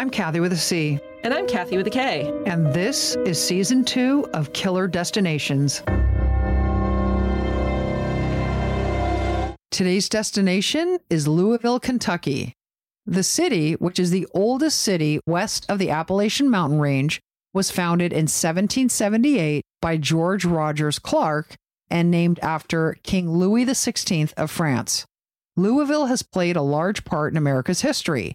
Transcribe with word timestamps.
I'm 0.00 0.08
Kathy 0.08 0.40
with 0.40 0.54
a 0.54 0.56
C. 0.56 0.98
And 1.24 1.34
I'm 1.34 1.46
Kathy 1.46 1.76
with 1.76 1.86
a 1.86 1.90
K. 1.90 2.32
And 2.46 2.72
this 2.72 3.16
is 3.16 3.38
season 3.38 3.84
two 3.84 4.26
of 4.32 4.50
Killer 4.54 4.88
Destinations. 4.88 5.82
Today's 9.70 10.08
destination 10.08 11.00
is 11.10 11.28
Louisville, 11.28 11.78
Kentucky. 11.78 12.54
The 13.04 13.22
city, 13.22 13.74
which 13.74 13.98
is 13.98 14.10
the 14.10 14.26
oldest 14.32 14.80
city 14.80 15.20
west 15.26 15.66
of 15.68 15.78
the 15.78 15.90
Appalachian 15.90 16.48
Mountain 16.48 16.78
Range, 16.78 17.20
was 17.52 17.70
founded 17.70 18.10
in 18.10 18.24
1778 18.24 19.62
by 19.82 19.98
George 19.98 20.46
Rogers 20.46 20.98
Clark 20.98 21.56
and 21.90 22.10
named 22.10 22.38
after 22.38 22.96
King 23.02 23.32
Louis 23.32 23.66
XVI 23.66 24.32
of 24.38 24.50
France. 24.50 25.04
Louisville 25.58 26.06
has 26.06 26.22
played 26.22 26.56
a 26.56 26.62
large 26.62 27.04
part 27.04 27.34
in 27.34 27.36
America's 27.36 27.82
history. 27.82 28.32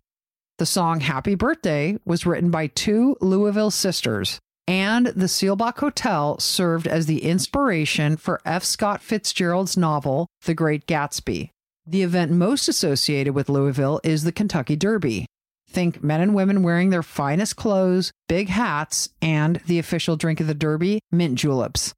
The 0.58 0.66
song 0.66 1.02
Happy 1.02 1.36
Birthday 1.36 1.98
was 2.06 2.26
written 2.26 2.50
by 2.50 2.68
two 2.68 3.18
Louisville 3.20 3.72
sisters, 3.72 4.40
and 4.66 5.08
the 5.08 5.26
Seelbach 5.26 5.80
Hotel 5.80 6.40
served 6.40 6.88
as 6.88 7.08
the 7.08 7.24
inspiration 7.24 8.16
for 8.16 8.40
F. 8.46 8.64
Scott 8.64 9.02
Fitzgerald's 9.02 9.76
novel, 9.76 10.28
The 10.46 10.54
Great 10.54 10.88
Gatsby. 10.88 11.50
The 11.86 12.04
event 12.04 12.32
most 12.32 12.70
associated 12.70 13.36
with 13.36 13.50
Louisville 13.50 14.00
is 14.02 14.24
the 14.24 14.32
Kentucky 14.32 14.78
Derby. 14.78 15.26
Think 15.70 16.02
men 16.02 16.22
and 16.22 16.34
women 16.34 16.64
wearing 16.64 16.90
their 16.90 17.04
finest 17.04 17.58
clothes, 17.58 18.14
big 18.30 18.48
hats, 18.48 19.10
and 19.22 19.58
the 19.68 19.78
official 19.78 20.16
drink 20.16 20.40
of 20.40 20.48
the 20.48 20.54
Derby, 20.54 21.02
mint 21.12 21.38
juleps. 21.38 21.94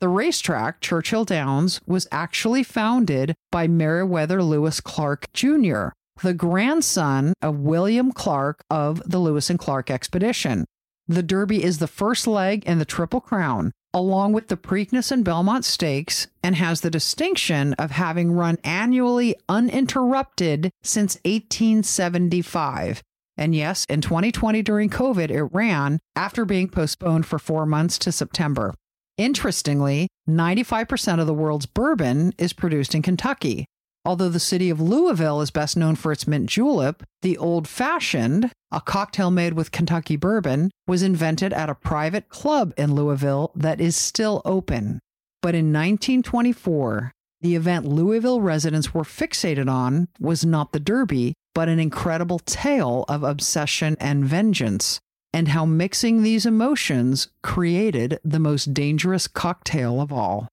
The 0.00 0.10
racetrack, 0.10 0.82
Churchill 0.82 1.24
Downs, 1.24 1.80
was 1.86 2.06
actually 2.12 2.62
founded 2.62 3.34
by 3.50 3.68
Meriwether 3.68 4.42
Lewis 4.42 4.82
Clark 4.82 5.32
Jr., 5.32 5.92
the 6.22 6.34
grandson 6.34 7.34
of 7.42 7.58
William 7.58 8.12
Clark 8.12 8.64
of 8.70 9.02
the 9.08 9.18
Lewis 9.18 9.50
and 9.50 9.58
Clark 9.58 9.90
expedition. 9.90 10.64
The 11.08 11.22
Derby 11.22 11.64
is 11.64 11.78
the 11.78 11.88
first 11.88 12.26
leg 12.26 12.64
in 12.64 12.78
the 12.78 12.84
Triple 12.84 13.20
Crown, 13.20 13.72
along 13.92 14.32
with 14.32 14.48
the 14.48 14.56
Preakness 14.56 15.10
and 15.10 15.24
Belmont 15.24 15.64
Stakes, 15.64 16.28
and 16.42 16.56
has 16.56 16.80
the 16.80 16.90
distinction 16.90 17.74
of 17.74 17.90
having 17.90 18.32
run 18.32 18.58
annually 18.62 19.34
uninterrupted 19.48 20.70
since 20.82 21.16
1875. 21.24 23.02
And 23.36 23.54
yes, 23.54 23.84
in 23.88 24.00
2020 24.00 24.62
during 24.62 24.90
COVID, 24.90 25.30
it 25.30 25.44
ran 25.44 25.98
after 26.14 26.44
being 26.44 26.68
postponed 26.68 27.26
for 27.26 27.38
four 27.38 27.66
months 27.66 27.98
to 27.98 28.12
September. 28.12 28.74
Interestingly, 29.18 30.08
95% 30.28 31.20
of 31.20 31.26
the 31.26 31.34
world's 31.34 31.66
bourbon 31.66 32.32
is 32.38 32.52
produced 32.52 32.94
in 32.94 33.02
Kentucky. 33.02 33.66
Although 34.04 34.30
the 34.30 34.40
city 34.40 34.68
of 34.68 34.80
Louisville 34.80 35.40
is 35.40 35.52
best 35.52 35.76
known 35.76 35.94
for 35.94 36.10
its 36.10 36.26
mint 36.26 36.46
julep, 36.46 37.04
the 37.22 37.38
old 37.38 37.68
fashioned, 37.68 38.50
a 38.72 38.80
cocktail 38.80 39.30
made 39.30 39.52
with 39.52 39.70
Kentucky 39.70 40.16
bourbon, 40.16 40.70
was 40.88 41.02
invented 41.02 41.52
at 41.52 41.70
a 41.70 41.74
private 41.74 42.28
club 42.28 42.74
in 42.76 42.94
Louisville 42.94 43.52
that 43.54 43.80
is 43.80 43.94
still 43.94 44.42
open. 44.44 44.98
But 45.40 45.54
in 45.54 45.72
1924, 45.72 47.12
the 47.42 47.54
event 47.54 47.86
Louisville 47.86 48.40
residents 48.40 48.92
were 48.92 49.02
fixated 49.02 49.68
on 49.70 50.08
was 50.18 50.44
not 50.44 50.72
the 50.72 50.80
Derby, 50.80 51.34
but 51.54 51.68
an 51.68 51.78
incredible 51.78 52.40
tale 52.40 53.04
of 53.08 53.22
obsession 53.22 53.96
and 54.00 54.24
vengeance, 54.24 55.00
and 55.32 55.48
how 55.48 55.64
mixing 55.64 56.22
these 56.22 56.46
emotions 56.46 57.28
created 57.42 58.18
the 58.24 58.38
most 58.38 58.74
dangerous 58.74 59.28
cocktail 59.28 60.00
of 60.00 60.12
all. 60.12 60.48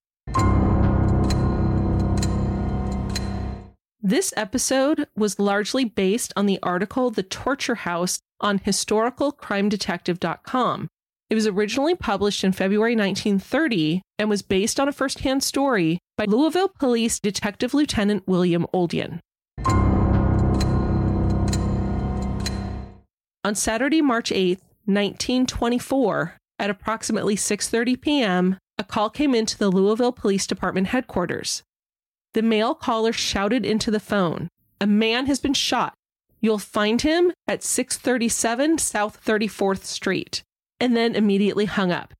This 4.01 4.33
episode 4.37 5.07
was 5.17 5.39
largely 5.39 5.83
based 5.83 6.31
on 6.37 6.45
the 6.45 6.57
article 6.63 7.11
The 7.11 7.21
Torture 7.21 7.75
House 7.75 8.21
on 8.39 8.59
historicalcrimedetective.com. 8.59 10.87
It 11.29 11.35
was 11.35 11.45
originally 11.45 11.95
published 11.95 12.45
in 12.45 12.53
February 12.53 12.95
1930 12.95 14.01
and 14.17 14.29
was 14.29 14.41
based 14.41 14.79
on 14.79 14.87
a 14.87 14.93
firsthand 14.93 15.43
story 15.43 15.99
by 16.15 16.23
Louisville 16.23 16.69
Police 16.69 17.19
Detective 17.19 17.73
Lieutenant 17.73 18.25
William 18.25 18.65
Oldian. 18.73 19.19
On 23.43 23.53
Saturday, 23.53 24.01
March 24.01 24.31
8, 24.31 24.59
1924, 24.85 26.37
at 26.57 26.69
approximately 26.69 27.35
6:30 27.35 27.99
p.m., 27.99 28.57
a 28.77 28.85
call 28.85 29.09
came 29.09 29.35
into 29.35 29.57
the 29.57 29.69
Louisville 29.69 30.13
Police 30.13 30.47
Department 30.47 30.87
headquarters. 30.87 31.63
The 32.39 32.43
male 32.43 32.73
caller 32.73 33.11
shouted 33.11 33.65
into 33.65 33.91
the 33.91 33.99
phone, 33.99 34.47
"A 34.79 34.87
man 34.87 35.25
has 35.25 35.41
been 35.41 35.53
shot. 35.53 35.93
You'll 36.39 36.57
find 36.57 37.01
him 37.01 37.33
at 37.49 37.65
637 37.65 38.77
South 38.77 39.21
34th 39.21 39.85
Street." 39.85 40.41
And 40.79 40.95
then 40.95 41.17
immediately 41.17 41.65
hung 41.65 41.91
up. 41.91 42.13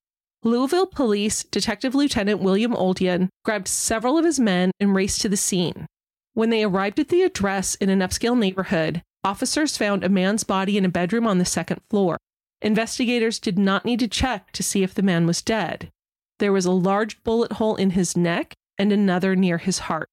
Louisville 0.44 0.88
Police 0.88 1.46
Detective 1.46 1.96
Lieutenant 1.96 2.41
William 2.41 2.74
Oldian 2.74 3.30
grabbed 3.46 3.69
several 3.69 4.18
of 4.18 4.25
his 4.25 4.41
men 4.41 4.72
and 4.78 4.94
raced 4.94 5.22
to 5.22 5.30
the 5.30 5.38
scene. 5.38 5.85
When 6.34 6.50
they 6.50 6.66
arrived 6.66 7.00
at 7.00 7.07
the 7.07 7.22
address 7.22 7.75
in 7.75 7.88
an 7.88 8.00
upscale 8.00 8.38
neighborhood, 8.38 9.01
officers 9.24 9.78
found 9.78 10.03
a 10.03 10.09
man's 10.09 10.44
body 10.44 10.78
in 10.78 10.84
a 10.84 10.90
bedroom 10.90 11.25
on 11.25 11.38
the 11.38 11.46
second 11.46 11.80
floor. 11.90 12.18
Investigators 12.62 13.40
did 13.40 13.57
not 13.57 13.86
need 13.86 14.01
to 14.01 14.09
check 14.09 14.51
to 14.51 14.63
see 14.63 14.84
if 14.84 14.94
the 14.94 15.01
man 15.01 15.25
was 15.25 15.41
dead. 15.41 15.90
There 16.40 16.51
was 16.51 16.66
a 16.66 16.72
large 16.72 17.24
bullet 17.24 17.53
hole 17.53 17.78
in 17.78 17.91
his 17.91 18.18
neck 18.18 18.53
and 18.79 18.91
another 18.91 19.35
near 19.35 19.59
his 19.59 19.79
heart. 19.79 20.09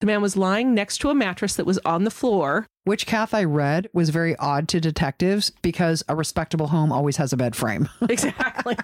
The 0.00 0.06
man 0.06 0.20
was 0.20 0.36
lying 0.36 0.74
next 0.74 0.98
to 0.98 1.10
a 1.10 1.14
mattress 1.14 1.54
that 1.54 1.64
was 1.64 1.78
on 1.84 2.02
the 2.02 2.10
floor. 2.10 2.66
Which 2.82 3.06
Kath 3.06 3.32
I 3.32 3.44
read 3.44 3.88
was 3.92 4.10
very 4.10 4.34
odd 4.36 4.68
to 4.70 4.80
detectives 4.80 5.50
because 5.62 6.02
a 6.08 6.16
respectable 6.16 6.66
home 6.66 6.92
always 6.92 7.18
has 7.18 7.32
a 7.32 7.36
bed 7.36 7.54
frame. 7.54 7.88
exactly. 8.08 8.76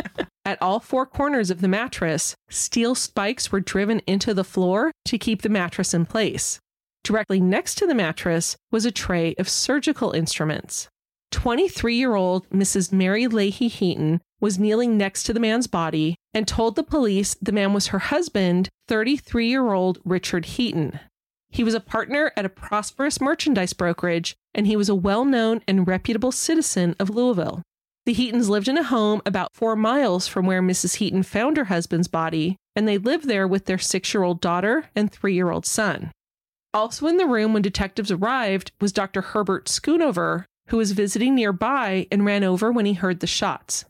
At 0.44 0.62
all 0.62 0.78
four 0.78 1.06
corners 1.06 1.50
of 1.50 1.60
the 1.60 1.66
mattress, 1.66 2.36
steel 2.48 2.94
spikes 2.94 3.50
were 3.50 3.60
driven 3.60 4.00
into 4.06 4.32
the 4.32 4.44
floor 4.44 4.92
to 5.06 5.18
keep 5.18 5.42
the 5.42 5.48
mattress 5.48 5.92
in 5.92 6.06
place. 6.06 6.60
Directly 7.02 7.40
next 7.40 7.74
to 7.78 7.86
the 7.88 7.94
mattress 7.94 8.56
was 8.70 8.84
a 8.84 8.92
tray 8.92 9.34
of 9.38 9.48
surgical 9.48 10.12
instruments. 10.12 10.88
23 11.32 11.96
year 11.96 12.14
old 12.14 12.48
Mrs. 12.50 12.92
Mary 12.92 13.26
Leahy 13.26 13.68
Heaton 13.68 14.20
was 14.40 14.58
kneeling 14.58 14.96
next 14.96 15.24
to 15.24 15.32
the 15.32 15.40
man's 15.40 15.66
body 15.66 16.16
and 16.32 16.48
told 16.48 16.74
the 16.74 16.82
police 16.82 17.36
the 17.40 17.52
man 17.52 17.72
was 17.72 17.88
her 17.88 17.98
husband, 17.98 18.68
33 18.88 19.48
year 19.48 19.72
old 19.72 19.98
Richard 20.04 20.46
Heaton. 20.46 20.98
He 21.50 21.64
was 21.64 21.74
a 21.74 21.80
partner 21.80 22.32
at 22.36 22.44
a 22.44 22.48
prosperous 22.48 23.20
merchandise 23.20 23.72
brokerage, 23.72 24.36
and 24.54 24.66
he 24.66 24.76
was 24.76 24.88
a 24.88 24.94
well 24.94 25.24
known 25.24 25.62
and 25.66 25.86
reputable 25.86 26.32
citizen 26.32 26.94
of 26.98 27.10
Louisville. 27.10 27.62
The 28.06 28.12
Heatons 28.12 28.48
lived 28.48 28.68
in 28.68 28.78
a 28.78 28.84
home 28.84 29.20
about 29.26 29.54
four 29.54 29.76
miles 29.76 30.26
from 30.26 30.46
where 30.46 30.62
Mrs. 30.62 30.96
Heaton 30.96 31.22
found 31.22 31.56
her 31.56 31.64
husband's 31.64 32.08
body, 32.08 32.56
and 32.74 32.88
they 32.88 32.98
lived 32.98 33.28
there 33.28 33.46
with 33.46 33.66
their 33.66 33.78
six 33.78 34.14
year 34.14 34.22
old 34.22 34.40
daughter 34.40 34.88
and 34.94 35.10
three 35.10 35.34
year 35.34 35.50
old 35.50 35.66
son. 35.66 36.12
Also 36.72 37.06
in 37.08 37.16
the 37.16 37.26
room 37.26 37.52
when 37.52 37.62
detectives 37.62 38.12
arrived 38.12 38.70
was 38.80 38.92
Dr. 38.92 39.20
Herbert 39.20 39.66
Schoonover, 39.66 40.44
who 40.68 40.76
was 40.76 40.92
visiting 40.92 41.34
nearby 41.34 42.06
and 42.12 42.24
ran 42.24 42.44
over 42.44 42.70
when 42.70 42.86
he 42.86 42.94
heard 42.94 43.20
the 43.20 43.26
shots. 43.26 43.84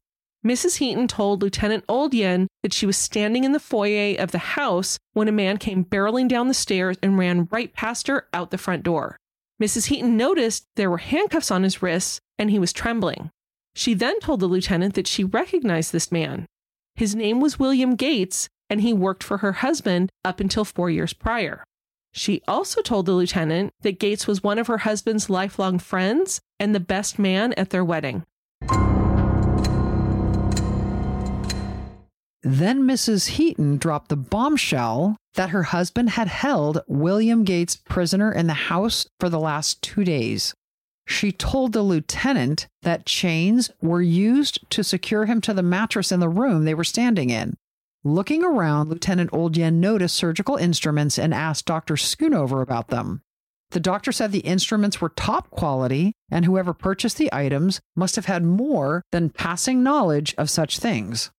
Mrs. 0.45 0.78
Heaton 0.78 1.06
told 1.06 1.43
Lieutenant 1.43 1.87
Oldian 1.87 2.47
that 2.62 2.73
she 2.73 2.87
was 2.87 2.97
standing 2.97 3.45
in 3.45 3.53
the 3.53 3.61
foyer 3.61 4.17
of 4.19 4.33
the 4.33 4.39
house 4.39 4.99
when 5.12 5.28
a 5.28 5.33
man 5.33 5.59
came 5.59 5.84
barreling 5.84 6.28
down 6.28 6.49
the 6.49 6.55
stairs 6.55 6.97
and 7.03 7.19
ran 7.19 7.47
right 7.51 7.75
past 7.75 8.09
her 8.09 8.27
out 8.33 8.50
the 8.50 8.56
front 8.56 8.83
door. 8.83 9.19
Mrs. 9.62 9.87
Heaton 9.87 10.17
noticed 10.17 10.65
there 10.77 10.91
were 10.91 10.99
handcuffs 10.99 11.50
on 11.50 11.62
his 11.62 11.83
wrists 11.83 12.21
and 12.39 12.50
he 12.50 12.59
was 12.59 12.73
trembling. 12.73 13.31
She 13.75 13.93
then 13.93 14.19
told 14.21 14.41
the 14.41 14.47
lieutenant 14.47 14.95
that 14.95 15.06
she 15.06 15.25
recognized 15.25 15.93
this 15.93 16.11
man. 16.11 16.47
His 16.95 17.15
name 17.15 17.41
was 17.41 17.59
William 17.59 17.95
Gates, 17.95 18.49
and 18.69 18.81
he 18.81 18.93
worked 18.93 19.23
for 19.23 19.39
her 19.39 19.53
husband 19.53 20.11
up 20.25 20.41
until 20.41 20.65
four 20.65 20.91
years 20.91 21.12
prior. 21.12 21.65
She 22.12 22.43
also 22.49 22.83
told 22.83 23.06
the 23.06 23.12
lieutenant 23.12 23.73
that 23.83 24.00
Gates 24.00 24.27
was 24.27 24.43
one 24.43 24.59
of 24.59 24.67
her 24.67 24.79
husband's 24.79 25.31
lifelong 25.31 25.79
friends 25.79 26.41
and 26.59 26.75
the 26.75 26.81
best 26.81 27.19
man 27.19 27.53
at 27.55 27.70
their 27.70 27.85
wedding. 27.85 28.25
Then 32.42 32.82
Mrs. 32.84 33.28
Heaton 33.28 33.76
dropped 33.76 34.08
the 34.08 34.16
bombshell 34.16 35.16
that 35.34 35.50
her 35.50 35.64
husband 35.64 36.10
had 36.10 36.28
held 36.28 36.82
William 36.88 37.44
Gates 37.44 37.76
prisoner 37.76 38.32
in 38.32 38.46
the 38.46 38.54
house 38.54 39.06
for 39.19 39.28
the 39.28 39.38
last 39.38 39.82
two 39.82 40.04
days. 40.04 40.54
She 41.06 41.32
told 41.32 41.72
the 41.72 41.82
lieutenant 41.82 42.66
that 42.82 43.04
chains 43.04 43.70
were 43.82 44.00
used 44.00 44.58
to 44.70 44.84
secure 44.84 45.26
him 45.26 45.40
to 45.42 45.52
the 45.52 45.62
mattress 45.62 46.12
in 46.12 46.20
the 46.20 46.28
room 46.28 46.64
they 46.64 46.75
were 46.75 46.84
standing 46.84 47.31
in. 47.31 47.56
Looking 48.04 48.42
around, 48.42 48.88
Lieutenant 48.88 49.31
Oldian 49.32 49.75
noticed 49.75 50.16
surgical 50.16 50.56
instruments 50.56 51.19
and 51.19 51.34
asked 51.34 51.66
Dr. 51.66 51.96
Schoonover 51.96 52.62
about 52.62 52.88
them. 52.88 53.20
The 53.72 53.81
doctor 53.81 54.12
said 54.12 54.32
the 54.32 54.38
instruments 54.40 55.00
were 55.00 55.10
top 55.10 55.50
quality, 55.50 56.12
and 56.31 56.44
whoever 56.44 56.72
purchased 56.72 57.19
the 57.19 57.32
items 57.32 57.81
must 57.94 58.16
have 58.16 58.25
had 58.26 58.42
more 58.42 59.02
than 59.12 59.31
passing 59.31 59.82
knowledge 59.82 60.34
of 60.38 60.48
such 60.48 60.78
things. 60.78 61.31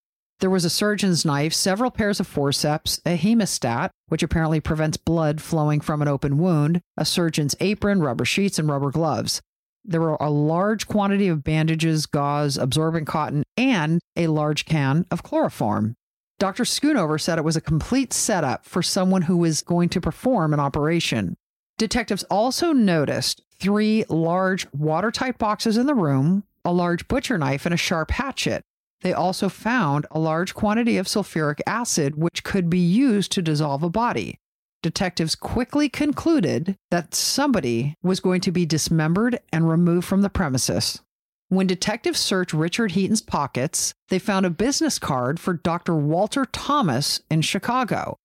There 0.42 0.50
was 0.50 0.66
a 0.66 0.72
surgeon's 0.72 1.24
knife, 1.24 1.54
several 1.54 1.92
pairs 1.92 2.20
of 2.20 2.26
forceps, 2.26 3.00
a 3.06 3.16
hemostat, 3.16 3.92
which 4.08 4.24
apparently 4.24 4.60
prevents 4.60 4.98
blood 4.98 5.40
flowing 5.40 5.82
from 5.82 6.02
an 6.02 6.08
open 6.08 6.40
wound, 6.40 6.82
a 6.98 7.06
surgeon's 7.06 7.56
apron, 7.60 8.02
rubber 8.02 8.26
sheets, 8.26 8.58
and 8.58 8.68
rubber 8.68 8.90
gloves. 8.90 9.40
There 9.86 10.02
were 10.02 10.18
a 10.20 10.32
large 10.32 10.88
quantity 10.88 11.28
of 11.28 11.44
bandages, 11.44 12.08
gauze, 12.08 12.58
absorbent 12.58 13.06
cotton, 13.06 13.44
and 13.56 14.02
a 14.16 14.28
large 14.28 14.66
can 14.66 15.06
of 15.12 15.22
chloroform. 15.22 15.96
Dr. 16.40 16.64
Schoonover 16.64 17.22
said 17.22 17.38
it 17.38 17.44
was 17.44 17.56
a 17.56 17.62
complete 17.62 18.12
setup 18.12 18.66
for 18.66 18.82
someone 18.82 19.22
who 19.24 19.38
was 19.38 19.62
going 19.62 19.90
to 19.90 20.02
perform 20.02 20.56
an 20.56 20.60
operation. 20.60 21.36
Detectives 21.78 22.24
also 22.32 22.74
noticed 22.74 23.44
three 23.60 24.06
large 24.10 24.66
watertight 24.74 25.38
boxes 25.38 25.78
in 25.78 25.86
the 25.86 25.94
room, 25.94 26.46
a 26.66 26.74
large 26.74 27.08
butcher 27.08 27.38
knife, 27.38 27.68
and 27.68 27.76
a 27.76 27.78
sharp 27.78 28.10
hatchet. 28.10 28.64
They 29.02 29.14
also 29.14 29.50
found 29.50 30.06
a 30.12 30.20
large 30.20 30.54
quantity 30.54 30.98
of 30.98 31.08
sulfuric 31.08 31.60
acid, 31.66 32.16
which 32.16 32.44
could 32.44 32.70
be 32.70 32.80
used 32.80 33.32
to 33.34 33.42
dissolve 33.42 33.84
a 33.84 33.90
body. 33.90 34.38
Detectives 34.84 35.36
quickly 35.36 35.90
concluded 35.90 36.76
that 36.90 37.14
somebody 37.14 37.96
was 38.02 38.20
going 38.20 38.42
to 38.42 38.52
be 38.52 38.66
dismembered 38.66 39.40
and 39.52 39.70
removed 39.70 40.08
from 40.08 40.22
the 40.22 40.30
premises. 40.30 41.02
When 41.50 41.68
detectives 41.68 42.20
searched 42.20 42.54
Richard 42.54 42.92
Heaton's 42.92 43.22
pockets, 43.22 43.94
they 44.10 44.20
found 44.20 44.46
a 44.46 44.50
business 44.50 44.98
card 44.98 45.40
for 45.40 45.54
Dr. 45.54 45.96
Walter 45.96 46.46
Thomas 46.46 47.22
in 47.30 47.42
Chicago. 47.42 48.16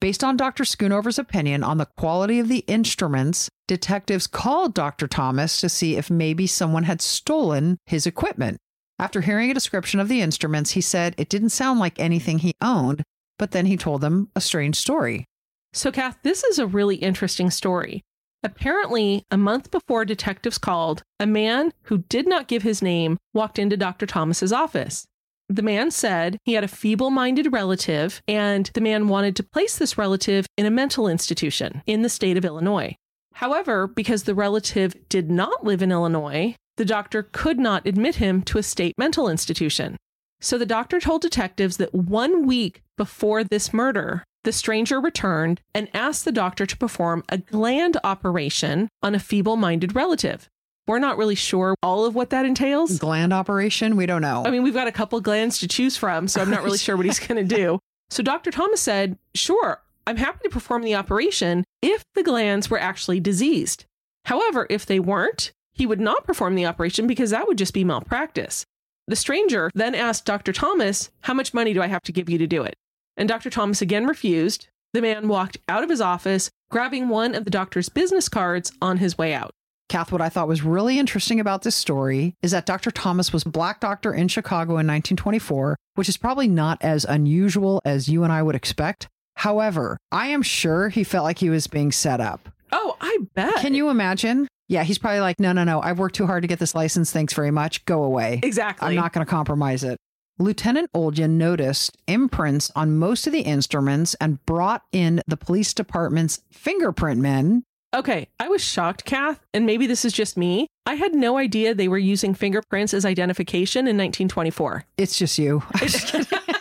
Based 0.00 0.22
on 0.22 0.36
Dr. 0.36 0.64
Schoonover's 0.64 1.18
opinion 1.18 1.64
on 1.64 1.78
the 1.78 1.88
quality 1.96 2.38
of 2.38 2.48
the 2.48 2.64
instruments, 2.66 3.48
detectives 3.66 4.26
called 4.26 4.74
Dr. 4.74 5.08
Thomas 5.08 5.60
to 5.60 5.68
see 5.68 5.96
if 5.96 6.10
maybe 6.10 6.46
someone 6.46 6.84
had 6.84 7.00
stolen 7.00 7.78
his 7.86 8.06
equipment. 8.06 8.58
After 8.98 9.20
hearing 9.20 9.50
a 9.50 9.54
description 9.54 10.00
of 10.00 10.08
the 10.08 10.22
instruments, 10.22 10.70
he 10.70 10.80
said 10.80 11.14
it 11.18 11.28
didn't 11.28 11.50
sound 11.50 11.78
like 11.78 11.98
anything 12.00 12.38
he 12.38 12.54
owned, 12.62 13.02
but 13.38 13.50
then 13.50 13.66
he 13.66 13.76
told 13.76 14.00
them 14.00 14.30
a 14.34 14.40
strange 14.40 14.76
story. 14.76 15.26
So, 15.72 15.92
Kath, 15.92 16.18
this 16.22 16.42
is 16.44 16.58
a 16.58 16.66
really 16.66 16.96
interesting 16.96 17.50
story. 17.50 18.02
Apparently, 18.42 19.24
a 19.30 19.36
month 19.36 19.70
before 19.70 20.04
detectives 20.04 20.56
called, 20.56 21.02
a 21.20 21.26
man 21.26 21.72
who 21.82 21.98
did 22.08 22.26
not 22.26 22.48
give 22.48 22.62
his 22.62 22.80
name 22.80 23.18
walked 23.34 23.58
into 23.58 23.76
Dr. 23.76 24.06
Thomas's 24.06 24.52
office. 24.52 25.06
The 25.48 25.62
man 25.62 25.90
said 25.90 26.38
he 26.44 26.54
had 26.54 26.64
a 26.64 26.68
feeble 26.68 27.10
minded 27.10 27.52
relative, 27.52 28.22
and 28.26 28.70
the 28.74 28.80
man 28.80 29.08
wanted 29.08 29.36
to 29.36 29.42
place 29.42 29.76
this 29.76 29.98
relative 29.98 30.46
in 30.56 30.64
a 30.64 30.70
mental 30.70 31.06
institution 31.06 31.82
in 31.86 32.02
the 32.02 32.08
state 32.08 32.36
of 32.36 32.44
Illinois. 32.44 32.96
However, 33.36 33.86
because 33.86 34.22
the 34.22 34.34
relative 34.34 34.96
did 35.10 35.30
not 35.30 35.62
live 35.62 35.82
in 35.82 35.92
Illinois, 35.92 36.54
the 36.78 36.86
doctor 36.86 37.22
could 37.32 37.58
not 37.58 37.86
admit 37.86 38.14
him 38.14 38.40
to 38.44 38.56
a 38.56 38.62
state 38.62 38.94
mental 38.96 39.28
institution. 39.28 39.98
So 40.40 40.56
the 40.56 40.64
doctor 40.64 41.00
told 41.00 41.20
detectives 41.20 41.76
that 41.76 41.94
one 41.94 42.46
week 42.46 42.80
before 42.96 43.44
this 43.44 43.74
murder, 43.74 44.24
the 44.44 44.52
stranger 44.52 44.98
returned 44.98 45.60
and 45.74 45.90
asked 45.92 46.24
the 46.24 46.32
doctor 46.32 46.64
to 46.64 46.78
perform 46.78 47.24
a 47.28 47.36
gland 47.36 47.98
operation 48.02 48.88
on 49.02 49.14
a 49.14 49.18
feeble 49.18 49.56
minded 49.56 49.94
relative. 49.94 50.48
We're 50.86 50.98
not 50.98 51.18
really 51.18 51.34
sure 51.34 51.74
all 51.82 52.06
of 52.06 52.14
what 52.14 52.30
that 52.30 52.46
entails. 52.46 52.98
Gland 52.98 53.34
operation? 53.34 53.96
We 53.96 54.06
don't 54.06 54.22
know. 54.22 54.44
I 54.46 54.50
mean, 54.50 54.62
we've 54.62 54.72
got 54.72 54.88
a 54.88 54.92
couple 54.92 55.20
glands 55.20 55.58
to 55.58 55.68
choose 55.68 55.98
from, 55.98 56.26
so 56.26 56.40
I'm 56.40 56.48
not 56.48 56.62
really 56.64 56.78
sure 56.86 56.96
what 56.96 57.04
he's 57.04 57.20
going 57.20 57.46
to 57.46 57.56
do. 57.56 57.80
So 58.08 58.22
Dr. 58.22 58.50
Thomas 58.50 58.80
said, 58.80 59.18
Sure, 59.34 59.82
I'm 60.06 60.18
happy 60.18 60.38
to 60.44 60.50
perform 60.50 60.82
the 60.82 60.94
operation 60.94 61.64
if 61.82 62.04
the 62.14 62.22
glands 62.22 62.70
were 62.70 62.78
actually 62.78 63.18
diseased. 63.18 63.84
However, 64.26 64.66
if 64.70 64.86
they 64.86 65.00
weren't, 65.00 65.52
he 65.72 65.84
would 65.84 66.00
not 66.00 66.24
perform 66.24 66.54
the 66.54 66.66
operation 66.66 67.06
because 67.06 67.30
that 67.30 67.48
would 67.48 67.58
just 67.58 67.74
be 67.74 67.84
malpractice. 67.84 68.64
The 69.08 69.16
stranger 69.16 69.70
then 69.74 69.94
asked 69.94 70.24
Dr. 70.24 70.52
Thomas, 70.52 71.10
How 71.22 71.34
much 71.34 71.54
money 71.54 71.74
do 71.74 71.82
I 71.82 71.88
have 71.88 72.02
to 72.02 72.12
give 72.12 72.30
you 72.30 72.38
to 72.38 72.46
do 72.46 72.62
it? 72.62 72.74
And 73.16 73.28
Dr. 73.28 73.50
Thomas 73.50 73.82
again 73.82 74.06
refused. 74.06 74.68
The 74.92 75.02
man 75.02 75.28
walked 75.28 75.58
out 75.68 75.82
of 75.82 75.90
his 75.90 76.00
office, 76.00 76.50
grabbing 76.70 77.08
one 77.08 77.34
of 77.34 77.44
the 77.44 77.50
doctor's 77.50 77.88
business 77.88 78.28
cards 78.28 78.72
on 78.80 78.98
his 78.98 79.18
way 79.18 79.34
out. 79.34 79.50
Kath, 79.88 80.10
what 80.10 80.20
I 80.20 80.28
thought 80.28 80.48
was 80.48 80.62
really 80.62 80.98
interesting 80.98 81.38
about 81.38 81.62
this 81.62 81.76
story 81.76 82.34
is 82.42 82.50
that 82.50 82.66
Dr. 82.66 82.90
Thomas 82.90 83.32
was 83.32 83.44
a 83.44 83.50
black 83.50 83.80
doctor 83.80 84.12
in 84.12 84.28
Chicago 84.28 84.72
in 84.72 84.86
1924, 84.86 85.76
which 85.94 86.08
is 86.08 86.16
probably 86.16 86.48
not 86.48 86.82
as 86.82 87.04
unusual 87.04 87.80
as 87.84 88.08
you 88.08 88.24
and 88.24 88.32
I 88.32 88.42
would 88.42 88.56
expect. 88.56 89.08
However, 89.36 89.98
I 90.10 90.28
am 90.28 90.42
sure 90.42 90.88
he 90.88 91.04
felt 91.04 91.24
like 91.24 91.38
he 91.38 91.50
was 91.50 91.66
being 91.66 91.92
set 91.92 92.20
up. 92.20 92.48
Oh, 92.72 92.96
I 93.00 93.18
bet. 93.34 93.56
Can 93.56 93.74
you 93.74 93.90
imagine? 93.90 94.48
Yeah, 94.68 94.82
he's 94.82 94.98
probably 94.98 95.20
like, 95.20 95.38
no, 95.38 95.52
no, 95.52 95.62
no, 95.62 95.80
I've 95.80 95.98
worked 95.98 96.16
too 96.16 96.26
hard 96.26 96.42
to 96.42 96.48
get 96.48 96.58
this 96.58 96.74
license. 96.74 97.12
Thanks 97.12 97.34
very 97.34 97.50
much. 97.50 97.84
Go 97.84 98.02
away. 98.02 98.40
Exactly. 98.42 98.88
I'm 98.88 98.96
not 98.96 99.12
going 99.12 99.24
to 99.24 99.30
compromise 99.30 99.84
it. 99.84 99.98
Lieutenant 100.38 100.90
Oljan 100.92 101.30
noticed 101.30 101.96
imprints 102.06 102.70
on 102.74 102.98
most 102.98 103.26
of 103.26 103.32
the 103.32 103.40
instruments 103.40 104.14
and 104.20 104.44
brought 104.44 104.82
in 104.92 105.22
the 105.26 105.36
police 105.36 105.72
department's 105.72 106.42
fingerprint 106.50 107.20
men. 107.20 107.62
Okay, 107.94 108.28
I 108.38 108.48
was 108.48 108.62
shocked, 108.62 109.04
Kath, 109.04 109.40
and 109.54 109.64
maybe 109.64 109.86
this 109.86 110.04
is 110.04 110.12
just 110.12 110.36
me. 110.36 110.66
I 110.84 110.94
had 110.94 111.14
no 111.14 111.38
idea 111.38 111.74
they 111.74 111.88
were 111.88 111.96
using 111.96 112.34
fingerprints 112.34 112.92
as 112.92 113.06
identification 113.06 113.80
in 113.80 113.96
1924. 113.96 114.84
It's 114.98 115.16
just 115.16 115.38
you. 115.38 115.62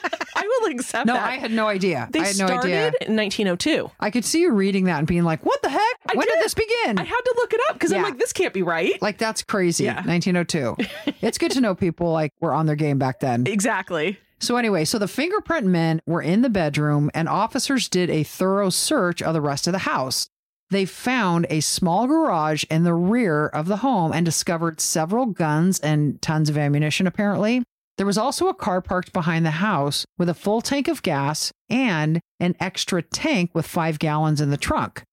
Accept 0.76 1.06
no, 1.08 1.14
that. 1.14 1.30
I 1.30 1.36
had 1.36 1.52
no 1.52 1.68
idea. 1.68 2.08
they 2.12 2.20
I 2.20 2.28
had 2.28 2.38
no 2.38 2.48
started 2.48 2.68
idea. 2.68 2.92
in 3.02 3.16
1902. 3.16 3.92
I 4.00 4.12
could 4.12 4.26
see 4.26 4.42
you 4.42 4.52
reading 4.52 4.86
that 4.86 5.00
and 5.00 5.08
being 5.08 5.24
like, 5.24 5.46
what 5.46 5.62
the 5.62 5.70
heck? 5.70 5.82
I 5.82 6.16
when 6.16 6.28
did 6.28 6.34
did. 6.34 6.44
this 6.44 6.54
begin? 6.54 6.98
I 6.98 7.04
had 7.04 7.22
to 7.22 7.34
look 7.38 7.54
it 7.54 7.62
up 7.70 7.74
because 7.74 7.92
I'm 7.92 8.04
like, 8.04 8.18
this 8.18 8.34
can't 8.34 8.54
be 8.54 8.62
right. 8.62 9.02
like, 9.02 9.18
that's 9.18 9.44
crazy. 9.44 9.86
Yeah. 9.86 10.04
1902. 10.06 10.76
it's 11.22 11.38
good 11.38 11.52
to 11.52 11.62
know 11.62 11.76
people 11.76 12.12
like 12.12 12.34
were 12.40 12.54
on 12.54 12.66
their 12.66 12.76
game 12.76 12.98
back 12.98 13.20
then. 13.20 13.46
Exactly. 13.48 14.20
So, 14.40 14.58
anyway, 14.58 14.86
so 14.86 15.00
the 15.00 15.08
fingerprint 15.08 15.66
men 15.66 16.02
were 16.06 16.22
in 16.22 16.42
the 16.42 16.50
bedroom 16.50 17.10
and 17.14 17.30
officers 17.30 17.88
did 17.88 18.10
a 18.10 18.24
thorough 18.24 18.70
search 18.70 19.22
of 19.22 19.34
the 19.34 19.42
rest 19.42 19.66
of 19.66 19.74
the 19.74 19.80
house. 19.80 20.30
They 20.72 20.86
found 20.86 21.46
a 21.50 21.60
small 21.60 22.08
garage 22.08 22.64
in 22.70 22.84
the 22.84 22.94
rear 22.94 23.48
of 23.48 23.68
the 23.68 23.78
home 23.78 24.12
and 24.12 24.26
discovered 24.26 24.82
several 24.82 25.28
guns 25.28 25.80
and 25.80 26.22
tons 26.22 26.50
of 26.50 26.58
ammunition, 26.58 27.08
apparently. 27.08 27.64
There 27.98 28.06
was 28.06 28.18
also 28.18 28.50
a 28.50 28.54
car 28.54 28.82
parked 28.82 29.14
behind 29.14 29.46
the 29.46 29.52
house 29.52 30.06
with 30.18 30.28
a 30.28 30.34
full 30.34 30.62
tank 30.62 30.90
of 30.90 31.02
gas 31.02 31.52
and 31.70 32.20
an 32.40 32.56
extra 32.60 33.02
tank 33.02 33.52
with 33.54 33.66
five 33.66 34.00
gallons 34.00 34.42
in 34.42 34.50
the 34.50 34.58
trunk. 34.58 35.04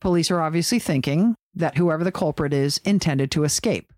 Police 0.00 0.30
are 0.30 0.40
obviously 0.40 0.78
thinking 0.78 1.34
that 1.54 1.76
whoever 1.76 2.02
the 2.02 2.12
culprit 2.12 2.54
is 2.54 2.78
intended 2.78 3.30
to 3.32 3.44
escape. 3.44 3.92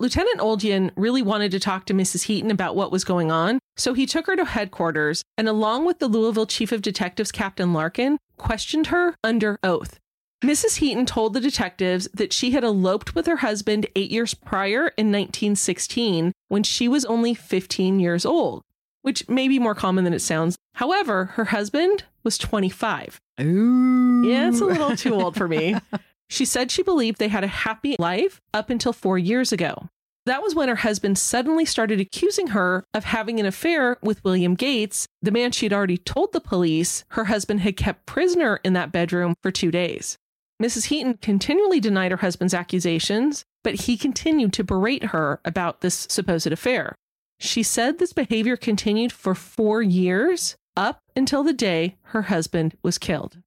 Lieutenant 0.00 0.38
Oldian 0.38 0.90
really 0.94 1.22
wanted 1.22 1.50
to 1.52 1.58
talk 1.58 1.86
to 1.86 1.94
Mrs. 1.94 2.24
Heaton 2.24 2.50
about 2.50 2.76
what 2.76 2.92
was 2.92 3.04
going 3.04 3.32
on, 3.32 3.58
so 3.76 3.94
he 3.94 4.06
took 4.06 4.26
her 4.26 4.36
to 4.36 4.44
headquarters 4.44 5.22
and, 5.36 5.48
along 5.48 5.86
with 5.86 5.98
the 5.98 6.06
Louisville 6.06 6.46
Chief 6.46 6.70
of 6.70 6.82
Detectives, 6.82 7.32
Captain 7.32 7.72
Larkin, 7.72 8.18
questioned 8.36 8.88
her 8.88 9.16
under 9.24 9.58
oath. 9.62 9.98
Mrs. 10.44 10.76
Heaton 10.76 11.04
told 11.04 11.34
the 11.34 11.40
detectives 11.40 12.08
that 12.14 12.32
she 12.32 12.52
had 12.52 12.62
eloped 12.62 13.14
with 13.14 13.26
her 13.26 13.38
husband 13.38 13.88
eight 13.96 14.10
years 14.10 14.34
prior 14.34 14.88
in 14.96 15.10
1916 15.10 16.32
when 16.46 16.62
she 16.62 16.86
was 16.86 17.04
only 17.04 17.34
15 17.34 17.98
years 17.98 18.24
old, 18.24 18.62
which 19.02 19.28
may 19.28 19.48
be 19.48 19.58
more 19.58 19.74
common 19.74 20.04
than 20.04 20.14
it 20.14 20.22
sounds. 20.22 20.56
However, 20.74 21.26
her 21.34 21.46
husband 21.46 22.04
was 22.22 22.38
25. 22.38 23.20
Ooh. 23.40 24.22
Yeah, 24.24 24.48
it's 24.48 24.60
a 24.60 24.64
little 24.64 24.96
too 24.96 25.14
old 25.14 25.36
for 25.36 25.48
me. 25.48 25.74
She 26.30 26.44
said 26.44 26.70
she 26.70 26.82
believed 26.82 27.18
they 27.18 27.28
had 27.28 27.42
a 27.42 27.46
happy 27.46 27.96
life 27.98 28.42
up 28.52 28.68
until 28.68 28.92
four 28.92 29.16
years 29.16 29.50
ago. 29.50 29.88
That 30.26 30.42
was 30.42 30.54
when 30.54 30.68
her 30.68 30.74
husband 30.74 31.16
suddenly 31.16 31.64
started 31.64 32.00
accusing 32.00 32.48
her 32.48 32.84
of 32.92 33.04
having 33.04 33.40
an 33.40 33.46
affair 33.46 33.96
with 34.02 34.22
William 34.24 34.54
Gates, 34.54 35.06
the 35.22 35.30
man 35.30 35.52
she 35.52 35.64
had 35.64 35.72
already 35.72 35.96
told 35.96 36.34
the 36.34 36.40
police 36.42 37.06
her 37.12 37.24
husband 37.24 37.60
had 37.60 37.78
kept 37.78 38.04
prisoner 38.04 38.60
in 38.62 38.74
that 38.74 38.92
bedroom 38.92 39.36
for 39.42 39.50
two 39.50 39.70
days. 39.70 40.18
Mrs. 40.62 40.86
Heaton 40.86 41.18
continually 41.18 41.78
denied 41.78 42.10
her 42.10 42.16
husband's 42.18 42.54
accusations, 42.54 43.44
but 43.62 43.82
he 43.82 43.96
continued 43.96 44.52
to 44.54 44.64
berate 44.64 45.04
her 45.04 45.40
about 45.44 45.80
this 45.80 46.06
supposed 46.10 46.48
affair. 46.48 46.94
She 47.38 47.62
said 47.62 47.98
this 47.98 48.12
behavior 48.12 48.56
continued 48.56 49.12
for 49.12 49.34
four 49.34 49.82
years, 49.82 50.56
up 50.76 51.00
until 51.14 51.42
the 51.42 51.52
day 51.52 51.96
her 52.02 52.22
husband 52.22 52.76
was 52.82 52.98
killed. 52.98 53.38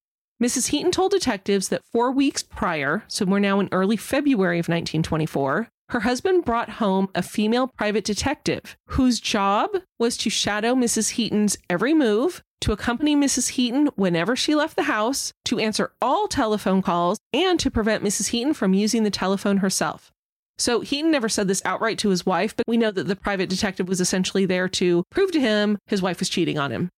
Mrs. 0.41 0.67
Heaton 0.69 0.91
told 0.91 1.11
detectives 1.11 1.69
that 1.69 1.83
four 1.91 2.11
weeks 2.11 2.43
prior, 2.43 3.03
so 3.07 3.25
we're 3.25 3.39
now 3.39 3.59
in 3.59 3.69
early 3.71 3.97
February 3.97 4.57
of 4.57 4.67
1924, 4.67 5.69
her 5.91 5.99
husband 6.01 6.45
brought 6.45 6.69
home 6.69 7.09
a 7.13 7.21
female 7.21 7.67
private 7.67 8.05
detective 8.05 8.77
whose 8.87 9.19
job 9.19 9.71
was 9.99 10.15
to 10.15 10.29
shadow 10.29 10.73
Mrs. 10.73 11.11
Heaton's 11.11 11.57
every 11.69 11.93
move, 11.93 12.41
to 12.61 12.71
accompany 12.71 13.13
Mrs. 13.13 13.49
Heaton 13.49 13.89
whenever 13.95 14.37
she 14.37 14.55
left 14.55 14.77
the 14.77 14.83
house, 14.83 15.33
to 15.45 15.59
answer 15.59 15.91
all 16.01 16.29
telephone 16.29 16.81
calls, 16.81 17.19
and 17.33 17.59
to 17.59 17.69
prevent 17.69 18.05
Mrs. 18.05 18.29
Heaton 18.29 18.53
from 18.53 18.73
using 18.73 19.03
the 19.03 19.09
telephone 19.09 19.57
herself. 19.57 20.13
So 20.57 20.79
Heaton 20.79 21.11
never 21.11 21.27
said 21.27 21.49
this 21.49 21.61
outright 21.65 21.97
to 21.99 22.09
his 22.09 22.25
wife, 22.25 22.55
but 22.55 22.67
we 22.69 22.77
know 22.77 22.91
that 22.91 23.07
the 23.07 23.15
private 23.17 23.49
detective 23.49 23.89
was 23.89 23.99
essentially 23.99 24.45
there 24.45 24.69
to 24.69 25.03
prove 25.11 25.33
to 25.33 25.41
him 25.41 25.77
his 25.87 26.01
wife 26.01 26.19
was 26.19 26.29
cheating 26.29 26.57
on 26.57 26.71
him. 26.71 26.89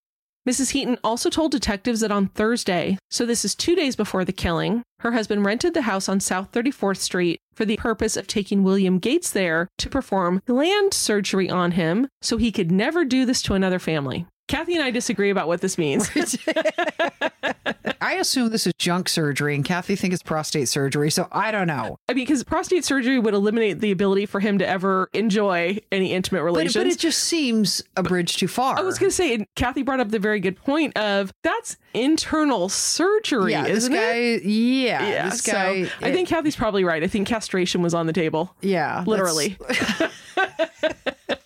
Mrs. 0.48 0.72
Heaton 0.72 1.00
also 1.04 1.30
told 1.30 1.52
detectives 1.52 2.02
that 2.02 2.12
on 2.12 2.28
Thursday, 2.28 3.00
so 3.10 3.26
this 3.26 3.44
is 3.46 3.56
two 3.56 3.76
days 3.76 3.96
before 3.96 4.26
the 4.26 4.34
killing, 4.34 4.84
her 5.00 5.14
husband 5.14 5.46
rented 5.46 5.74
the 5.74 5.84
house 5.84 6.08
on 6.10 6.20
South 6.20 6.52
34th 6.52 6.98
Street 6.98 7.40
for 7.54 7.66
the 7.66 7.78
purpose 7.78 8.18
of 8.18 8.28
taking 8.28 8.64
William 8.64 9.00
Gates 9.00 9.32
there 9.32 9.70
to 9.78 9.90
perform 9.90 10.42
gland 10.46 10.94
surgery 10.94 11.50
on 11.50 11.72
him 11.72 12.08
so 12.22 12.38
he 12.38 12.52
could 12.52 12.72
never 12.72 13.06
do 13.06 13.26
this 13.26 13.42
to 13.44 13.54
another 13.54 13.80
family. 13.80 14.26
Kathy 14.54 14.76
and 14.76 14.84
I 14.84 14.92
disagree 14.92 15.32
about 15.32 15.48
what 15.48 15.62
this 15.62 15.80
means. 15.80 16.08
I 18.02 18.14
assume 18.20 18.52
this 18.52 18.68
is 18.68 18.74
junk 18.78 19.10
surgery, 19.10 19.56
and 19.56 19.66
Kathy 19.66 19.96
thinks 19.96 20.14
it's 20.14 20.22
prostate 20.22 20.70
surgery, 20.70 21.10
so 21.10 21.28
I 21.32 21.50
don't 21.50 21.66
know. 21.66 21.98
I 22.08 22.14
mean, 22.14 22.26
because 22.26 22.44
prostate 22.44 22.86
surgery 22.86 23.18
would 23.18 23.34
eliminate 23.34 23.80
the 23.80 23.90
ability 23.90 24.28
for 24.28 24.40
him 24.40 24.60
to 24.60 24.68
ever 24.68 25.10
enjoy 25.14 25.80
any 25.92 26.14
intimate 26.14 26.42
But, 26.42 26.46
relations. 26.46 26.76
but 26.76 26.86
it 26.86 27.00
just 27.00 27.24
seems 27.24 27.82
a 27.98 28.04
bridge 28.04 28.38
too 28.38 28.48
far. 28.48 28.78
I 28.78 28.84
was 28.84 29.00
going 29.00 29.10
to 29.10 29.16
say, 29.16 29.34
and 29.34 29.48
Kathy 29.56 29.82
brought 29.82 30.00
up 30.00 30.10
the 30.10 30.20
very 30.20 30.40
good 30.40 30.58
point 30.58 30.96
of 31.00 31.34
that's 31.42 31.78
internal 31.96 32.70
surgery, 32.70 33.54
yeah, 33.54 33.66
isn't 33.66 33.92
guy, 33.92 34.14
it? 34.14 34.44
Yeah, 34.44 35.08
Yeah, 35.08 35.30
this 35.30 35.42
so 35.42 35.52
guy. 35.52 35.90
I 36.00 36.12
think 36.12 36.30
Kathy's 36.30 36.56
probably 36.56 36.84
right. 36.84 37.02
I 37.02 37.08
think 37.08 37.28
castration 37.28 37.82
was 37.82 37.96
on 37.96 38.06
the 38.06 38.14
table, 38.14 38.56
yeah, 38.62 39.04
literally. 39.08 39.58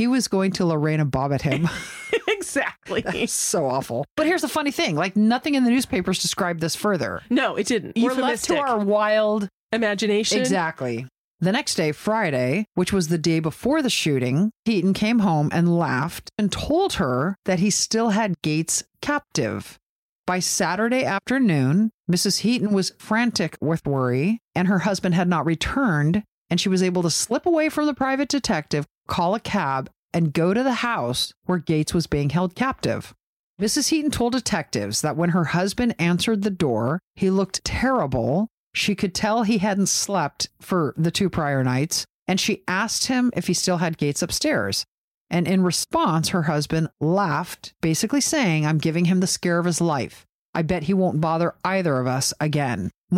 he 0.00 0.06
was 0.06 0.28
going 0.28 0.50
to 0.52 0.64
Lorena 0.64 1.06
at 1.30 1.42
him. 1.42 1.68
exactly. 2.28 3.26
so 3.26 3.66
awful. 3.66 4.06
But 4.16 4.26
here's 4.26 4.40
the 4.40 4.48
funny 4.48 4.70
thing: 4.70 4.96
like 4.96 5.14
nothing 5.14 5.56
in 5.56 5.64
the 5.64 5.70
newspapers 5.70 6.22
described 6.22 6.60
this 6.60 6.74
further. 6.74 7.20
No, 7.28 7.56
it 7.56 7.66
didn't. 7.66 7.98
We're 8.00 8.14
left 8.14 8.44
to 8.44 8.56
our 8.56 8.78
wild 8.78 9.48
imagination. 9.72 10.38
Exactly. 10.38 11.06
The 11.40 11.52
next 11.52 11.74
day, 11.74 11.92
Friday, 11.92 12.64
which 12.74 12.94
was 12.94 13.08
the 13.08 13.18
day 13.18 13.40
before 13.40 13.82
the 13.82 13.90
shooting, 13.90 14.52
Heaton 14.64 14.94
came 14.94 15.18
home 15.18 15.50
and 15.52 15.78
laughed 15.78 16.30
and 16.38 16.50
told 16.50 16.94
her 16.94 17.36
that 17.44 17.58
he 17.58 17.68
still 17.68 18.10
had 18.10 18.40
Gates 18.40 18.82
captive. 19.02 19.78
By 20.26 20.38
Saturday 20.38 21.04
afternoon, 21.04 21.90
Mrs. 22.10 22.38
Heaton 22.38 22.72
was 22.72 22.94
frantic 22.98 23.58
with 23.60 23.86
worry, 23.86 24.38
and 24.54 24.66
her 24.68 24.80
husband 24.80 25.14
had 25.14 25.28
not 25.28 25.44
returned, 25.44 26.22
and 26.48 26.58
she 26.58 26.68
was 26.70 26.82
able 26.82 27.02
to 27.02 27.10
slip 27.10 27.46
away 27.46 27.68
from 27.68 27.86
the 27.86 27.94
private 27.94 28.28
detective, 28.28 28.86
call 29.10 29.34
a 29.34 29.40
cab, 29.40 29.90
and 30.14 30.32
go 30.32 30.54
to 30.54 30.62
the 30.62 30.74
house 30.74 31.34
where 31.44 31.58
Gates 31.58 31.92
was 31.92 32.06
being 32.06 32.30
held 32.30 32.54
captive. 32.54 33.14
Mrs. 33.60 33.88
Heaton 33.90 34.10
told 34.10 34.32
detectives 34.32 35.02
that 35.02 35.16
when 35.16 35.30
her 35.30 35.44
husband 35.44 35.94
answered 35.98 36.42
the 36.42 36.50
door, 36.50 36.98
he 37.14 37.28
looked 37.28 37.62
terrible. 37.62 38.48
She 38.74 38.94
could 38.94 39.14
tell 39.14 39.42
he 39.42 39.58
hadn't 39.58 39.88
slept 39.88 40.48
for 40.62 40.94
the 40.96 41.10
two 41.10 41.28
prior 41.28 41.62
nights, 41.62 42.06
and 42.26 42.40
she 42.40 42.62
asked 42.66 43.08
him 43.08 43.30
if 43.36 43.48
he 43.48 43.54
still 43.54 43.76
had 43.76 43.98
Gates 43.98 44.22
upstairs. 44.22 44.86
And 45.28 45.46
in 45.46 45.62
response, 45.62 46.30
her 46.30 46.44
husband 46.44 46.88
laughed, 47.00 47.74
basically 47.82 48.20
saying, 48.20 48.64
I'm 48.64 48.78
giving 48.78 49.04
him 49.04 49.20
the 49.20 49.26
scare 49.26 49.58
of 49.58 49.66
his 49.66 49.80
life. 49.80 50.24
I 50.54 50.62
bet 50.62 50.84
he 50.84 50.94
won't 50.94 51.20
bother 51.20 51.54
either 51.64 51.98
of 51.98 52.06
us 52.06 52.32
again. 52.40 52.90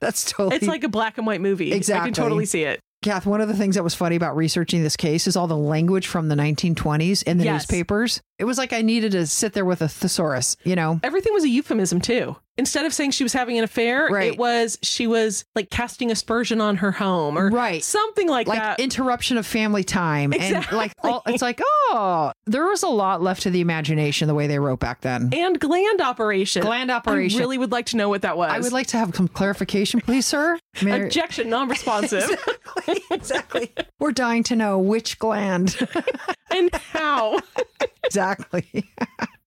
That's 0.00 0.30
totally. 0.30 0.56
It's 0.56 0.66
like 0.66 0.84
a 0.84 0.88
black 0.88 1.16
and 1.16 1.26
white 1.26 1.40
movie. 1.40 1.72
Exactly. 1.72 2.02
I 2.02 2.04
can 2.06 2.14
totally 2.14 2.44
see 2.44 2.64
it. 2.64 2.80
Kath, 3.04 3.26
one 3.26 3.42
of 3.42 3.48
the 3.48 3.54
things 3.54 3.74
that 3.74 3.84
was 3.84 3.94
funny 3.94 4.16
about 4.16 4.34
researching 4.34 4.82
this 4.82 4.96
case 4.96 5.26
is 5.26 5.36
all 5.36 5.46
the 5.46 5.54
language 5.54 6.06
from 6.06 6.28
the 6.28 6.34
1920s 6.34 7.22
in 7.24 7.36
the 7.36 7.44
Yes. 7.44 7.64
newspapers. 7.70 8.22
It 8.38 8.44
was 8.44 8.56
like 8.56 8.72
I 8.72 8.80
needed 8.80 9.12
to 9.12 9.26
sit 9.26 9.52
there 9.52 9.66
with 9.66 9.82
a 9.82 9.88
thesaurus, 9.90 10.56
you 10.64 10.74
know? 10.74 11.00
Everything 11.02 11.34
was 11.34 11.44
a 11.44 11.48
euphemism 11.50 12.00
too. 12.00 12.36
Instead 12.56 12.86
of 12.86 12.94
saying 12.94 13.10
she 13.10 13.24
was 13.24 13.32
having 13.32 13.58
an 13.58 13.64
affair, 13.64 14.08
Right. 14.10 14.32
it 14.32 14.38
was 14.38 14.78
she 14.82 15.06
was 15.06 15.44
like 15.56 15.70
casting 15.70 16.10
aspersion 16.12 16.60
on 16.60 16.76
her 16.76 16.92
home 16.92 17.36
or 17.36 17.48
Right. 17.50 17.82
something 17.82 18.28
like, 18.28 18.46
like 18.46 18.60
that. 18.60 18.78
interruption 18.80 19.36
of 19.38 19.46
family 19.46 19.82
time 19.82 20.32
and 20.32 20.64
like 20.72 20.92
all, 21.02 21.22
it's 21.26 21.42
like 21.42 21.60
oh 21.64 22.30
there 22.46 22.64
was 22.66 22.82
a 22.84 22.88
lot 22.88 23.20
left 23.22 23.42
to 23.42 23.50
the 23.50 23.60
imagination 23.60 24.28
the 24.28 24.34
way 24.34 24.46
they 24.46 24.58
wrote 24.58 24.78
back 24.78 25.00
then 25.00 25.30
and 25.32 25.58
gland 25.58 26.00
operation. 26.00 26.62
Gland 26.62 26.90
operation. 26.90 27.40
I 27.40 27.42
really 27.42 27.58
would 27.58 27.72
like 27.72 27.86
to 27.86 27.96
know 27.96 28.08
what 28.08 28.22
that 28.22 28.36
was. 28.36 28.50
i 28.52 28.58
would 28.60 28.72
like 28.72 28.86
to 28.88 28.98
have 28.98 29.14
some 29.16 29.26
clarification 29.28 30.00
please 30.00 30.24
sir 30.26 30.58
mean, 30.82 31.02
Objection, 31.02 31.48
non-responsive. 31.50 32.22
exactly, 32.86 33.02
exactly 33.10 33.72
we're 33.98 34.12
dying 34.12 34.42
to 34.44 34.54
know 34.56 34.78
which 34.78 35.18
gland 35.18 35.76
and 36.50 36.72
how? 36.74 37.38
exactly 38.04 38.88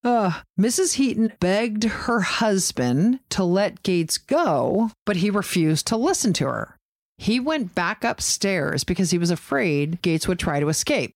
Uh, 0.04 0.42
Mrs. 0.58 0.94
Heaton 0.94 1.32
begged 1.40 1.84
her 1.84 2.20
husband 2.20 3.20
to 3.30 3.44
let 3.44 3.82
Gates 3.82 4.16
go, 4.16 4.90
but 5.04 5.16
he 5.16 5.30
refused 5.30 5.86
to 5.88 5.96
listen 5.96 6.32
to 6.34 6.46
her. 6.46 6.76
He 7.16 7.40
went 7.40 7.74
back 7.74 8.04
upstairs 8.04 8.84
because 8.84 9.10
he 9.10 9.18
was 9.18 9.30
afraid 9.30 10.00
Gates 10.02 10.28
would 10.28 10.38
try 10.38 10.60
to 10.60 10.68
escape. 10.68 11.12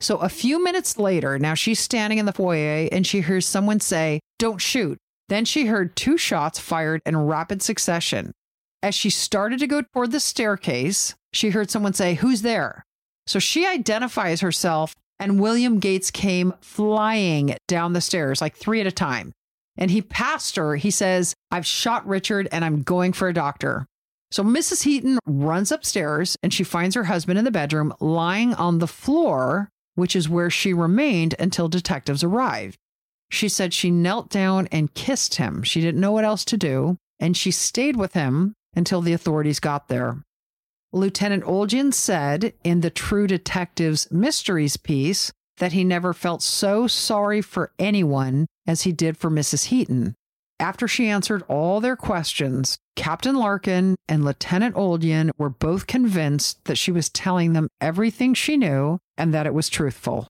So 0.00 0.18
a 0.18 0.28
few 0.28 0.62
minutes 0.62 0.98
later, 0.98 1.38
now 1.38 1.54
she's 1.54 1.78
standing 1.78 2.18
in 2.18 2.26
the 2.26 2.32
foyer 2.32 2.88
and 2.90 3.06
she 3.06 3.20
hears 3.20 3.46
someone 3.46 3.78
say, 3.80 4.20
Don't 4.38 4.60
shoot. 4.60 4.98
Then 5.28 5.44
she 5.44 5.66
heard 5.66 5.96
two 5.96 6.18
shots 6.18 6.58
fired 6.58 7.00
in 7.06 7.16
rapid 7.16 7.62
succession. 7.62 8.32
As 8.82 8.94
she 8.94 9.08
started 9.08 9.60
to 9.60 9.66
go 9.66 9.80
toward 9.80 10.10
the 10.10 10.20
staircase, 10.20 11.14
she 11.32 11.50
heard 11.50 11.70
someone 11.70 11.94
say, 11.94 12.14
Who's 12.14 12.42
there? 12.42 12.84
So 13.26 13.38
she 13.38 13.64
identifies 13.64 14.40
herself, 14.40 14.94
and 15.24 15.40
William 15.40 15.78
Gates 15.78 16.10
came 16.10 16.52
flying 16.60 17.56
down 17.66 17.94
the 17.94 18.02
stairs, 18.02 18.42
like 18.42 18.54
three 18.54 18.82
at 18.82 18.86
a 18.86 18.92
time. 18.92 19.32
And 19.74 19.90
he 19.90 20.02
passed 20.02 20.56
her. 20.56 20.76
He 20.76 20.90
says, 20.90 21.32
I've 21.50 21.64
shot 21.64 22.06
Richard 22.06 22.46
and 22.52 22.62
I'm 22.62 22.82
going 22.82 23.14
for 23.14 23.26
a 23.26 23.32
doctor. 23.32 23.86
So 24.30 24.44
Mrs. 24.44 24.82
Heaton 24.82 25.18
runs 25.24 25.72
upstairs 25.72 26.36
and 26.42 26.52
she 26.52 26.62
finds 26.62 26.94
her 26.94 27.04
husband 27.04 27.38
in 27.38 27.46
the 27.46 27.50
bedroom 27.50 27.94
lying 28.00 28.52
on 28.52 28.80
the 28.80 28.86
floor, 28.86 29.70
which 29.94 30.14
is 30.14 30.28
where 30.28 30.50
she 30.50 30.74
remained 30.74 31.34
until 31.38 31.68
detectives 31.68 32.22
arrived. 32.22 32.76
She 33.30 33.48
said 33.48 33.72
she 33.72 33.90
knelt 33.90 34.28
down 34.28 34.68
and 34.70 34.92
kissed 34.92 35.36
him. 35.36 35.62
She 35.62 35.80
didn't 35.80 36.02
know 36.02 36.12
what 36.12 36.26
else 36.26 36.44
to 36.44 36.58
do, 36.58 36.98
and 37.18 37.34
she 37.34 37.50
stayed 37.50 37.96
with 37.96 38.12
him 38.12 38.52
until 38.76 39.00
the 39.00 39.14
authorities 39.14 39.58
got 39.58 39.88
there. 39.88 40.18
Lieutenant 40.94 41.42
Olgin 41.44 41.90
said 41.92 42.52
in 42.62 42.80
the 42.80 42.88
True 42.88 43.26
Detectives 43.26 44.08
Mysteries 44.12 44.76
piece 44.76 45.32
that 45.58 45.72
he 45.72 45.82
never 45.82 46.12
felt 46.12 46.40
so 46.40 46.86
sorry 46.86 47.42
for 47.42 47.72
anyone 47.80 48.46
as 48.64 48.82
he 48.82 48.92
did 48.92 49.16
for 49.16 49.28
Mrs. 49.28 49.66
Heaton. 49.66 50.14
After 50.60 50.86
she 50.86 51.08
answered 51.08 51.42
all 51.48 51.80
their 51.80 51.96
questions, 51.96 52.78
Captain 52.94 53.34
Larkin 53.34 53.96
and 54.08 54.24
Lieutenant 54.24 54.76
Olgin 54.76 55.32
were 55.36 55.50
both 55.50 55.88
convinced 55.88 56.64
that 56.66 56.78
she 56.78 56.92
was 56.92 57.10
telling 57.10 57.54
them 57.54 57.68
everything 57.80 58.32
she 58.32 58.56
knew 58.56 59.00
and 59.18 59.34
that 59.34 59.46
it 59.46 59.54
was 59.54 59.68
truthful. 59.68 60.28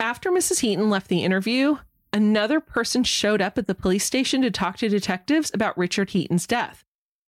After 0.00 0.32
Mrs. 0.32 0.58
Heaton 0.58 0.90
left 0.90 1.06
the 1.06 1.22
interview, 1.22 1.76
another 2.12 2.60
person 2.60 3.04
showed 3.04 3.40
up 3.40 3.58
at 3.58 3.66
the 3.66 3.74
police 3.74 4.04
station 4.04 4.42
to 4.42 4.50
talk 4.50 4.76
to 4.78 4.88
detectives 4.88 5.50
about 5.54 5.76
Richard 5.78 6.10
Heaton's 6.10 6.46
death. 6.46 6.82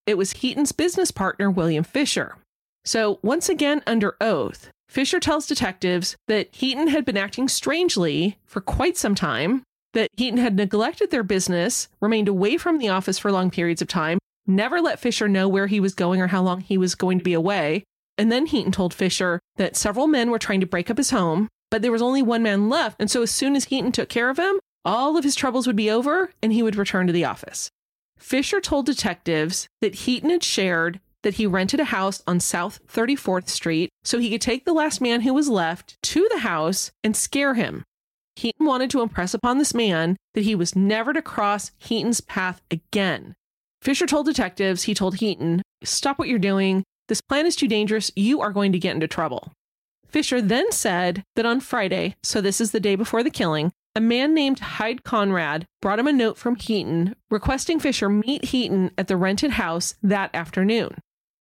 It 0.06 0.18
was 0.18 0.32
Heaton's 0.32 0.72
business 0.72 1.10
partner, 1.10 1.50
William 1.50 1.84
Fisher. 1.84 2.36
So, 2.84 3.18
once 3.22 3.48
again, 3.48 3.82
under 3.86 4.16
oath, 4.20 4.68
Fisher 4.88 5.18
tells 5.18 5.46
detectives 5.46 6.16
that 6.28 6.54
Heaton 6.54 6.88
had 6.88 7.04
been 7.04 7.16
acting 7.16 7.48
strangely 7.48 8.38
for 8.44 8.60
quite 8.60 8.96
some 8.96 9.14
time, 9.14 9.62
that 9.94 10.10
Heaton 10.16 10.38
had 10.38 10.56
neglected 10.56 11.10
their 11.10 11.22
business, 11.22 11.88
remained 12.00 12.28
away 12.28 12.58
from 12.58 12.78
the 12.78 12.90
office 12.90 13.18
for 13.18 13.32
long 13.32 13.50
periods 13.50 13.80
of 13.80 13.88
time, 13.88 14.18
never 14.46 14.80
let 14.80 15.00
Fisher 15.00 15.28
know 15.28 15.48
where 15.48 15.66
he 15.66 15.80
was 15.80 15.94
going 15.94 16.20
or 16.20 16.26
how 16.26 16.42
long 16.42 16.60
he 16.60 16.76
was 16.76 16.94
going 16.94 17.18
to 17.18 17.24
be 17.24 17.32
away. 17.32 17.84
And 18.18 18.30
then 18.30 18.46
Heaton 18.46 18.72
told 18.72 18.92
Fisher 18.92 19.40
that 19.56 19.76
several 19.76 20.06
men 20.06 20.30
were 20.30 20.38
trying 20.38 20.60
to 20.60 20.66
break 20.66 20.90
up 20.90 20.98
his 20.98 21.10
home, 21.10 21.48
but 21.70 21.82
there 21.82 21.92
was 21.92 22.02
only 22.02 22.22
one 22.22 22.42
man 22.42 22.68
left. 22.68 23.00
And 23.00 23.10
so 23.10 23.22
as 23.22 23.30
soon 23.30 23.56
as 23.56 23.64
Heaton 23.64 23.92
took 23.92 24.08
care 24.08 24.30
of 24.30 24.38
him, 24.38 24.60
all 24.84 25.16
of 25.16 25.24
his 25.24 25.34
troubles 25.34 25.66
would 25.66 25.76
be 25.76 25.90
over 25.90 26.32
and 26.42 26.52
he 26.52 26.62
would 26.62 26.76
return 26.76 27.06
to 27.06 27.12
the 27.12 27.24
office. 27.24 27.70
Fisher 28.18 28.60
told 28.60 28.86
detectives 28.86 29.68
that 29.80 29.94
Heaton 29.94 30.30
had 30.30 30.44
shared 30.44 31.00
that 31.22 31.34
he 31.34 31.46
rented 31.46 31.80
a 31.80 31.84
house 31.84 32.22
on 32.26 32.38
South 32.38 32.80
34th 32.86 33.48
Street 33.48 33.90
so 34.04 34.18
he 34.18 34.30
could 34.30 34.40
take 34.40 34.64
the 34.64 34.72
last 34.72 35.00
man 35.00 35.22
who 35.22 35.34
was 35.34 35.48
left 35.48 36.00
to 36.02 36.28
the 36.30 36.40
house 36.40 36.92
and 37.02 37.16
scare 37.16 37.54
him. 37.54 37.82
Heaton 38.36 38.66
wanted 38.66 38.90
to 38.90 39.00
impress 39.00 39.34
upon 39.34 39.58
this 39.58 39.74
man 39.74 40.16
that 40.34 40.44
he 40.44 40.54
was 40.54 40.76
never 40.76 41.12
to 41.12 41.22
cross 41.22 41.70
Heaton's 41.78 42.20
path 42.20 42.60
again. 42.70 43.34
Fisher 43.80 44.06
told 44.06 44.26
detectives, 44.26 44.84
he 44.84 44.94
told 44.94 45.16
Heaton, 45.16 45.62
Stop 45.82 46.18
what 46.18 46.28
you're 46.28 46.38
doing. 46.38 46.84
This 47.08 47.20
plan 47.20 47.46
is 47.46 47.56
too 47.56 47.68
dangerous. 47.68 48.10
You 48.16 48.40
are 48.40 48.50
going 48.50 48.72
to 48.72 48.78
get 48.78 48.94
into 48.94 49.06
trouble. 49.06 49.52
Fisher 50.08 50.40
then 50.40 50.72
said 50.72 51.22
that 51.36 51.46
on 51.46 51.60
Friday, 51.60 52.16
so 52.22 52.40
this 52.40 52.60
is 52.60 52.70
the 52.70 52.80
day 52.80 52.96
before 52.96 53.22
the 53.22 53.30
killing, 53.30 53.72
a 53.94 54.00
man 54.00 54.34
named 54.34 54.58
Hyde 54.58 55.04
Conrad 55.04 55.66
brought 55.80 55.98
him 55.98 56.08
a 56.08 56.12
note 56.12 56.36
from 56.36 56.56
Heaton 56.56 57.14
requesting 57.30 57.78
Fisher 57.78 58.08
meet 58.08 58.46
Heaton 58.46 58.90
at 58.98 59.08
the 59.08 59.16
rented 59.16 59.52
house 59.52 59.94
that 60.02 60.34
afternoon. 60.34 60.98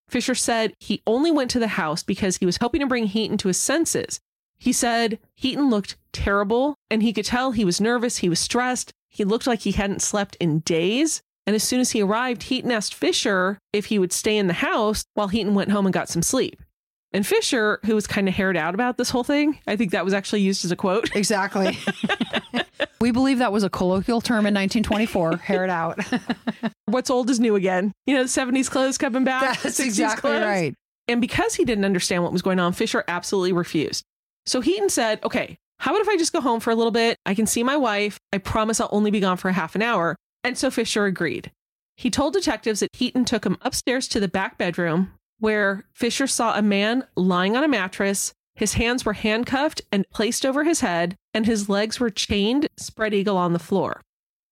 Fisher 0.08 0.36
said 0.36 0.74
he 0.80 1.02
only 1.08 1.32
went 1.32 1.50
to 1.52 1.60
the 1.60 1.70
house 1.70 2.04
because 2.04 2.38
he 2.38 2.46
was 2.46 2.58
hoping 2.58 2.82
to 2.82 2.88
bring 2.88 3.06
Heaton 3.06 3.38
to 3.40 3.48
his 3.48 3.58
senses. 3.58 4.20
He 4.58 4.72
said 4.72 5.20
Heaton 5.36 5.70
looked 5.70 5.98
terrible 6.12 6.76
and 6.92 7.02
he 7.02 7.14
could 7.14 7.26
tell 7.26 7.52
he 7.52 7.66
was 7.66 7.82
nervous, 7.82 8.18
he 8.18 8.30
was 8.30 8.40
stressed, 8.40 8.92
he 9.10 9.24
looked 9.24 9.48
like 9.48 9.62
he 9.62 9.72
hadn't 9.72 10.02
slept 10.02 10.36
in 10.40 10.60
days. 10.60 11.22
And 11.46 11.56
as 11.56 11.64
soon 11.64 11.82
as 11.82 11.92
he 11.92 12.02
arrived, 12.02 12.44
Heaton 12.44 12.72
asked 12.72 12.94
Fisher 12.94 13.58
if 13.74 13.86
he 13.86 14.00
would 14.00 14.14
stay 14.14 14.38
in 14.38 14.48
the 14.48 14.54
house 14.54 15.04
while 15.16 15.28
Heaton 15.28 15.56
went 15.56 15.72
home 15.72 15.86
and 15.86 15.94
got 15.94 16.08
some 16.08 16.22
sleep. 16.22 16.62
And 17.14 17.26
Fisher, 17.26 17.80
who 17.86 17.94
was 17.94 18.08
kind 18.08 18.28
of 18.28 18.34
haired 18.34 18.58
out 18.58 18.74
about 18.74 18.98
this 18.98 19.12
whole 19.12 19.24
thing, 19.24 19.60
I 19.68 19.76
think 19.76 19.92
that 19.92 20.04
was 20.04 20.14
actually 20.14 20.42
used 20.42 20.66
as 20.66 20.72
a 20.72 20.76
quote. 20.76 21.12
Exactly. 21.24 21.78
we 23.02 23.12
believe 23.12 23.38
that 23.38 23.52
was 23.52 23.64
a 23.64 23.70
colloquial 23.70 24.20
term 24.20 24.46
in 24.46 24.54
1924, 24.54 25.38
hair 25.38 25.64
it 25.64 25.70
out. 25.70 26.00
What's 26.86 27.10
old 27.10 27.30
is 27.30 27.40
new 27.40 27.56
again. 27.56 27.94
You 28.08 28.16
know, 28.16 28.24
the 28.24 28.30
70s 28.30 28.70
clothes 28.70 28.98
coming 28.98 29.24
back. 29.24 29.62
That's 29.62 29.80
exactly 29.80 30.32
clothes. 30.32 30.44
right. 30.44 30.74
And 31.08 31.22
because 31.22 31.54
he 31.56 31.66
didn't 31.66 31.86
understand 31.86 32.24
what 32.24 32.32
was 32.34 32.42
going 32.42 32.60
on, 32.60 32.74
Fisher 32.74 33.04
absolutely 33.08 33.54
refused. 33.54 34.04
So 34.46 34.60
Heaton 34.60 34.90
said, 34.90 35.20
okay, 35.24 35.58
how 35.80 35.92
about 35.92 36.02
if 36.02 36.10
I 36.10 36.18
just 36.18 36.34
go 36.34 36.42
home 36.42 36.60
for 36.60 36.72
a 36.72 36.76
little 36.76 36.92
bit? 36.92 37.18
I 37.26 37.36
can 37.36 37.46
see 37.46 37.64
my 37.64 37.78
wife. 37.78 38.18
I 38.32 38.40
promise 38.40 38.80
I'll 38.80 38.90
only 38.92 39.12
be 39.12 39.20
gone 39.20 39.38
for 39.38 39.50
a 39.50 39.54
half 39.54 39.76
an 39.76 39.82
hour. 39.82 40.16
And 40.44 40.58
so 40.58 40.72
Fisher 40.72 41.06
agreed. 41.06 41.52
He 41.96 42.10
told 42.10 42.34
detectives 42.34 42.80
that 42.80 42.90
Heaton 42.94 43.26
took 43.26 43.46
him 43.46 43.58
upstairs 43.62 44.08
to 44.10 44.20
the 44.20 44.28
back 44.28 44.58
bedroom 44.58 45.12
where 45.40 45.86
Fisher 45.94 46.28
saw 46.28 46.58
a 46.58 46.62
man 46.62 47.06
lying 47.16 47.56
on 47.56 47.64
a 47.64 47.68
mattress. 47.68 48.34
His 48.56 48.74
hands 48.74 49.06
were 49.06 49.14
handcuffed 49.14 49.82
and 49.92 50.10
placed 50.12 50.46
over 50.46 50.64
his 50.64 50.82
head, 50.82 51.16
and 51.34 51.46
his 51.46 51.70
legs 51.70 52.00
were 52.00 52.10
chained 52.10 52.68
spread 52.78 53.14
eagle 53.14 53.38
on 53.38 53.54
the 53.54 53.60
floor. 53.60 54.02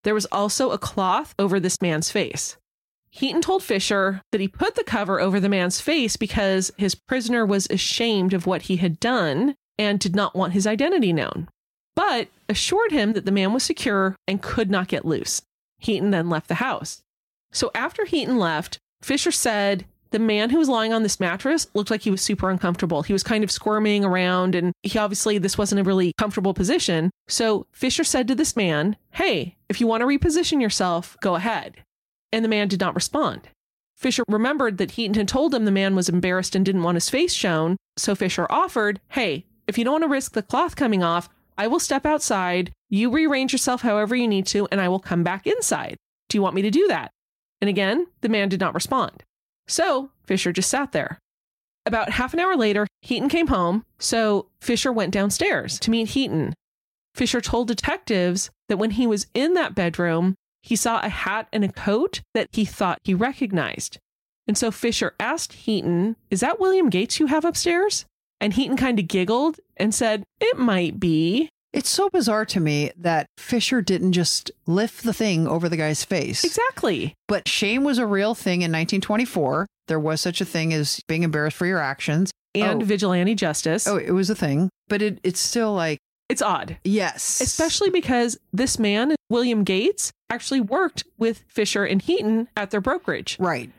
There 0.04 0.16
was 0.16 0.26
also 0.28 0.72
a 0.72 0.78
cloth 0.78 1.36
over 1.38 1.60
this 1.60 1.82
man's 1.82 2.12
face. 2.12 2.58
Heaton 3.12 3.42
told 3.42 3.62
Fisher 3.62 4.22
that 4.32 4.42
he 4.42 4.48
put 4.48 4.76
the 4.76 4.84
cover 4.84 5.20
over 5.20 5.40
the 5.40 5.50
man's 5.50 5.82
face 5.82 6.16
because 6.16 6.72
his 6.78 6.96
prisoner 6.96 7.46
was 7.46 7.68
ashamed 7.70 8.34
of 8.34 8.48
what 8.48 8.64
he 8.64 8.78
had 8.78 9.00
done 9.00 9.56
and 9.78 10.00
did 10.00 10.16
not 10.16 10.36
want 10.36 10.54
his 10.54 10.66
identity 10.66 11.12
known, 11.12 11.50
but 11.96 12.30
assured 12.48 12.92
him 12.92 13.14
that 13.14 13.26
the 13.26 13.32
man 13.32 13.54
was 13.54 13.64
secure 13.64 14.16
and 14.28 14.42
could 14.42 14.72
not 14.72 14.88
get 14.88 15.06
loose. 15.06 15.42
Heaton 15.80 16.12
then 16.12 16.30
left 16.30 16.48
the 16.48 16.56
house. 16.56 17.02
So 17.52 17.70
after 17.76 18.06
Heaton 18.06 18.38
left, 18.38 18.78
Fisher 19.02 19.32
said 19.32 19.86
the 20.12 20.20
man 20.20 20.50
who 20.50 20.60
was 20.60 20.70
lying 20.70 20.94
on 20.94 21.04
this 21.04 21.20
mattress 21.20 21.68
looked 21.74 21.90
like 21.92 22.02
he 22.02 22.12
was 22.12 22.22
super 22.22 22.50
uncomfortable. 22.50 23.02
He 23.02 23.14
was 23.14 23.24
kind 23.24 23.44
of 23.44 23.52
squirming 23.52 24.06
around, 24.06 24.56
and 24.56 24.74
he 24.84 24.98
obviously, 25.00 25.38
this 25.38 25.58
wasn't 25.58 25.82
a 25.82 25.84
really 25.84 26.14
comfortable 26.18 26.54
position. 26.54 27.10
So 27.28 27.66
Fisher 27.72 28.04
said 28.04 28.28
to 28.28 28.36
this 28.36 28.56
man, 28.56 28.98
Hey, 29.12 29.56
if 29.70 29.82
you 29.82 29.88
want 29.88 30.02
to 30.02 30.08
reposition 30.08 30.62
yourself, 30.62 31.18
go 31.22 31.36
ahead 31.36 31.84
and 32.32 32.44
the 32.44 32.50
man 32.50 32.68
did 32.68 32.80
not 32.80 32.96
respond. 32.96 33.50
Fisher 33.96 34.24
remembered 34.28 34.78
that 34.78 34.92
Heaton 34.92 35.16
had 35.16 35.28
told 35.28 35.54
him 35.54 35.66
the 35.66 35.72
man 35.72 35.96
was 35.96 36.10
embarrassed 36.10 36.56
and 36.56 36.66
didn't 36.66 36.84
want 36.84 36.96
his 36.96 37.10
face 37.10 37.34
shown, 37.34 37.78
so 37.98 38.16
Fisher 38.16 38.48
offered, 38.50 39.00
Hey, 39.10 39.46
if 39.68 39.78
you 39.78 39.84
don't 39.84 39.94
want 39.94 40.04
to 40.04 40.10
risk 40.10 40.34
the 40.34 40.42
cloth 40.42 40.76
coming 40.76 41.04
off, 41.04 41.30
I 41.58 41.68
will 41.68 41.80
step 41.80 42.06
outside, 42.06 42.72
you 42.90 43.12
rearrange 43.12 43.52
yourself 43.52 43.82
however 43.82 44.16
you 44.16 44.28
need 44.28 44.48
to, 44.48 44.68
and 44.72 44.82
I 44.82 44.88
will 44.88 45.00
come 45.00 45.24
back 45.24 45.46
inside. 45.46 45.98
Do 46.30 46.38
you 46.38 46.42
want 46.42 46.56
me 46.56 46.64
to 46.64 46.72
do 46.72 46.88
that? 46.88 47.12
And 47.60 47.70
again, 47.70 48.08
the 48.22 48.30
man 48.30 48.50
did 48.50 48.60
not 48.60 48.74
respond. 48.74 49.24
So 49.72 50.12
Fisher 50.26 50.52
just 50.52 50.70
sat 50.70 50.92
there. 50.92 51.18
About 51.86 52.12
half 52.12 52.34
an 52.34 52.42
hour 52.42 52.58
later, 52.58 52.86
Heaton 53.02 53.30
came 53.30 53.48
home, 53.48 53.86
so 54.00 54.48
Fisher 54.60 54.92
went 54.92 55.14
downstairs 55.14 55.80
to 55.80 55.90
meet 55.90 56.10
Heaton. 56.10 56.54
Fisher 57.16 57.40
told 57.40 57.70
detectives 57.70 58.50
that 58.68 58.76
when 58.76 58.92
he 58.92 59.08
was 59.08 59.28
in 59.34 59.54
that 59.54 59.74
bedroom, 59.74 60.36
he 60.62 60.76
saw 60.76 61.00
a 61.00 61.08
hat 61.08 61.48
and 61.54 61.64
a 61.64 61.72
coat 61.72 62.22
that 62.34 62.50
he 62.52 62.66
thought 62.66 63.00
he 63.06 63.14
recognized. 63.14 63.98
And 64.46 64.58
so 64.58 64.72
Fisher 64.72 65.16
asked 65.22 65.54
Heaton, 65.54 66.18
Is 66.30 66.42
that 66.42 66.60
William 66.60 66.90
Gates 66.90 67.22
you 67.22 67.28
have 67.28 67.46
upstairs? 67.46 68.06
And 68.42 68.54
Heaton 68.54 68.76
kind 68.76 69.00
of 69.00 69.08
giggled 69.08 69.60
and 69.78 69.96
said, 69.96 70.26
It 70.42 70.58
might 70.60 71.00
be. 71.00 71.50
It's 71.74 71.90
so 71.90 72.10
bizarre 72.10 72.46
to 72.48 72.60
me 72.60 72.92
that 72.98 73.28
Fisher 73.38 73.82
didn't 73.82 74.12
just 74.12 74.52
lift 74.68 75.04
the 75.04 75.14
thing 75.14 75.48
over 75.48 75.70
the 75.70 75.78
guy's 75.78 76.04
face. 76.04 76.44
Exactly. 76.44 77.14
But 77.28 77.48
shame 77.48 77.84
was 77.86 77.98
a 77.98 78.06
real 78.06 78.36
thing 78.36 78.62
in 78.62 78.72
1924. 78.72 79.68
There 79.88 80.00
was 80.00 80.20
such 80.20 80.42
a 80.42 80.46
thing 80.46 80.74
as 80.74 81.00
being 81.08 81.24
embarrassed 81.24 81.56
for 81.58 81.66
your 81.66 81.80
actions. 81.80 82.32
And 82.54 82.82
Oh. 82.82 82.86
vigilante 82.86 83.36
justice. 83.36 83.88
Oh, 83.88 83.96
it 83.96 84.12
was 84.12 84.30
a 84.30 84.36
thing. 84.36 84.70
But 84.90 85.02
it, 85.02 85.20
it's 85.24 85.40
still 85.40 85.74
like, 85.74 85.98
It's 86.28 86.42
odd. 86.42 86.78
yes. 86.84 87.40
Especially 87.40 87.90
because 87.90 88.38
this 88.52 88.78
man, 88.78 89.16
William 89.30 89.64
Gates, 89.64 90.12
actually 90.30 90.60
worked 90.62 91.06
with 91.18 91.44
Fisher 91.48 91.86
and 91.86 92.02
Heaton 92.02 92.50
at 92.58 92.72
their 92.72 92.82
brokerage. 92.82 93.38
Right. 93.40 93.72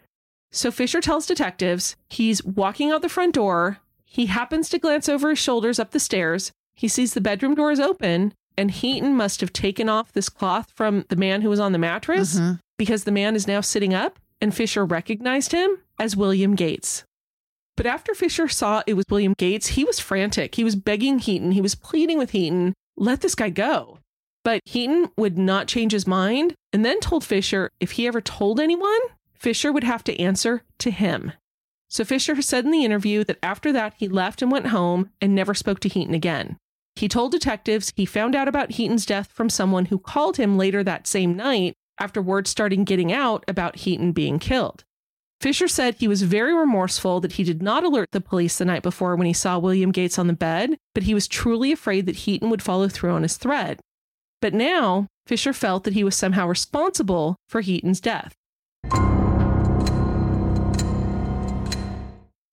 So 0.51 0.71
Fisher 0.71 1.03
tells 1.03 1.27
detectives 1.27 1.97
he's 2.09 2.43
walking 2.45 2.91
out 2.91 3.03
the 3.03 3.09
front 3.11 3.35
door. 3.35 3.79
He 4.05 4.27
happens 4.27 4.71
to 4.71 4.79
glance 4.79 5.09
over 5.11 5.31
his 5.31 5.39
shoulders 5.39 5.79
up 5.79 5.91
the 5.91 6.01
stairs. 6.01 6.53
He 6.75 6.89
sees 6.89 7.15
the 7.15 7.21
bedroom 7.21 7.55
door 7.55 7.71
is 7.71 7.81
open, 7.81 8.35
and 8.57 8.71
Heaton 8.71 9.15
must 9.17 9.41
have 9.41 9.53
taken 9.53 9.89
off 9.89 10.13
this 10.13 10.29
cloth 10.29 10.71
from 10.75 11.05
the 11.09 11.17
man 11.17 11.43
who 11.43 11.49
was 11.49 11.61
on 11.61 11.73
the 11.73 11.79
mattress 11.79 12.39
Mhm. 12.39 12.59
because 12.79 13.05
the 13.05 13.13
man 13.13 13.35
is 13.37 13.47
now 13.47 13.61
sitting 13.61 13.95
up, 13.95 14.19
and 14.41 14.55
Fisher 14.55 14.85
recognized 14.85 15.53
him 15.53 15.79
as 15.99 16.17
William 16.17 16.55
Gates. 16.55 17.05
But 17.77 17.87
after 17.87 18.15
Fisher 18.15 18.49
saw 18.49 18.83
it 18.87 18.95
was 18.95 19.05
William 19.11 19.35
Gates, 19.39 19.69
he 19.69 19.85
was 19.85 19.99
frantic. 20.01 20.55
He 20.57 20.65
was 20.65 20.77
begging 20.77 21.19
Heaton, 21.21 21.53
he 21.53 21.61
was 21.63 21.75
pleading 21.75 22.19
with 22.19 22.31
Heaton, 22.33 22.75
let 22.97 23.21
this 23.23 23.35
guy 23.35 23.49
go. 23.51 23.99
But 24.45 24.61
Heaton 24.67 25.11
would 25.17 25.39
not 25.39 25.69
change 25.69 25.93
his 25.93 26.07
mind 26.07 26.55
and 26.73 26.85
then 26.85 27.01
told 27.01 27.25
Fisher 27.25 27.71
if 27.81 27.93
he 27.93 28.07
ever 28.07 28.21
told 28.21 28.61
anyone, 28.61 28.99
Fisher 29.35 29.73
would 29.73 29.85
have 29.85 30.05
to 30.05 30.21
answer 30.21 30.63
to 30.79 30.91
him. 30.91 31.33
So 31.89 32.05
Fisher 32.05 32.41
said 32.43 32.65
in 32.65 32.71
the 32.71 32.85
interview 32.85 33.23
that 33.25 33.39
after 33.43 33.73
that, 33.73 33.95
he 33.99 34.09
left 34.09 34.43
and 34.43 34.51
went 34.51 34.69
home 34.69 35.11
and 35.21 35.35
never 35.35 35.55
spoke 35.55 35.79
to 35.81 35.89
Heaton 35.89 36.15
again. 36.15 36.57
He 36.97 37.09
told 37.09 37.33
detectives 37.33 37.93
he 37.97 38.05
found 38.05 38.35
out 38.35 38.49
about 38.49 38.73
Heaton's 38.73 39.07
death 39.07 39.31
from 39.33 39.49
someone 39.49 39.87
who 39.87 39.99
called 39.99 40.37
him 40.37 40.59
later 40.59 40.85
that 40.85 41.07
same 41.07 41.37
night 41.37 41.75
after 41.99 42.21
word 42.21 42.47
started 42.47 42.85
getting 42.85 43.13
out 43.13 43.45
about 43.49 43.77
Heaton 43.77 44.13
being 44.13 44.39
killed. 44.39 44.85
Fisher 45.41 45.67
said 45.67 45.97
he 45.97 46.07
was 46.07 46.23
very 46.23 46.55
remorseful 46.55 47.21
that 47.21 47.33
he 47.33 47.43
did 47.43 47.63
not 47.63 47.83
alert 47.83 48.09
the 48.13 48.21
police 48.21 48.59
the 48.59 48.65
night 48.65 48.83
before 48.83 49.17
when 49.17 49.27
he 49.27 49.33
saw 49.33 49.59
William 49.59 49.91
Gates 49.91 50.19
on 50.19 50.29
the 50.29 50.33
bed, 50.33 50.77
but 50.95 51.03
he 51.03 51.15
was 51.15 51.27
truly 51.27 51.73
afraid 51.73 52.07
that 52.07 52.15
Heaton 52.15 52.49
would 52.49 52.63
follow 52.63 52.89
through 52.89 53.13
on 53.13 53.23
his 53.23 53.37
threat. 53.37 53.81
But 54.41 54.55
now, 54.55 55.09
Fisher 55.27 55.53
felt 55.53 55.85
that 55.85 55.95
he 55.95 56.05
was 56.05 56.17
somehow 56.17 56.47
responsible 56.47 57.37
for 57.49 57.61
Heaton's 57.61 58.01
death. 58.01 58.35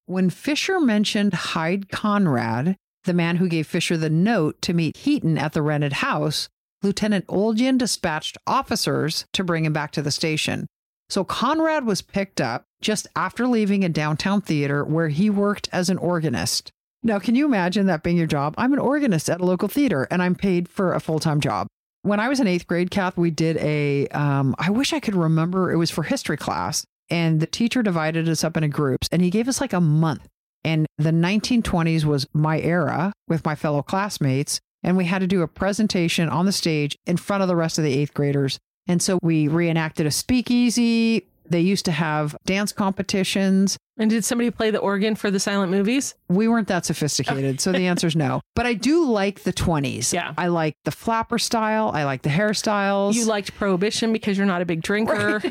When 0.06 0.28
Fisher 0.28 0.80
mentioned 0.80 1.32
Hyde 1.32 1.90
Conrad, 1.90 2.76
the 3.04 3.14
man 3.14 3.36
who 3.36 3.48
gave 3.48 3.66
Fisher 3.66 3.96
the 3.96 4.10
note 4.10 4.60
to 4.62 4.74
meet 4.74 4.96
Heaton 4.98 5.38
at 5.38 5.52
the 5.52 5.62
rented 5.62 5.94
house, 5.94 6.48
Lieutenant 6.82 7.24
Olgian 7.28 7.78
dispatched 7.78 8.38
officers 8.46 9.26
to 9.32 9.44
bring 9.44 9.64
him 9.64 9.72
back 9.72 9.90
to 9.92 10.02
the 10.02 10.10
station. 10.10 10.66
So 11.08 11.24
Conrad 11.24 11.84
was 11.84 12.02
picked 12.02 12.40
up 12.40 12.64
just 12.80 13.06
after 13.16 13.46
leaving 13.46 13.84
a 13.84 13.88
downtown 13.88 14.40
theater 14.40 14.84
where 14.84 15.08
he 15.08 15.28
worked 15.28 15.68
as 15.72 15.90
an 15.90 15.98
organist. 15.98 16.70
Now, 17.02 17.18
can 17.18 17.34
you 17.34 17.46
imagine 17.46 17.86
that 17.86 18.02
being 18.02 18.16
your 18.16 18.26
job? 18.26 18.54
I'm 18.56 18.72
an 18.72 18.78
organist 18.78 19.28
at 19.28 19.40
a 19.40 19.44
local 19.44 19.68
theater 19.68 20.06
and 20.10 20.22
I'm 20.22 20.34
paid 20.34 20.68
for 20.68 20.94
a 20.94 21.00
full 21.00 21.18
time 21.18 21.40
job. 21.40 21.66
When 22.02 22.20
I 22.20 22.28
was 22.28 22.40
in 22.40 22.46
eighth 22.46 22.66
grade, 22.66 22.90
Kath, 22.90 23.16
we 23.16 23.30
did 23.30 23.56
a, 23.58 24.08
um, 24.08 24.54
I 24.58 24.70
wish 24.70 24.92
I 24.92 25.00
could 25.00 25.16
remember, 25.16 25.70
it 25.70 25.76
was 25.76 25.90
for 25.90 26.02
history 26.02 26.36
class. 26.36 26.84
And 27.10 27.40
the 27.40 27.46
teacher 27.46 27.82
divided 27.82 28.28
us 28.28 28.44
up 28.44 28.56
into 28.56 28.68
groups 28.68 29.08
and 29.10 29.20
he 29.20 29.30
gave 29.30 29.48
us 29.48 29.60
like 29.60 29.72
a 29.72 29.80
month. 29.80 30.26
And 30.64 30.86
the 30.98 31.10
1920s 31.10 32.04
was 32.04 32.26
my 32.32 32.60
era 32.60 33.12
with 33.28 33.44
my 33.44 33.54
fellow 33.54 33.82
classmates. 33.82 34.60
And 34.82 34.96
we 34.96 35.04
had 35.04 35.20
to 35.20 35.26
do 35.26 35.42
a 35.42 35.48
presentation 35.48 36.28
on 36.28 36.46
the 36.46 36.52
stage 36.52 36.96
in 37.06 37.16
front 37.16 37.42
of 37.42 37.48
the 37.48 37.56
rest 37.56 37.78
of 37.78 37.84
the 37.84 37.92
eighth 37.92 38.14
graders. 38.14 38.58
And 38.86 39.02
so 39.02 39.18
we 39.22 39.46
reenacted 39.46 40.06
a 40.06 40.10
speakeasy. 40.10 41.26
They 41.48 41.60
used 41.60 41.84
to 41.86 41.92
have 41.92 42.36
dance 42.46 42.72
competitions. 42.72 43.76
And 43.98 44.08
did 44.08 44.24
somebody 44.24 44.50
play 44.50 44.70
the 44.70 44.78
organ 44.78 45.16
for 45.16 45.30
the 45.30 45.40
silent 45.40 45.70
movies? 45.70 46.14
We 46.28 46.48
weren't 46.48 46.68
that 46.68 46.86
sophisticated. 46.86 47.60
So 47.60 47.72
the 47.72 47.86
answer 47.86 48.06
is 48.06 48.16
no. 48.16 48.40
But 48.54 48.66
I 48.66 48.74
do 48.74 49.04
like 49.06 49.42
the 49.42 49.52
20s. 49.52 50.12
Yeah. 50.12 50.34
I 50.36 50.48
like 50.48 50.74
the 50.84 50.90
flapper 50.90 51.38
style. 51.38 51.90
I 51.94 52.04
like 52.04 52.22
the 52.22 52.28
hairstyles. 52.28 53.14
You 53.14 53.24
liked 53.24 53.54
prohibition 53.54 54.12
because 54.12 54.36
you're 54.36 54.46
not 54.46 54.60
a 54.60 54.66
big 54.66 54.82
drinker. 54.82 55.36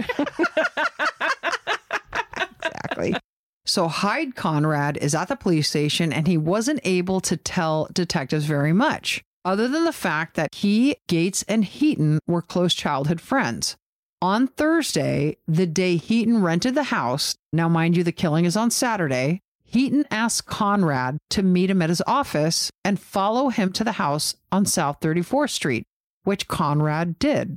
exactly. 2.64 3.16
So 3.70 3.88
Hyde 3.88 4.36
Conrad 4.36 4.98
is 4.98 5.14
at 5.14 5.28
the 5.28 5.36
police 5.36 5.70
station 5.70 6.12
and 6.12 6.28
he 6.28 6.38
wasn't 6.38 6.80
able 6.84 7.22
to 7.22 7.38
tell 7.38 7.88
detectives 7.94 8.46
very 8.46 8.74
much, 8.74 9.22
other 9.46 9.68
than 9.68 9.84
the 9.84 9.94
fact 9.94 10.34
that 10.38 10.56
he, 10.56 10.96
Gates, 11.08 11.46
and 11.48 11.64
Heaton 11.64 12.18
were 12.26 12.42
close 12.42 12.74
childhood 12.74 13.22
friends. 13.22 13.78
On 14.24 14.48
Thursday, 14.48 15.38
the 15.48 15.68
day 15.68 15.98
Heaton 15.98 16.42
rented 16.42 16.74
the 16.74 16.86
house, 16.86 17.36
now 17.54 17.70
mind 17.70 17.96
you, 17.96 18.04
the 18.04 18.12
killing 18.12 18.46
is 18.46 18.58
on 18.58 18.72
Saturday, 18.72 19.40
Heaton 19.64 20.06
asked 20.10 20.48
Conrad 20.48 21.20
to 21.30 21.44
meet 21.44 21.70
him 21.70 21.84
at 21.84 21.90
his 21.90 22.02
office 22.08 22.72
and 22.84 23.00
follow 23.00 23.50
him 23.50 23.72
to 23.74 23.84
the 23.84 23.94
house 23.94 24.36
on 24.52 24.66
South 24.66 25.00
34th 25.00 25.52
Street, 25.52 25.84
which 26.24 26.48
Conrad 26.48 27.20
did. 27.20 27.56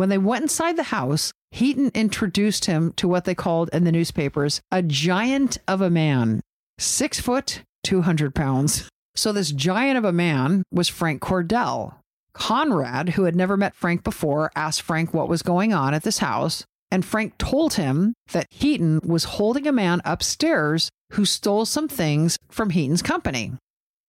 When 0.00 0.08
they 0.08 0.16
went 0.16 0.40
inside 0.40 0.78
the 0.78 0.84
house, 0.84 1.30
Heaton 1.50 1.90
introduced 1.94 2.64
him 2.64 2.94
to 2.94 3.06
what 3.06 3.26
they 3.26 3.34
called 3.34 3.68
in 3.70 3.84
the 3.84 3.92
newspapers 3.92 4.62
a 4.72 4.80
giant 4.80 5.58
of 5.68 5.82
a 5.82 5.90
man, 5.90 6.40
six 6.78 7.20
foot, 7.20 7.60
200 7.84 8.34
pounds. 8.34 8.88
So, 9.14 9.30
this 9.30 9.52
giant 9.52 9.98
of 9.98 10.06
a 10.06 10.10
man 10.10 10.62
was 10.72 10.88
Frank 10.88 11.20
Cordell. 11.20 11.96
Conrad, 12.32 13.10
who 13.10 13.24
had 13.24 13.36
never 13.36 13.58
met 13.58 13.74
Frank 13.74 14.02
before, 14.02 14.50
asked 14.56 14.80
Frank 14.80 15.12
what 15.12 15.28
was 15.28 15.42
going 15.42 15.74
on 15.74 15.92
at 15.92 16.02
this 16.02 16.16
house. 16.16 16.64
And 16.90 17.04
Frank 17.04 17.36
told 17.36 17.74
him 17.74 18.14
that 18.32 18.46
Heaton 18.48 19.00
was 19.04 19.24
holding 19.36 19.66
a 19.66 19.70
man 19.70 20.00
upstairs 20.06 20.88
who 21.12 21.26
stole 21.26 21.66
some 21.66 21.88
things 21.88 22.38
from 22.48 22.70
Heaton's 22.70 23.02
company. 23.02 23.52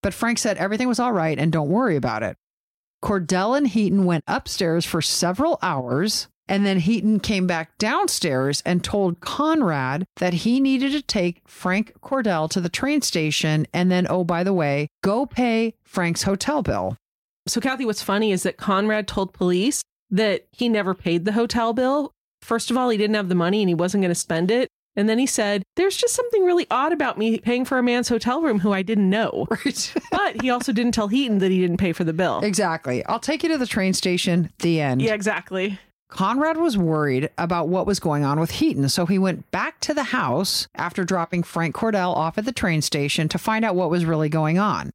But 0.02 0.14
Frank 0.14 0.38
said 0.38 0.56
everything 0.56 0.88
was 0.88 1.02
all 1.02 1.12
right 1.12 1.38
and 1.38 1.52
don't 1.52 1.68
worry 1.68 1.98
about 1.98 2.24
it. 2.24 2.38
Cordell 3.04 3.58
and 3.58 3.68
Heaton 3.68 4.06
went 4.06 4.24
upstairs 4.28 4.86
for 4.86 5.02
several 5.02 5.58
hours 5.62 6.28
And 6.52 6.66
then 6.66 6.80
Heaton 6.80 7.22
came 7.22 7.48
back 7.48 7.78
downstairs 7.78 8.62
and 8.66 8.84
told 8.84 9.22
Conrad 9.22 10.06
that 10.18 10.34
he 10.34 10.60
needed 10.60 10.92
to 10.92 11.02
take 11.02 11.42
Frank 11.48 11.94
Cordell 12.02 12.50
to 12.50 12.60
the 12.60 12.68
train 12.68 13.02
station 13.02 13.66
and 13.74 13.90
then, 13.90 14.06
oh, 14.10 14.26
by 14.26 14.44
the 14.44 14.54
way, 14.54 14.90
go 15.02 15.26
pay 15.26 15.76
Frank's 15.86 16.24
hotel 16.24 16.62
bill. 16.62 16.98
So, 17.48 17.62
Kathy, 17.62 17.86
what's 17.86 18.04
funny 18.04 18.34
is 18.34 18.44
that 18.44 18.58
Conrad 18.58 19.08
told 19.08 19.32
police 19.34 19.82
that 20.10 20.46
he 20.52 20.68
never 20.68 20.94
paid 20.94 21.24
the 21.24 21.32
hotel 21.32 21.72
bill. 21.72 22.12
First 22.42 22.70
of 22.70 22.76
all, 22.76 22.90
he 22.90 22.98
didn't 22.98 23.16
have 23.16 23.30
the 23.30 23.36
money 23.36 23.62
and 23.62 23.70
he 23.70 23.76
wasn't 23.76 24.02
going 24.02 24.12
to 24.12 24.16
spend 24.16 24.52
it. 24.52 24.68
And 24.96 25.08
then 25.08 25.20
he 25.20 25.26
said, 25.26 25.64
There's 25.76 25.96
just 25.96 26.14
something 26.14 26.44
really 26.44 26.68
odd 26.70 26.92
about 26.92 27.18
me 27.18 27.40
paying 27.40 27.66
for 27.66 27.78
a 27.78 27.84
man's 27.84 28.10
hotel 28.10 28.42
room 28.42 28.60
who 28.60 28.74
I 28.74 28.82
didn't 28.82 29.10
know. 29.10 29.48
Right. 29.66 29.94
But 30.12 30.42
he 30.42 30.50
also 30.50 30.72
didn't 30.72 30.94
tell 30.94 31.08
Heaton 31.08 31.38
that 31.40 31.52
he 31.52 31.60
didn't 31.62 31.78
pay 31.78 31.94
for 31.94 32.04
the 32.04 32.14
bill. 32.14 32.40
exactly. 32.42 33.06
I'll 33.06 33.20
take 33.20 33.44
you 33.44 33.50
to 33.50 33.58
the 33.58 33.68
train 33.68 33.94
station. 33.94 34.52
The 34.60 34.82
end. 34.82 35.02
Yeah, 35.02 35.14
exactly. 35.14 35.80
Conrad 36.10 36.58
was 36.58 36.78
worried 36.78 37.30
about 37.38 37.70
what 37.70 37.86
was 37.86 38.00
going 38.00 38.26
on 38.26 38.40
with 38.40 38.52
Heaton, 38.52 38.90
so 38.90 39.06
he 39.06 39.18
went 39.18 39.50
back 39.52 39.80
to 39.82 39.94
the 39.94 40.04
house 40.04 40.68
after 40.76 41.06
dropping 41.06 41.44
Frank 41.44 41.74
Cordell 41.74 42.14
off 42.16 42.38
at 42.38 42.44
the 42.46 42.52
train 42.52 42.82
station 42.82 43.30
to 43.30 43.38
find 43.38 43.64
out 43.64 43.76
what 43.76 43.90
was 43.90 44.04
really 44.04 44.28
going 44.30 44.60
on. 44.60 44.92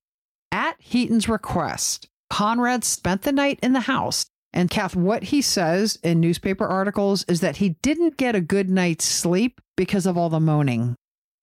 At 0.52 0.76
Heaton's 0.78 1.28
request, 1.28 2.06
Conrad 2.28 2.84
spent 2.84 3.22
the 3.22 3.32
night 3.32 3.58
in 3.62 3.72
the 3.72 3.80
house. 3.80 4.26
And 4.52 4.70
Kath, 4.70 4.94
what 4.96 5.24
he 5.24 5.42
says 5.42 5.98
in 6.02 6.20
newspaper 6.20 6.66
articles 6.66 7.24
is 7.28 7.40
that 7.40 7.56
he 7.56 7.70
didn't 7.82 8.16
get 8.16 8.34
a 8.34 8.40
good 8.40 8.68
night's 8.70 9.04
sleep 9.04 9.60
because 9.76 10.06
of 10.06 10.16
all 10.16 10.28
the 10.28 10.40
moaning. 10.40 10.96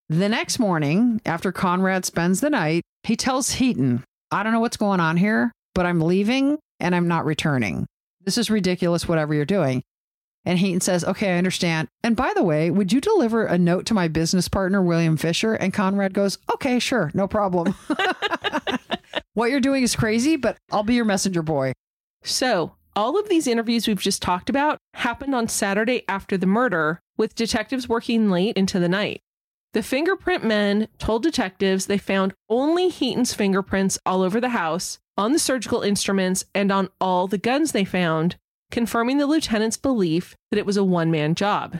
The 0.09 0.29
next 0.29 0.59
morning, 0.59 1.21
after 1.25 1.51
Conrad 1.51 2.05
spends 2.05 2.41
the 2.41 2.49
night, 2.49 2.83
he 3.03 3.15
tells 3.15 3.53
Heaton, 3.53 4.03
I 4.31 4.43
don't 4.43 4.53
know 4.53 4.59
what's 4.59 4.77
going 4.77 4.99
on 4.99 5.17
here, 5.17 5.51
but 5.73 5.85
I'm 5.85 6.01
leaving 6.01 6.57
and 6.79 6.95
I'm 6.95 7.07
not 7.07 7.25
returning. 7.25 7.85
This 8.25 8.37
is 8.37 8.49
ridiculous, 8.49 9.07
whatever 9.07 9.33
you're 9.33 9.45
doing. 9.45 9.83
And 10.45 10.59
Heaton 10.59 10.81
says, 10.81 11.05
Okay, 11.05 11.33
I 11.33 11.37
understand. 11.37 11.87
And 12.03 12.15
by 12.15 12.33
the 12.35 12.43
way, 12.43 12.69
would 12.69 12.91
you 12.91 12.99
deliver 12.99 13.45
a 13.45 13.57
note 13.57 13.85
to 13.87 13.93
my 13.93 14.07
business 14.07 14.49
partner, 14.49 14.81
William 14.81 15.17
Fisher? 15.17 15.53
And 15.53 15.73
Conrad 15.73 16.13
goes, 16.13 16.37
Okay, 16.53 16.79
sure, 16.79 17.11
no 17.13 17.27
problem. 17.27 17.75
what 19.33 19.51
you're 19.51 19.61
doing 19.61 19.83
is 19.83 19.95
crazy, 19.95 20.35
but 20.35 20.57
I'll 20.71 20.83
be 20.83 20.95
your 20.95 21.05
messenger 21.05 21.41
boy. 21.41 21.73
So, 22.23 22.73
all 22.95 23.17
of 23.17 23.29
these 23.29 23.47
interviews 23.47 23.87
we've 23.87 23.99
just 23.99 24.21
talked 24.21 24.49
about 24.49 24.77
happened 24.93 25.33
on 25.33 25.47
Saturday 25.47 26.03
after 26.07 26.37
the 26.37 26.45
murder, 26.45 26.99
with 27.17 27.35
detectives 27.35 27.87
working 27.87 28.29
late 28.29 28.55
into 28.57 28.79
the 28.79 28.89
night. 28.89 29.21
The 29.73 29.83
fingerprint 29.83 30.43
men 30.43 30.87
told 30.99 31.23
detectives 31.23 31.87
they 31.87 31.97
found 31.97 32.33
only 32.47 32.89
Heaton's 32.89 33.33
fingerprints 33.33 33.97
all 34.05 34.21
over 34.21 34.39
the 34.39 34.49
house, 34.49 34.99
on 35.17 35.31
the 35.33 35.39
surgical 35.39 35.81
instruments, 35.81 36.45
and 36.53 36.71
on 36.71 36.89
all 37.01 37.27
the 37.27 37.37
guns 37.37 37.71
they 37.71 37.85
found, 37.85 38.37
confirming 38.71 39.17
the 39.17 39.25
lieutenant's 39.25 39.77
belief 39.77 40.35
that 40.51 40.59
it 40.59 40.65
was 40.65 40.77
a 40.77 40.83
one 40.83 41.09
man 41.09 41.33
job. 41.33 41.79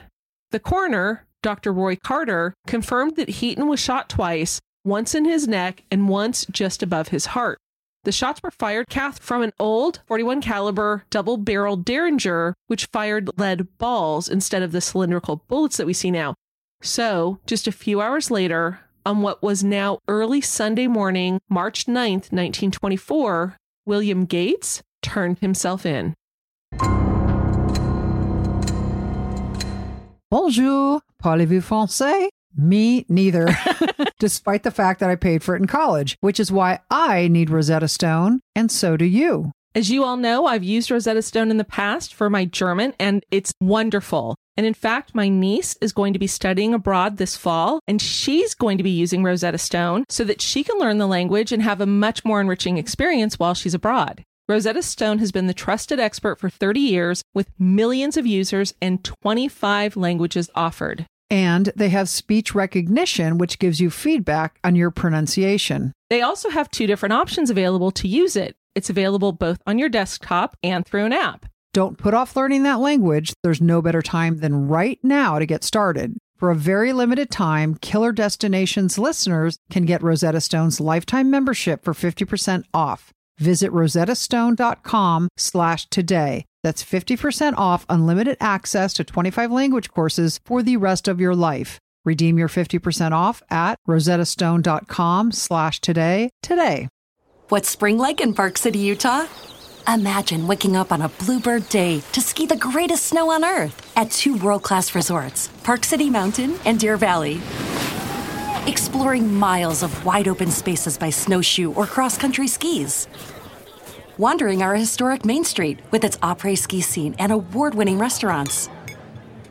The 0.52 0.60
coroner, 0.60 1.28
Dr. 1.42 1.72
Roy 1.72 1.96
Carter, 1.96 2.54
confirmed 2.68 3.16
that 3.16 3.30
Heaton 3.30 3.68
was 3.68 3.80
shot 3.80 4.10
twice, 4.10 4.60
once 4.84 5.16
in 5.16 5.26
his 5.26 5.48
neck 5.48 5.84
and 5.92 6.10
once 6.10 6.46
just 6.46 6.84
above 6.84 7.10
his 7.10 7.28
heart. 7.28 7.58
The 8.06 8.12
shots 8.12 8.44
were 8.44 8.52
fired, 8.52 8.90
Kath, 8.90 9.20
from 9.20 9.42
an 9.44 9.54
old 9.58 10.02
41 10.08 10.42
caliber 10.42 11.06
double-barreled 11.10 11.86
Derringer, 11.86 12.54
which 12.68 12.88
fired 12.88 13.30
lead 13.38 13.78
balls 13.78 14.28
instead 14.28 14.62
of 14.62 14.74
the 14.74 14.82
cylindrical 14.82 15.38
bullets 15.48 15.78
that 15.78 15.88
we 15.88 15.94
see 15.94 16.12
now. 16.12 16.36
So, 16.82 17.40
just 17.48 17.66
a 17.66 17.72
few 17.72 18.02
hours 18.02 18.30
later, 18.30 18.82
on 19.06 19.22
what 19.22 19.42
was 19.42 19.64
now 19.64 20.00
early 20.10 20.42
Sunday 20.42 20.88
morning, 20.88 21.40
March 21.48 21.86
9th, 21.86 22.30
1924, 22.34 23.56
William 23.86 24.26
Gates 24.26 24.84
turned 25.02 25.40
himself 25.40 25.86
in. 25.86 26.14
Bonjour, 30.30 31.00
parlez-vous 31.22 31.62
français? 31.62 32.28
Me 32.56 33.06
neither, 33.10 33.48
despite 34.20 34.64
the 34.64 34.72
fact 34.72 35.00
that 35.00 35.10
I 35.10 35.16
paid 35.16 35.44
for 35.44 35.56
it 35.56 35.62
in 35.62 35.68
college, 35.68 36.18
which 36.22 36.40
is 36.40 36.52
why 36.52 36.80
I 36.90 37.28
need 37.28 37.50
Rosetta 37.50 37.88
Stone, 37.88 38.42
and 38.56 38.72
so 38.72 38.98
do 38.98 39.06
you. 39.06 39.52
As 39.76 39.90
you 39.90 40.04
all 40.04 40.18
know, 40.18 40.46
I've 40.46 40.64
used 40.64 40.92
Rosetta 40.92 41.24
Stone 41.24 41.50
in 41.50 41.58
the 41.58 41.64
past 41.64 42.14
for 42.14 42.30
my 42.30 42.46
German, 42.46 42.94
and 43.00 43.26
it's 43.32 43.54
wonderful. 43.60 44.36
And 44.56 44.68
in 44.68 44.76
fact, 44.76 45.16
my 45.16 45.30
niece 45.30 45.76
is 45.82 45.94
going 45.94 46.14
to 46.14 46.20
be 46.20 46.28
studying 46.28 46.76
abroad 46.76 47.18
this 47.18 47.36
fall, 47.36 47.80
and 47.88 48.00
she's 48.00 48.54
going 48.54 48.78
to 48.78 48.84
be 48.84 48.92
using 48.92 49.24
Rosetta 49.24 49.58
Stone 49.58 50.06
so 50.10 50.24
that 50.26 50.42
she 50.42 50.64
can 50.64 50.78
learn 50.78 51.00
the 51.00 51.08
language 51.08 51.52
and 51.52 51.64
have 51.64 51.82
a 51.82 51.88
much 51.88 52.24
more 52.24 52.40
enriching 52.40 52.78
experience 52.78 53.40
while 53.40 53.56
she's 53.56 53.74
abroad. 53.74 54.24
Rosetta 54.48 54.84
Stone 54.84 55.18
has 55.20 55.32
been 55.32 55.48
the 55.48 55.54
trusted 55.56 56.00
expert 56.00 56.40
for 56.40 56.50
30 56.50 56.80
years 56.80 57.24
with 57.34 57.50
millions 57.58 58.16
of 58.16 58.28
users 58.28 58.76
and 58.80 59.04
25 59.04 59.96
languages 59.98 60.52
offered. 60.54 61.08
And 61.30 61.72
they 61.76 61.90
have 61.90 62.10
speech 62.10 62.54
recognition, 62.54 63.38
which 63.38 63.60
gives 63.60 63.80
you 63.80 63.90
feedback 63.90 64.60
on 64.64 64.76
your 64.76 64.92
pronunciation. 64.92 65.94
They 66.10 66.22
also 66.22 66.50
have 66.50 66.70
two 66.70 66.88
different 66.88 67.14
options 67.14 67.50
available 67.50 67.92
to 67.92 68.08
use 68.08 68.36
it. 68.36 68.56
It's 68.76 68.90
available 68.90 69.32
both 69.32 69.60
on 69.66 69.80
your 69.80 69.90
desktop 69.90 70.56
and 70.64 70.86
through 70.86 71.06
an 71.06 71.14
app. 71.14 71.46
Don't 71.74 71.98
put 71.98 72.14
off 72.14 72.36
learning 72.36 72.64
that 72.64 72.80
language. 72.80 73.34
There's 73.42 73.62
no 73.62 73.82
better 73.82 74.02
time 74.02 74.38
than 74.38 74.68
right 74.68 75.00
now 75.02 75.40
to 75.40 75.46
get 75.46 75.64
started. 75.64 76.18
For 76.38 76.52
a 76.52 76.56
very 76.56 76.94
limited 76.94 77.32
time, 77.32 77.76
Killer 77.76 78.12
Destinations 78.12 78.98
listeners 78.98 79.58
can 79.72 79.86
get 79.86 80.04
Rosetta 80.04 80.42
Stone's 80.42 80.80
lifetime 80.80 81.32
membership 81.32 81.84
for 81.84 81.94
50% 81.94 82.66
off. 82.74 83.12
Visit 83.40 83.72
rosettastone.com 83.72 85.30
slash 85.38 85.88
today. 85.90 86.46
That's 86.64 86.84
50% 86.84 87.54
off 87.58 87.86
unlimited 87.90 88.38
access 88.40 88.94
to 88.94 89.04
25 89.04 89.52
language 89.52 89.90
courses 89.90 90.40
for 90.46 90.64
the 90.64 90.78
rest 90.78 91.08
of 91.08 91.20
your 91.20 91.36
life. 91.36 91.80
Redeem 92.06 92.38
your 92.38 92.50
50% 92.50 93.12
off 93.12 93.42
at 93.50 93.78
rosettastone.com 93.88 95.32
slash 95.32 95.80
today 95.80 96.30
today. 96.42 96.90
What's 97.50 97.70
spring 97.70 97.98
like 97.98 98.22
in 98.22 98.34
Park 98.34 98.58
City, 98.58 98.80
Utah? 98.80 99.26
Imagine 99.88 100.48
waking 100.48 100.78
up 100.78 100.92
on 100.94 101.02
a 101.02 101.10
bluebird 101.10 101.68
day 101.68 102.02
to 102.14 102.22
ski 102.22 102.46
the 102.46 102.56
greatest 102.56 103.08
snow 103.08 103.30
on 103.32 103.44
earth 103.44 103.92
at 103.98 104.12
two 104.12 104.38
world 104.38 104.64
class 104.64 104.96
resorts, 104.96 105.50
Park 105.64 105.84
City 105.84 106.10
Mountain 106.10 106.58
and 106.66 106.80
Deer 106.80 106.96
Valley. 106.96 107.42
Exploring 108.66 109.34
miles 109.34 109.84
of 109.84 110.06
wide 110.06 110.30
open 110.30 110.50
spaces 110.50 110.98
by 110.98 111.10
snowshoe 111.10 111.74
or 111.74 111.86
cross 111.86 112.18
country 112.18 112.48
skis. 112.48 113.08
Wandering 114.20 114.62
our 114.62 114.76
historic 114.76 115.26
Main 115.26 115.44
Street 115.44 115.80
with 115.90 116.04
its 116.04 116.18
après 116.18 116.56
ski 116.56 116.82
scene 116.82 117.16
and 117.18 117.32
award 117.32 117.74
winning 117.74 117.98
restaurants. 117.98 118.68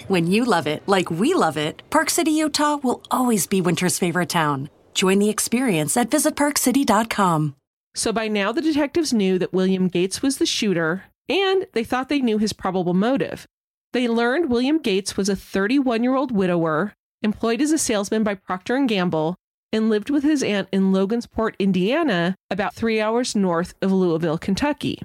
When 0.07 0.31
you 0.31 0.45
love 0.45 0.69
it 0.69 0.85
like 0.87 1.11
we 1.11 1.35
love 1.35 1.57
it, 1.57 1.83
Park 1.91 2.09
City, 2.09 2.31
Utah 2.31 2.77
will 2.77 3.03
always 3.11 3.49
be 3.49 3.61
winter's 3.61 3.99
favorite 3.99 4.29
town. 4.29 4.71
Join 4.95 5.19
the 5.19 5.31
experience 5.31 5.97
at 5.97 6.11
visitparkcity.com. 6.11 7.57
So 7.97 8.13
by 8.13 8.29
now, 8.29 8.53
the 8.53 8.63
detectives 8.63 9.13
knew 9.13 9.37
that 9.41 9.53
William 9.53 9.89
Gates 9.89 10.23
was 10.23 10.39
the 10.39 10.47
shooter, 10.47 11.07
and 11.29 11.67
they 11.73 11.83
thought 11.83 12.09
they 12.09 12.21
knew 12.21 12.39
his 12.39 12.53
probable 12.53 12.95
motive. 12.95 13.49
They 13.93 14.07
learned 14.07 14.49
William 14.49 14.79
Gates 14.79 15.17
was 15.17 15.29
a 15.29 15.35
31 15.35 16.05
year 16.05 16.15
old 16.15 16.31
widower, 16.31 16.93
employed 17.21 17.61
as 17.61 17.73
a 17.73 17.79
salesman 17.79 18.23
by 18.23 18.37
Procter 18.37 18.77
and 18.77 18.89
Gamble, 18.89 19.35
and 19.73 19.89
lived 19.89 20.11
with 20.11 20.23
his 20.23 20.43
aunt 20.43 20.69
in 20.73 20.93
Logansport, 20.93 21.55
Indiana, 21.59 22.35
about 22.51 22.75
three 22.75 23.01
hours 23.01 23.35
north 23.35 23.75
of 23.81 23.93
Louisville, 23.93 24.39
Kentucky. 24.39 25.03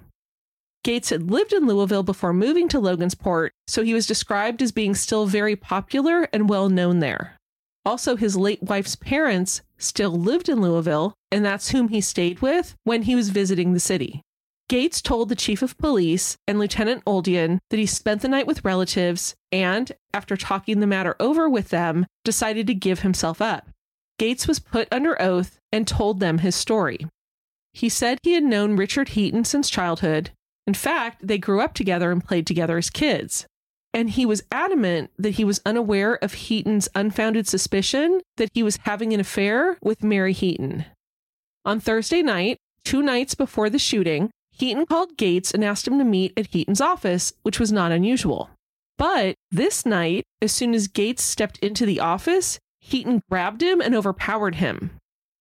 Gates 0.84 1.10
had 1.10 1.32
lived 1.32 1.53
in 1.53 1.67
Louisville 1.67 2.03
before 2.03 2.34
moving 2.34 2.67
to 2.69 2.80
Logansport, 2.80 3.49
so 3.67 3.84
he 3.84 3.93
was 3.93 4.08
described 4.08 4.62
as 4.62 4.71
being 4.71 4.95
still 4.95 5.25
very 5.25 5.56
popular 5.56 6.30
and 6.32 6.49
well 6.49 6.69
known 6.69 6.99
there. 6.99 7.38
Also, 7.86 8.15
his 8.15 8.36
late 8.36 8.62
wife's 8.62 8.95
parents 8.95 9.62
still 9.77 10.12
lived 10.12 10.49
in 10.49 10.62
Louisville, 10.62 11.13
and 11.32 11.45
that's 11.45 11.69
whom 11.69 11.88
he 11.88 12.01
stayed 12.01 12.41
with 12.41 12.75
when 12.84 13.03
he 13.03 13.15
was 13.15 13.30
visiting 13.30 13.73
the 13.73 13.80
city. 13.80 14.21
Gates 14.69 15.01
told 15.01 15.30
the 15.30 15.36
chief 15.36 15.62
of 15.62 15.77
police 15.77 16.36
and 16.45 16.60
Lieutenant 16.60 17.03
Oldian 17.06 17.60
that 17.69 17.80
he 17.80 17.86
spent 17.86 18.21
the 18.21 18.27
night 18.27 18.45
with 18.45 18.65
relatives 18.65 19.34
and, 19.51 19.91
after 20.13 20.36
talking 20.36 20.82
the 20.82 20.88
matter 20.88 21.15
over 21.21 21.47
with 21.49 21.69
them, 21.69 22.06
decided 22.25 22.67
to 22.67 22.73
give 22.73 22.99
himself 22.99 23.41
up. 23.41 23.69
Gates 24.17 24.47
was 24.47 24.60
put 24.60 24.88
under 24.91 25.21
oath 25.21 25.60
and 25.71 25.88
told 25.88 26.19
them 26.19 26.39
his 26.39 26.56
story. 26.56 27.06
He 27.73 27.89
said 27.89 28.19
he 28.23 28.34
had 28.34 28.43
known 28.43 28.75
Richard 28.75 29.10
Heaton 29.10 29.45
since 29.45 29.69
childhood. 29.69 30.32
In 30.65 30.73
fact, 30.73 31.25
they 31.25 31.38
grew 31.38 31.62
up 31.62 31.73
together 31.73 32.12
and 32.12 32.23
played 32.23 32.47
together 32.47 32.77
as 32.77 32.89
kids. 32.89 33.45
And 33.93 34.10
he 34.10 34.25
was 34.25 34.43
adamant 34.51 35.12
that 35.17 35.36
he 35.36 35.43
was 35.43 35.62
unaware 35.65 36.15
of 36.23 36.34
Heaton's 36.34 36.89
unfounded 36.93 37.47
suspicion 37.47 38.21
that 38.38 38.49
he 38.53 38.63
was 38.63 38.80
having 38.84 39.13
an 39.13 39.19
affair 39.19 39.77
with 39.82 40.03
Mary 40.03 40.34
Heaton. 40.34 40.86
On 41.65 41.80
Thursday 41.80 42.21
night, 42.21 42.58
two 42.84 43.01
nights 43.01 43.36
before 43.36 43.69
the 43.69 43.80
shooting, 43.80 44.30
Heaton 44.51 44.86
called 44.86 45.17
Gates 45.17 45.51
and 45.51 45.63
asked 45.63 45.88
him 45.88 45.99
to 45.99 46.03
meet 46.03 46.34
at 46.36 46.47
Heaton's 46.47 46.82
office, 46.82 47.34
which 47.43 47.60
was 47.60 47.71
not 47.71 47.91
unusual. 47.91 48.49
But 48.97 49.36
this 49.51 49.86
night, 49.86 50.23
as 50.41 50.51
soon 50.51 50.73
as 50.73 50.88
Gates 50.88 51.23
stepped 51.23 51.60
into 51.60 51.86
the 51.86 51.99
office, 51.99 52.60
Heaton 52.88 53.21
grabbed 53.30 53.62
him 53.62 53.82
and 53.82 53.93
overpowered 53.93 54.56
him. 54.56 54.91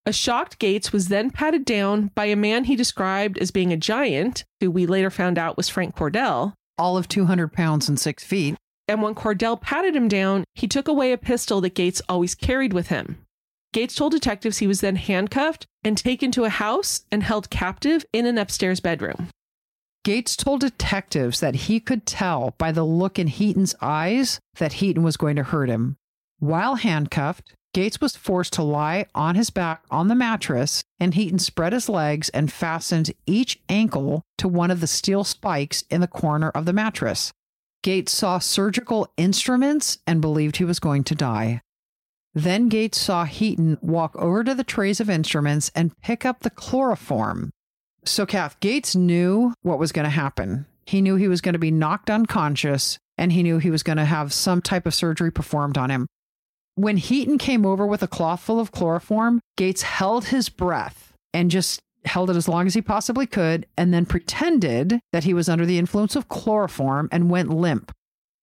A 0.05 0.11
shocked 0.11 0.59
Gates 0.59 0.91
was 0.91 1.07
then 1.07 1.31
patted 1.31 1.63
down 1.63 2.11
by 2.13 2.25
a 2.25 2.35
man 2.35 2.65
he 2.65 2.75
described 2.75 3.37
as 3.37 3.51
being 3.51 3.71
a 3.71 3.77
giant, 3.77 4.43
who 4.59 4.69
we 4.69 4.85
later 4.85 5.09
found 5.09 5.37
out 5.37 5.55
was 5.55 5.69
Frank 5.69 5.95
Cordell, 5.95 6.53
all 6.77 6.97
of 6.97 7.07
200 7.07 7.53
pounds 7.53 7.87
and 7.87 7.97
six 7.97 8.21
feet. 8.21 8.57
And 8.89 9.01
when 9.01 9.15
Cordell 9.15 9.61
patted 9.61 9.95
him 9.95 10.09
down, 10.09 10.43
he 10.55 10.67
took 10.67 10.89
away 10.89 11.13
a 11.13 11.17
pistol 11.17 11.61
that 11.61 11.73
Gates 11.73 12.01
always 12.09 12.35
carried 12.35 12.73
with 12.73 12.87
him. 12.87 13.17
Gates 13.71 13.95
told 13.95 14.11
detectives 14.11 14.57
he 14.57 14.67
was 14.67 14.81
then 14.81 14.97
handcuffed 14.97 15.65
and 15.85 15.97
taken 15.97 16.31
to 16.31 16.43
a 16.43 16.49
house 16.49 17.05
and 17.11 17.23
held 17.23 17.49
captive 17.49 18.05
in 18.11 18.25
an 18.25 18.37
upstairs 18.37 18.81
bedroom. 18.81 19.29
Gates 20.03 20.35
told 20.35 20.61
detectives 20.61 21.39
that 21.39 21.55
he 21.55 21.79
could 21.79 22.05
tell 22.05 22.55
by 22.57 22.73
the 22.73 22.85
look 22.85 23.17
in 23.17 23.27
Heaton's 23.27 23.75
eyes 23.81 24.39
that 24.57 24.73
Heaton 24.73 25.03
was 25.03 25.15
going 25.15 25.37
to 25.37 25.43
hurt 25.43 25.69
him. 25.69 25.95
While 26.39 26.75
handcuffed, 26.75 27.53
Gates 27.73 27.99
was 27.99 28.15
forced 28.15 28.53
to 28.53 28.63
lie 28.63 29.05
on 29.13 29.35
his 29.35 29.49
back 29.49 29.83
on 29.91 30.07
the 30.07 30.15
mattress, 30.15 30.83
and 30.99 31.13
Heaton 31.13 31.39
spread 31.39 31.73
his 31.73 31.89
legs 31.89 32.29
and 32.29 32.51
fastened 32.51 33.11
each 33.25 33.59
ankle 33.69 34.23
to 34.37 34.47
one 34.47 34.71
of 34.71 34.79
the 34.79 34.87
steel 34.87 35.23
spikes 35.23 35.83
in 35.89 36.01
the 36.01 36.07
corner 36.07 36.49
of 36.49 36.65
the 36.65 36.73
mattress. 36.73 37.31
Gates 37.83 38.11
saw 38.11 38.39
surgical 38.39 39.11
instruments 39.17 39.99
and 40.07 40.21
believed 40.21 40.57
he 40.57 40.65
was 40.65 40.79
going 40.79 41.03
to 41.05 41.15
die. 41.15 41.61
Then 42.33 42.69
Gates 42.69 42.99
saw 42.99 43.25
Heaton 43.25 43.77
walk 43.81 44.15
over 44.15 44.43
to 44.43 44.53
the 44.53 44.63
trays 44.63 44.99
of 44.99 45.09
instruments 45.09 45.71
and 45.73 45.97
pick 46.01 46.25
up 46.25 46.41
the 46.41 46.49
chloroform. 46.49 47.51
So, 48.05 48.25
Kath, 48.25 48.59
Gates 48.59 48.95
knew 48.95 49.53
what 49.61 49.79
was 49.79 49.91
going 49.91 50.05
to 50.05 50.09
happen. 50.09 50.65
He 50.85 51.01
knew 51.01 51.15
he 51.15 51.27
was 51.27 51.41
going 51.41 51.53
to 51.53 51.59
be 51.59 51.71
knocked 51.71 52.09
unconscious 52.09 52.97
and 53.17 53.31
he 53.31 53.43
knew 53.43 53.57
he 53.57 53.71
was 53.71 53.83
going 53.83 53.97
to 53.97 54.05
have 54.05 54.31
some 54.31 54.61
type 54.61 54.85
of 54.85 54.93
surgery 54.93 55.31
performed 55.31 55.77
on 55.77 55.89
him. 55.89 56.07
When 56.77 56.97
Heaton 56.97 57.39
came 57.39 57.65
over 57.65 57.87
with 57.87 58.03
a 58.03 58.07
cloth 58.07 58.39
full 58.41 58.59
of 58.59 58.71
chloroform, 58.71 59.41
Gates 59.57 59.81
held 59.81 60.25
his 60.25 60.47
breath 60.47 61.11
and 61.33 61.49
just 61.49 61.79
held 62.05 62.29
it 62.29 62.35
as 62.35 62.47
long 62.47 62.67
as 62.67 62.75
he 62.75 62.83
possibly 62.83 63.25
could 63.25 63.65
and 63.75 63.91
then 63.91 64.05
pretended 64.05 64.99
that 65.11 65.23
he 65.23 65.33
was 65.33 65.49
under 65.49 65.65
the 65.65 65.79
influence 65.79 66.15
of 66.15 66.29
chloroform 66.29 67.09
and 67.11 67.31
went 67.31 67.49
limp. 67.49 67.91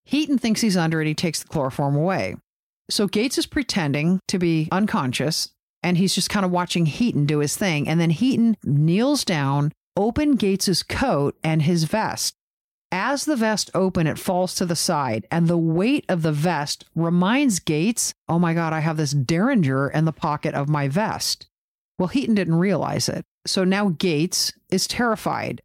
Heaton 0.05 0.37
thinks 0.37 0.63
he's 0.63 0.77
under 0.77 1.01
it. 1.01 1.07
He 1.07 1.15
takes 1.15 1.45
the 1.45 1.49
chloroform 1.49 1.95
away. 1.95 2.35
So 2.91 3.07
Gates 3.07 3.39
is 3.39 3.47
pretending 3.47 4.19
to 4.27 4.41
be 4.41 4.69
unconscious 4.73 5.51
and 5.85 5.97
he's 5.97 6.17
just 6.17 6.29
kind 6.29 6.45
of 6.45 6.51
watching 6.51 6.87
Heaton 6.87 7.27
do 7.27 7.39
his 7.39 7.57
thing. 7.57 7.87
And 7.87 8.01
then 8.01 8.11
Heaton 8.11 8.57
kneels 8.65 9.25
down, 9.25 9.71
open 9.97 10.35
Gates's 10.35 10.83
coat 10.83 11.37
and 11.45 11.63
his 11.63 11.85
vest. 11.85 12.35
As 12.93 13.25
the 13.25 13.37
vest 13.37 13.71
open, 13.75 14.07
it 14.07 14.19
falls 14.19 14.55
to 14.55 14.67
the 14.67 14.77
side, 14.77 15.27
and 15.31 15.49
the 15.49 15.59
weight 15.59 16.05
of 16.09 16.23
the 16.23 16.33
vest 16.33 16.85
reminds 16.95 17.59
Gates, 17.59 18.15
oh 18.29 18.39
my 18.39 18.55
God, 18.55 18.73
I 18.73 18.81
have 18.81 18.97
this 18.97 19.13
derringer 19.13 19.89
in 19.89 20.05
the 20.05 20.13
pocket 20.13 20.55
of 20.55 20.69
my 20.69 20.89
vest. 20.89 21.49
Well, 21.99 22.09
Heaton 22.09 22.35
didn't 22.35 22.57
realize 22.57 23.09
it. 23.09 23.25
So 23.47 23.65
now 23.65 23.91
Gates 23.91 24.53
is 24.71 24.87
terrified. 24.87 25.61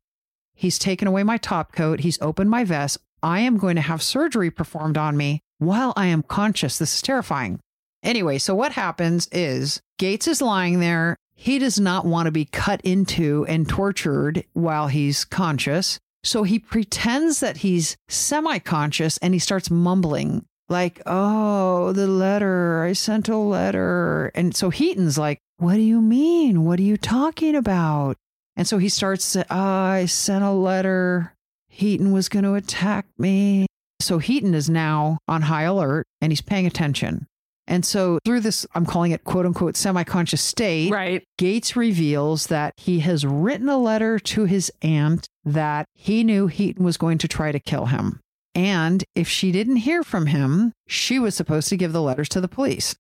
He's 0.55 0.79
taken 0.79 1.08
away 1.08 1.23
my 1.23 1.38
top 1.38 1.71
coat, 1.71 2.01
he's 2.01 2.21
opened 2.21 2.49
my 2.49 2.63
vest. 2.63 2.97
I 3.21 3.41
am 3.41 3.58
going 3.58 3.75
to 3.75 3.82
have 3.82 4.01
surgery 4.01 4.49
performed 4.49 4.97
on 4.97 5.17
me 5.17 5.41
while 5.58 5.93
I 5.95 6.08
am 6.08 6.23
conscious. 6.23 6.77
This 6.77 6.95
is 6.95 7.01
terrifying. 7.01 7.60
Anyway, 8.03 8.38
so 8.38 8.55
what 8.55 8.71
happens 8.73 9.27
is 9.32 9.82
Gates 9.97 10.27
is 10.27 10.41
lying 10.41 10.79
there. 10.79 11.15
He 11.36 11.60
does 11.60 11.79
not 11.79 12.05
want 12.05 12.25
to 12.27 12.32
be 12.32 12.45
cut 12.45 12.82
into 12.82 13.45
and 13.47 13.67
tortured 13.67 14.45
while 14.53 14.88
he's 14.88 15.25
conscious. 15.25 15.99
So 16.23 16.43
he 16.43 16.60
pretends 16.60 17.39
that 17.39 17.58
he's 17.58 17.95
semi 18.08 18.60
conscious 18.60 19.17
and 19.19 19.34
he 19.34 19.39
starts 19.39 19.71
mumbling, 19.71 20.45
like, 20.67 21.01
oh, 21.05 21.93
the 21.93 22.08
letter, 22.08 22.84
I 22.84 22.93
sent 22.93 23.29
a 23.29 23.38
letter. 23.38 24.32
And 24.36 24.55
so 24.55 24.69
Heaton's 24.69 25.17
like, 25.17 25.39
what 25.58 25.75
do 25.75 25.82
you 25.82 26.01
mean? 26.01 26.65
What 26.65 26.79
are 26.79 26.84
you 26.84 26.97
talking 26.97 27.55
about? 27.55 28.17
And 28.55 28.67
so 28.67 28.77
he 28.77 28.89
starts, 28.89 29.36
oh, 29.36 29.45
I 29.49 30.05
sent 30.05 30.43
a 30.43 30.51
letter. 30.51 31.34
Heaton 31.69 32.12
was 32.12 32.29
going 32.29 32.43
to 32.43 32.55
attack 32.55 33.05
me. 33.17 33.65
So 34.01 34.19
Heaton 34.19 34.53
is 34.53 34.69
now 34.69 35.19
on 35.27 35.43
high 35.43 35.63
alert 35.63 36.05
and 36.21 36.32
he's 36.32 36.41
paying 36.41 36.65
attention. 36.65 37.27
And 37.69 37.86
so, 37.86 38.17
through 38.25 38.39
this, 38.39 38.65
I'm 38.73 38.86
calling 38.86 39.12
it 39.12 39.23
quote 39.23 39.45
unquote 39.45 39.75
semi 39.77 40.03
conscious 40.03 40.41
state, 40.41 40.91
Right. 40.91 41.23
Gates 41.38 41.75
reveals 41.75 42.47
that 42.47 42.73
he 42.77 43.01
has 43.01 43.23
written 43.23 43.69
a 43.69 43.77
letter 43.77 44.17
to 44.17 44.45
his 44.45 44.71
aunt 44.82 45.27
that 45.53 45.85
he 45.93 46.23
knew 46.23 46.47
Heaton 46.47 46.83
was 46.83 46.97
going 46.97 47.17
to 47.19 47.27
try 47.27 47.51
to 47.51 47.59
kill 47.59 47.88
him. 47.88 48.19
And 48.55 49.03
if 49.15 49.27
she 49.27 49.51
didn't 49.51 49.77
hear 49.77 50.03
from 50.03 50.25
him, 50.25 50.73
she 50.88 51.19
was 51.19 51.35
supposed 51.35 51.69
to 51.69 51.77
give 51.77 51.93
the 51.93 52.01
letters 52.01 52.29
to 52.29 52.41
the 52.41 52.47
police. 52.47 52.95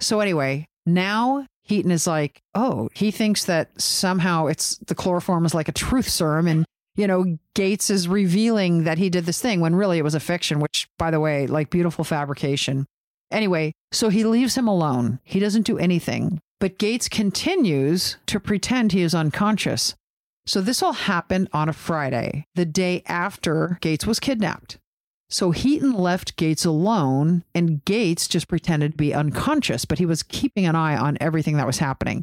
So, 0.00 0.20
anyway, 0.20 0.66
now 0.86 1.46
Heaton 1.62 1.90
is 1.90 2.06
like, 2.06 2.40
oh, 2.54 2.88
he 2.94 3.10
thinks 3.10 3.44
that 3.44 3.80
somehow 3.80 4.46
it's 4.46 4.76
the 4.78 4.94
chloroform 4.94 5.44
is 5.44 5.54
like 5.54 5.68
a 5.68 5.72
truth 5.72 6.08
serum. 6.08 6.46
And, 6.46 6.64
you 6.96 7.06
know, 7.06 7.38
Gates 7.54 7.90
is 7.90 8.08
revealing 8.08 8.84
that 8.84 8.98
he 8.98 9.10
did 9.10 9.24
this 9.24 9.40
thing 9.40 9.60
when 9.60 9.76
really 9.76 9.98
it 9.98 10.04
was 10.04 10.14
a 10.14 10.20
fiction, 10.20 10.60
which, 10.60 10.88
by 10.98 11.10
the 11.10 11.20
way, 11.20 11.46
like 11.46 11.70
beautiful 11.70 12.04
fabrication. 12.04 12.86
Anyway, 13.30 13.72
so 13.92 14.08
he 14.08 14.24
leaves 14.24 14.56
him 14.56 14.68
alone. 14.68 15.18
He 15.24 15.38
doesn't 15.38 15.66
do 15.66 15.78
anything. 15.78 16.40
But 16.60 16.78
Gates 16.78 17.08
continues 17.08 18.16
to 18.26 18.40
pretend 18.40 18.92
he 18.92 19.02
is 19.02 19.14
unconscious. 19.14 19.94
So 20.46 20.60
this 20.60 20.82
all 20.82 20.92
happened 20.92 21.48
on 21.52 21.68
a 21.68 21.72
Friday, 21.72 22.46
the 22.54 22.66
day 22.66 23.02
after 23.06 23.78
Gates 23.80 24.06
was 24.06 24.20
kidnapped. 24.20 24.78
So 25.30 25.52
Heaton 25.52 25.94
left 25.94 26.36
Gates 26.36 26.66
alone, 26.66 27.44
and 27.54 27.84
Gates 27.84 28.28
just 28.28 28.46
pretended 28.46 28.92
to 28.92 28.96
be 28.96 29.14
unconscious, 29.14 29.84
but 29.84 29.98
he 29.98 30.06
was 30.06 30.22
keeping 30.22 30.66
an 30.66 30.76
eye 30.76 30.96
on 30.96 31.16
everything 31.18 31.56
that 31.56 31.66
was 31.66 31.78
happening. 31.78 32.22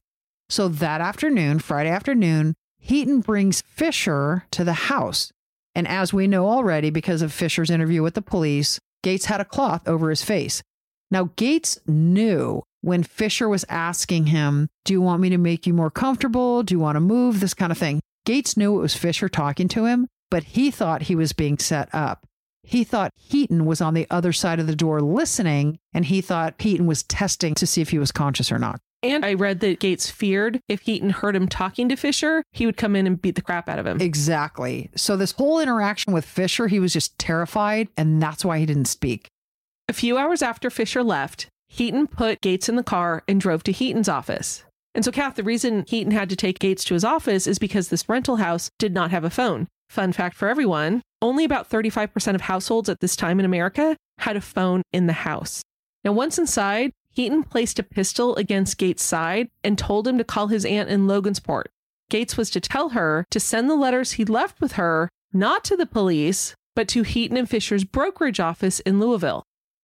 So 0.50 0.68
that 0.68 1.02
afternoon, 1.02 1.60
Friday 1.60 1.90
afternoon, 1.90 2.54
Heaton 2.80 3.22
brings 3.22 3.62
Fisher 3.62 4.46
to 4.52 4.64
the 4.64 4.74
house. 4.74 5.32
And 5.74 5.88
as 5.88 6.14
we 6.14 6.28
know 6.28 6.48
already, 6.48 6.90
because 6.90 7.22
of 7.22 7.34
Fisher's 7.34 7.70
interview 7.70 8.04
with 8.04 8.14
the 8.14 8.22
police, 8.22 8.80
Gates 9.04 9.26
had 9.26 9.42
a 9.42 9.46
cloth 9.46 9.88
over 9.88 10.10
his 10.10 10.24
face. 10.24 10.62
Now, 11.10 11.32
Gates 11.36 11.80
knew 11.88 12.64
when 12.82 13.04
Fisher 13.04 13.50
was 13.50 13.66
asking 13.68 14.28
him, 14.28 14.68
Do 14.86 14.94
you 14.94 15.02
want 15.02 15.22
me 15.22 15.30
to 15.30 15.38
make 15.38 15.66
you 15.66 15.74
more 15.74 15.92
comfortable? 15.92 16.64
Do 16.64 16.74
you 16.74 16.80
want 16.80 16.96
to 16.98 17.02
move? 17.02 17.40
This 17.40 17.54
kind 17.54 17.72
of 17.72 17.78
thing. 17.78 18.00
Gates 18.26 18.56
knew 18.56 18.78
it 18.78 18.82
was 18.82 18.96
Fisher 18.96 19.30
talking 19.30 19.68
to 19.70 19.86
him, 19.86 20.08
but 20.30 20.44
he 20.44 20.72
thought 20.72 21.04
he 21.04 21.16
was 21.16 21.34
being 21.34 21.58
set 21.58 21.90
up. 21.94 22.26
He 22.64 22.84
thought 22.84 23.12
Heaton 23.16 23.66
was 23.66 23.82
on 23.82 23.96
the 23.96 24.08
other 24.10 24.32
side 24.32 24.60
of 24.60 24.68
the 24.68 24.76
door 24.76 25.02
listening, 25.02 25.80
and 25.94 26.06
he 26.06 26.22
thought 26.22 26.62
Heaton 26.62 26.86
was 26.86 27.04
testing 27.04 27.56
to 27.56 27.66
see 27.66 27.82
if 27.82 27.90
he 27.90 27.98
was 27.98 28.12
conscious 28.12 28.52
or 28.52 28.60
not. 28.60 28.80
And 29.04 29.26
I 29.26 29.34
read 29.34 29.62
that 29.62 29.80
Gates 29.80 30.12
feared 30.12 30.60
if 30.70 30.82
Heaton 30.82 31.10
heard 31.10 31.36
him 31.36 31.48
talking 31.48 31.90
to 31.90 31.96
Fisher, 31.96 32.44
he 32.52 32.68
would 32.68 32.78
come 32.78 32.96
in 32.96 33.08
and 33.08 33.20
beat 33.20 33.34
the 33.34 33.42
crap 33.42 33.68
out 33.68 33.80
of 33.80 33.88
him. 33.88 34.00
Exactly. 34.00 34.92
So, 34.96 35.18
this 35.18 35.32
whole 35.32 35.60
interaction 35.60 36.14
with 36.14 36.24
Fisher, 36.24 36.68
he 36.68 36.80
was 36.80 36.94
just 36.94 37.18
terrified, 37.18 37.88
and 37.98 38.22
that's 38.22 38.46
why 38.46 38.60
he 38.60 38.68
didn't 38.68 38.86
speak. 38.86 39.28
A 39.90 39.94
few 39.94 40.20
hours 40.20 40.44
after 40.44 40.70
Fisher 40.70 41.02
left, 41.02 41.48
Heaton 41.68 42.06
put 42.06 42.42
Gates 42.42 42.70
in 42.70 42.76
the 42.76 42.84
car 42.84 43.24
and 43.28 43.42
drove 43.42 43.64
to 43.64 43.72
Heaton's 43.72 44.08
office. 44.08 44.64
And 44.94 45.06
so, 45.06 45.12
Kath, 45.12 45.36
the 45.36 45.44
reason 45.44 45.86
Heaton 45.88 46.12
had 46.12 46.30
to 46.30 46.36
take 46.36 46.60
Gates 46.60 46.84
to 46.86 46.94
his 46.94 47.06
office 47.06 47.48
is 47.48 47.60
because 47.60 47.88
this 47.88 48.10
rental 48.10 48.38
house 48.38 48.70
did 48.78 48.94
not 48.94 49.12
have 49.12 49.24
a 49.24 49.30
phone. 49.30 49.68
Fun 49.90 50.12
fact 50.12 50.36
for 50.36 50.48
everyone 50.48 51.02
only 51.22 51.44
about 51.44 51.70
35% 51.70 52.36
of 52.36 52.42
households 52.42 52.90
at 52.90 53.00
this 53.00 53.16
time 53.16 53.40
in 53.40 53.46
America 53.46 53.96
had 54.20 54.36
a 54.36 54.42
phone 54.42 54.82
in 54.92 55.08
the 55.08 55.14
house. 55.14 55.62
Now, 56.04 56.14
once 56.14 56.38
inside, 56.38 56.92
Heaton 57.12 57.44
placed 57.44 57.78
a 57.78 57.84
pistol 57.84 58.36
against 58.36 58.78
Gates' 58.78 59.04
side 59.04 59.50
and 59.64 59.78
told 59.78 60.08
him 60.08 60.18
to 60.18 60.24
call 60.24 60.48
his 60.48 60.66
aunt 60.66 60.90
in 60.90 61.08
Logansport. 61.08 61.66
Gates 62.10 62.38
was 62.38 62.50
to 62.52 62.60
tell 62.60 62.90
her 62.90 63.26
to 63.30 63.40
send 63.40 63.70
the 63.70 63.76
letters 63.76 64.14
he 64.14 64.26
left 64.26 64.60
with 64.62 64.74
her 64.74 65.10
not 65.34 65.64
to 65.66 65.78
the 65.78 65.86
police, 65.86 66.56
but 66.76 66.88
to 66.90 67.04
Heaton 67.04 67.38
and 67.38 67.50
Fisher's 67.50 67.84
brokerage 67.84 68.40
office 68.40 68.80
in 68.82 69.00
Louisville. 69.00 69.44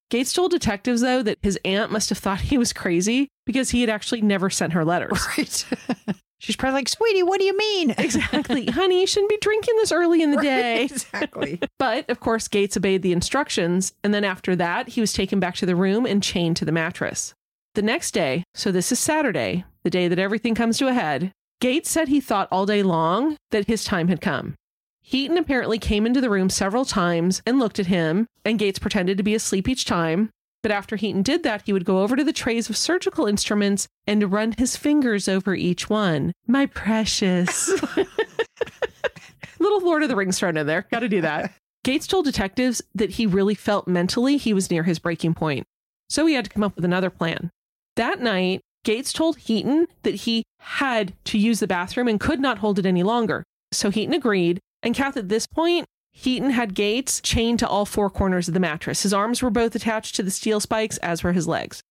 Gates 0.10 0.34
told 0.34 0.52
detectives, 0.52 1.02
though, 1.02 1.22
that 1.22 1.38
his 1.42 1.60
aunt 1.64 1.92
must 1.92 2.10
have 2.10 2.18
thought 2.18 2.42
he 2.42 2.58
was 2.58 2.74
crazy 2.74 3.30
because 3.48 3.72
he 3.72 3.82
had 3.82 3.90
actually 3.90 4.22
never 4.22 4.52
sent 4.52 4.74
her 4.74 4.86
letters. 4.86 5.26
Right. 5.38 5.66
She's 6.40 6.56
probably 6.56 6.76
like, 6.76 6.90
Sweetie, 6.90 7.24
what 7.24 7.40
do 7.40 7.46
you 7.48 7.58
mean? 7.58 7.90
exactly. 7.98 8.68
Honey, 8.68 9.02
you 9.02 9.08
shouldn't 9.08 9.32
be 9.32 9.40
drinking 9.42 9.76
this 9.78 9.92
early 9.92 10.22
in 10.22 10.30
the 10.30 10.42
day. 10.42 10.84
exactly. 10.84 11.60
But 11.80 12.08
of 12.12 12.20
course, 12.20 12.48
Gates 12.48 12.78
obeyed 12.78 13.02
the 13.02 13.12
instructions. 13.12 13.94
And 14.04 14.14
then 14.14 14.24
after 14.24 14.56
that, 14.56 14.90
he 14.90 15.02
was 15.02 15.14
taken 15.14 15.40
back 15.40 15.56
to 15.56 15.66
the 15.66 15.76
room 15.76 16.06
and 16.06 16.22
chained 16.22 16.56
to 16.58 16.66
the 16.66 16.72
mattress. 16.72 17.34
The 17.74 17.82
next 17.82 18.12
day, 18.12 18.44
so 18.54 18.72
this 18.72 18.92
is 18.92 19.00
Saturday, 19.00 19.66
the 19.84 19.90
day 19.90 20.08
that 20.08 20.20
everything 20.20 20.54
comes 20.54 20.78
to 20.78 20.88
a 20.88 20.94
head, 20.94 21.32
Gates 21.60 21.90
said 21.90 22.08
he 22.08 22.22
thought 22.22 22.48
all 22.52 22.68
day 22.68 22.84
long 22.84 23.36
that 23.50 23.66
his 23.66 23.84
time 23.84 24.08
had 24.08 24.22
come. 24.22 24.54
Heaton 25.02 25.38
apparently 25.38 25.80
came 25.80 26.06
into 26.06 26.22
the 26.22 26.30
room 26.30 26.50
several 26.50 26.86
times 26.86 27.42
and 27.48 27.58
looked 27.60 27.80
at 27.80 27.88
him, 27.88 28.28
and 28.46 28.60
Gates 28.60 28.78
pretended 28.78 29.18
to 29.18 29.24
be 29.24 29.34
asleep 29.34 29.68
each 29.68 29.86
time. 29.86 30.30
But 30.68 30.74
after 30.74 30.98
Heaton 30.98 31.22
did 31.22 31.44
that, 31.44 31.62
he 31.66 31.72
would 31.72 31.86
go 31.86 32.02
over 32.02 32.18
to 32.18 32.26
the 32.26 32.34
trays 32.34 32.70
of 32.70 32.76
surgical 32.76 33.26
instruments 33.26 33.88
and 34.06 34.34
run 34.34 34.52
his 34.58 34.76
fingers 34.76 35.30
over 35.30 35.56
each 35.56 35.90
one. 35.90 36.34
My 36.46 36.66
precious. 36.66 37.70
Little 39.60 39.80
Lord 39.80 40.04
of 40.04 40.10
the 40.10 40.16
Rings 40.18 40.38
thrown 40.38 40.58
in 40.58 40.68
there. 40.68 40.86
Got 40.92 41.00
to 41.00 41.08
do 41.08 41.22
that. 41.22 41.54
Gates 41.86 42.06
told 42.06 42.26
detectives 42.26 42.82
that 42.94 43.12
he 43.12 43.26
really 43.26 43.56
felt 43.56 43.88
mentally 43.88 44.36
he 44.36 44.54
was 44.54 44.70
near 44.70 44.84
his 44.84 45.00
breaking 45.00 45.36
point. 45.36 45.64
So 46.10 46.26
he 46.26 46.34
had 46.34 46.44
to 46.44 46.52
come 46.52 46.64
up 46.64 46.76
with 46.76 46.84
another 46.84 47.10
plan. 47.10 47.50
That 47.96 48.20
night, 48.20 48.60
Gates 48.84 49.14
told 49.14 49.38
Heaton 49.38 49.88
that 50.04 50.16
he 50.16 50.44
had 50.60 51.14
to 51.28 51.38
use 51.38 51.62
the 51.62 51.68
bathroom 51.68 52.10
and 52.10 52.20
could 52.20 52.42
not 52.42 52.58
hold 52.58 52.78
it 52.78 52.86
any 52.86 53.04
longer. 53.04 53.46
So 53.72 53.90
Heaton 53.90 54.14
agreed. 54.14 54.60
And 54.84 54.94
Kath, 54.94 55.16
at 55.16 55.30
this 55.30 55.48
point, 55.48 55.86
Heaton 56.20 56.50
had 56.50 56.74
Gates 56.74 57.22
chained 57.22 57.60
to 57.60 57.68
all 57.68 57.86
four 57.86 58.10
corners 58.10 58.48
of 58.48 58.56
the 58.56 58.60
mattress. 58.60 59.04
His 59.04 59.14
arms 59.14 59.44
were 59.44 59.52
both 59.52 59.76
attached 59.76 60.16
to 60.16 60.24
the 60.24 60.32
steel 60.32 60.60
spikes, 60.60 60.98
as 60.98 61.24
were 61.24 61.32
his 61.32 61.48
legs. 61.48 61.84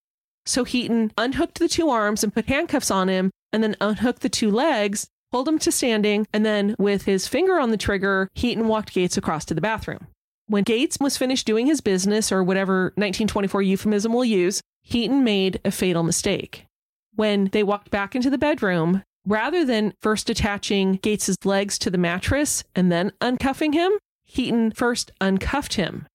So 0.45 0.65
Heaton 0.65 1.12
unhooked 1.17 1.61
the 1.61 1.69
two 1.69 1.91
arms 1.91 2.25
and 2.25 2.35
put 2.35 2.47
handcuffs 2.47 2.91
on 2.91 3.09
him, 3.09 3.31
and 3.53 3.62
then 3.62 3.77
unhooked 3.81 4.23
the 4.23 4.29
two 4.29 4.51
legs, 4.51 5.07
pulled 5.31 5.47
him 5.47 5.61
to 5.61 5.71
standing, 5.71 6.27
and 6.33 6.45
then 6.45 6.75
with 6.77 7.05
his 7.05 7.29
finger 7.29 7.61
on 7.61 7.71
the 7.71 7.77
trigger, 7.77 8.29
Heaton 8.35 8.67
walked 8.67 8.93
Gates 8.93 9.17
across 9.17 9.45
to 9.45 9.55
the 9.55 9.61
bathroom. 9.61 10.09
When 10.49 10.65
Gates 10.65 10.99
was 11.01 11.17
finished 11.17 11.47
doing 11.47 11.69
his 11.69 11.81
business, 11.81 12.33
or 12.33 12.43
whatever 12.43 12.87
1924 12.97 13.62
euphemism 13.62 14.12
we'll 14.12 14.25
use, 14.25 14.61
Heaton 14.83 15.23
made 15.23 15.61
a 15.65 15.71
fatal 15.71 16.03
mistake. 16.03 16.67
When 17.15 17.45
they 17.53 17.62
walked 17.62 17.93
back 17.93 18.17
into 18.17 18.31
the 18.31 18.39
bedroom, 18.39 19.05
rather 19.25 19.65
than 19.65 19.95
first 20.03 20.29
attaching 20.29 20.95
Gates's 20.97 21.37
legs 21.45 21.79
to 21.79 21.91
the 21.91 21.99
mattress 21.99 22.65
and 22.75 22.91
then 22.91 23.12
uncuffing 23.21 23.73
him, 23.73 23.93
Heaton 24.27 24.73
first 24.73 25.11
uncuffed 25.21 25.75
him. 25.75 26.07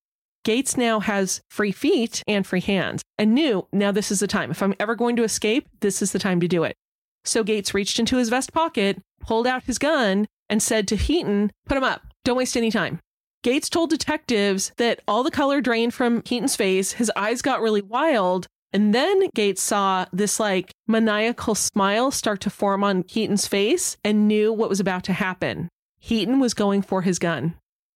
Gates 0.44 0.76
now 0.76 1.00
has 1.00 1.42
free 1.50 1.72
feet 1.72 2.24
and 2.28 2.46
free 2.46 2.62
hands 2.62 3.04
and 3.18 3.34
knew 3.34 3.68
now 3.72 3.92
this 3.92 4.12
is 4.12 4.20
the 4.20 4.28
time. 4.28 4.52
If 4.52 4.62
I'm 4.62 4.74
ever 4.80 4.96
going 4.96 5.16
to 5.16 5.24
escape, 5.24 5.68
this 5.82 6.02
is 6.02 6.12
the 6.12 6.20
time 6.20 6.40
to 6.40 6.48
do 6.48 6.64
it. 6.64 6.76
So 7.24 7.44
Gates 7.44 7.74
reached 7.74 8.00
into 8.00 8.18
his 8.18 8.30
vest 8.30 8.52
pocket, 8.52 9.00
pulled 9.20 9.46
out 9.46 9.66
his 9.66 9.78
gun, 9.78 10.28
and 10.50 10.62
said 10.62 10.88
to 10.88 10.96
Heaton, 10.96 11.52
Put 11.68 11.78
him 11.78 11.84
up. 11.84 12.02
Don't 12.26 12.38
waste 12.38 12.58
any 12.58 12.72
time. 12.72 13.00
Gates 13.44 13.70
told 13.70 13.90
detectives 13.90 14.72
that 14.78 15.02
all 15.08 15.24
the 15.24 15.32
color 15.32 15.62
drained 15.62 15.94
from 15.94 16.22
Heaton's 16.26 16.56
face, 16.56 16.94
his 16.94 17.12
eyes 17.16 17.42
got 17.42 17.62
really 17.62 17.82
wild, 17.82 18.48
and 18.74 18.94
then 18.94 19.30
Gates 19.36 19.62
saw 19.62 20.06
this 20.14 20.40
like 20.40 20.72
maniacal 20.88 21.56
smile 21.56 22.12
start 22.12 22.42
to 22.42 22.50
form 22.50 22.84
on 22.84 23.04
Heaton's 23.08 23.48
face 23.48 23.98
and 24.04 24.28
knew 24.28 24.54
what 24.54 24.70
was 24.70 24.80
about 24.80 25.04
to 25.06 25.14
happen. 25.14 25.70
Heaton 26.00 26.40
was 26.40 26.54
going 26.54 26.82
for 26.82 27.02
his 27.02 27.20
gun. 27.20 27.56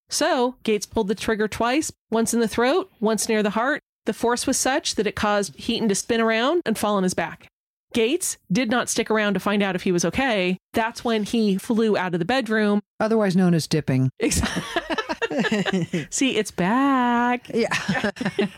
So 0.10 0.56
Gates 0.64 0.86
pulled 0.86 1.08
the 1.08 1.16
trigger 1.16 1.48
twice, 1.48 1.92
once 2.12 2.34
in 2.34 2.40
the 2.40 2.48
throat, 2.48 2.92
once 3.00 3.28
near 3.28 3.44
the 3.44 3.52
heart. 3.52 3.82
The 4.06 4.14
force 4.14 4.46
was 4.46 4.58
such 4.58 4.96
that 4.96 5.08
it 5.08 5.16
caused 5.16 5.56
Heaton 5.56 5.90
to 5.90 5.96
spin 5.96 6.22
around 6.22 6.62
and 6.66 6.78
fall 6.78 6.96
on 6.96 7.04
his 7.04 7.14
back. 7.14 7.48
Gates 7.94 8.38
did 8.52 8.70
not 8.70 8.90
stick 8.90 9.10
around 9.10 9.36
to 9.36 9.40
find 9.40 9.64
out 9.64 9.76
if 9.76 9.84
he 9.84 9.92
was 9.92 10.06
okay. 10.06 10.58
That's 10.74 11.04
when 11.04 11.24
he 11.24 11.58
flew 11.58 11.98
out 11.98 12.14
of 12.14 12.20
the 12.20 12.26
bedroom. 12.26 12.82
Otherwise 13.00 13.36
known 13.36 13.54
as 13.54 13.68
dipping. 13.68 14.10
See, 16.10 16.36
it's 16.38 16.52
back. 16.52 17.50
Yeah. 17.54 17.70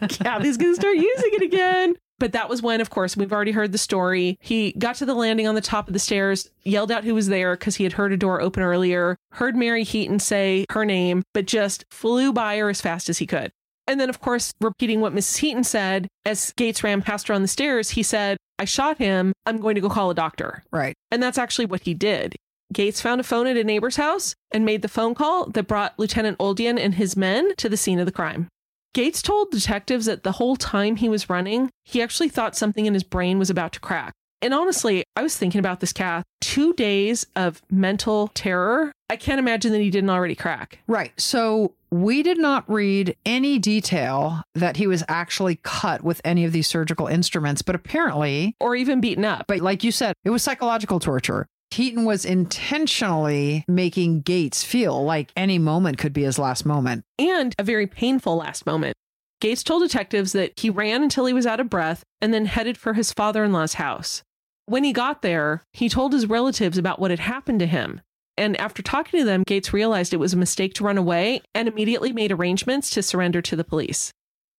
Kathy's 0.10 0.58
going 0.58 0.74
to 0.74 0.76
start 0.76 0.98
using 0.98 1.30
it 1.34 1.42
again. 1.44 1.96
But 2.20 2.32
that 2.32 2.50
was 2.50 2.62
when, 2.62 2.82
of 2.82 2.90
course, 2.90 3.16
we've 3.16 3.32
already 3.32 3.52
heard 3.52 3.72
the 3.72 3.78
story. 3.78 4.38
He 4.42 4.74
got 4.74 4.96
to 4.96 5.06
the 5.06 5.14
landing 5.14 5.48
on 5.48 5.56
the 5.56 5.62
top 5.62 5.88
of 5.88 5.94
the 5.94 6.00
stairs, 6.00 6.50
yelled 6.64 6.92
out 6.92 7.04
who 7.04 7.14
was 7.14 7.28
there 7.28 7.56
because 7.56 7.76
he 7.76 7.84
had 7.84 7.94
heard 7.94 8.12
a 8.12 8.18
door 8.18 8.42
open 8.42 8.64
earlier, 8.64 9.18
heard 9.34 9.56
Mary 9.56 9.84
Heaton 9.84 10.20
say 10.20 10.66
her 10.72 10.86
name, 10.86 11.24
but 11.34 11.46
just 11.46 11.86
flew 11.92 12.34
by 12.34 12.58
her 12.58 12.70
as 12.70 12.82
fast 12.82 13.10
as 13.10 13.20
he 13.20 13.28
could. 13.28 13.52
And 13.88 14.02
then, 14.02 14.10
of 14.10 14.20
course, 14.20 14.54
repeating 14.60 15.00
what 15.00 15.14
Mrs. 15.14 15.38
Heaton 15.38 15.64
said, 15.64 16.08
as 16.26 16.52
Gates 16.58 16.84
ran 16.84 17.02
past 17.02 17.30
her 17.30 17.34
on 17.34 17.42
the 17.42 17.48
stairs, 17.48 17.92
he 17.92 18.04
said, 18.04 18.38
I 18.60 18.66
shot 18.66 18.98
him. 18.98 19.32
I'm 19.46 19.62
going 19.62 19.76
to 19.76 19.82
go 19.82 19.90
call 19.90 20.10
a 20.10 20.16
doctor. 20.16 20.64
right. 20.72 20.96
And 21.12 21.24
that's 21.24 21.38
actually 21.38 21.68
what 21.68 21.82
he 21.82 21.94
did. 21.94 22.36
Gates 22.74 23.00
found 23.00 23.22
a 23.22 23.24
phone 23.24 23.48
at 23.48 23.56
a 23.56 23.64
neighbor's 23.64 23.96
house 23.96 24.36
and 24.52 24.66
made 24.66 24.82
the 24.82 24.90
phone 24.90 25.16
call 25.16 25.46
that 25.52 25.68
brought 25.68 25.98
Lieutenant 25.98 26.38
Oldian 26.38 26.78
and 26.78 26.96
his 26.96 27.16
men 27.16 27.56
to 27.56 27.70
the 27.70 27.78
scene 27.78 28.00
of 28.00 28.06
the 28.06 28.12
crime. 28.12 28.50
Gates 28.98 29.22
told 29.22 29.52
detectives 29.52 30.08
that 30.08 30.24
the 30.24 30.32
whole 30.32 30.56
time 30.56 30.96
he 30.96 31.08
was 31.08 31.30
running, 31.30 31.70
he 31.84 32.02
actually 32.02 32.30
thought 32.30 32.56
something 32.56 32.88
in 32.88 32.96
his 32.96 33.04
brain 33.04 33.38
was 33.38 33.52
about 33.52 33.74
to 33.74 33.80
crack. 33.80 34.12
And 34.42 34.56
honestly, 34.56 35.04
I 35.16 35.22
was 35.22 35.38
thinking 35.38 35.60
about 35.60 35.82
this, 35.82 35.94
Kath. 35.94 36.24
Two 36.42 36.74
days 36.74 37.28
of 37.36 37.62
mental 37.70 38.30
terror. 38.30 38.92
I 39.08 39.16
can't 39.16 39.38
imagine 39.38 39.72
that 39.74 39.82
he 39.82 39.92
didn't 39.92 40.10
already 40.10 40.34
crack. 40.34 40.80
Right. 40.88 41.12
So 41.16 41.76
we 41.92 42.24
did 42.24 42.40
not 42.40 42.68
read 42.68 43.16
any 43.24 43.60
detail 43.60 44.42
that 44.56 44.78
he 44.78 44.88
was 44.88 45.04
actually 45.08 45.60
cut 45.62 46.04
with 46.04 46.20
any 46.26 46.44
of 46.44 46.52
these 46.52 46.66
surgical 46.66 47.06
instruments, 47.06 47.62
but 47.62 47.76
apparently, 47.76 48.56
Or 48.60 48.76
even 48.76 49.00
beaten 49.00 49.26
up. 49.26 49.46
but 49.48 49.60
like 49.60 49.84
you 49.84 49.92
said, 49.92 50.16
it 50.26 50.32
was 50.32 50.42
psychological 50.42 51.00
torture. 51.00 51.46
Heaton 51.72 52.06
was 52.06 52.26
intentionally 52.26 53.64
making 53.68 54.22
Gates 54.22 54.64
feel 54.64 55.04
like 55.04 55.32
any 55.36 55.60
moment 55.60 55.98
could 55.98 56.14
be 56.14 56.24
his 56.24 56.40
last 56.40 56.66
moment. 56.66 57.04
and 57.20 57.54
a 57.60 57.64
very 57.64 57.88
painful 57.88 58.38
last 58.38 58.66
moment. 58.66 58.96
Gates 59.40 59.64
told 59.64 59.84
detectives 59.84 60.32
that 60.32 60.60
he 60.60 60.70
ran 60.70 61.04
until 61.04 61.26
he 61.26 61.34
was 61.34 61.46
out 61.46 61.60
of 61.60 61.70
breath 61.70 62.04
and 62.22 62.34
then 62.34 62.46
headed 62.46 62.78
for 62.78 62.94
his 62.94 63.14
father 63.14 63.44
in 63.44 63.54
law's 63.54 63.74
house. 63.74 64.24
When 64.66 64.84
he 64.84 64.92
got 64.94 65.22
there, 65.22 65.64
he 65.74 65.90
told 65.90 66.14
his 66.14 66.26
relatives 66.26 66.78
about 66.78 67.00
what 67.00 67.12
had 67.12 67.20
happened 67.20 67.60
to 67.60 67.68
him. 67.68 68.02
And 68.38 68.58
after 68.58 68.82
talking 68.82 69.20
to 69.20 69.26
them, 69.26 69.44
Gates 69.46 69.74
realized 69.74 70.14
it 70.14 70.18
was 70.18 70.34
a 70.34 70.38
mistake 70.38 70.74
to 70.76 70.84
run 70.84 70.98
away 70.98 71.42
and 71.54 71.68
immediately 71.68 72.12
made 72.12 72.32
arrangements 72.32 72.90
to 72.92 73.02
surrender 73.02 73.42
to 73.42 73.56
the 73.56 73.64
police. 73.64 74.12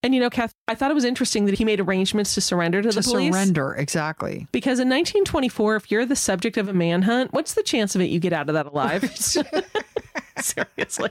And 0.02 0.14
you 0.14 0.20
know, 0.20 0.30
Kath, 0.30 0.52
I 0.68 0.74
thought 0.76 0.90
it 0.92 0.94
was 0.94 1.04
interesting 1.04 1.46
that 1.46 1.58
he 1.58 1.64
made 1.64 1.80
arrangements 1.80 2.34
to 2.34 2.40
surrender 2.40 2.80
to, 2.82 2.90
To 2.90 3.00
the 3.00 3.02
police. 3.02 3.32
surrender, 3.34 3.74
exactly. 3.74 4.46
Because 4.52 4.78
in 4.78 4.88
1924, 4.88 5.76
if 5.76 5.90
you're 5.90 6.06
the 6.06 6.14
subject 6.14 6.56
of 6.56 6.68
a 6.68 6.72
manhunt, 6.72 7.32
what's 7.32 7.54
the 7.54 7.64
chance 7.64 7.94
of 7.96 8.00
it 8.00 8.04
you 8.04 8.20
get 8.20 8.32
out 8.32 8.48
of 8.48 8.54
that 8.54 8.66
alive? 8.66 9.04
Seriously. 10.38 11.10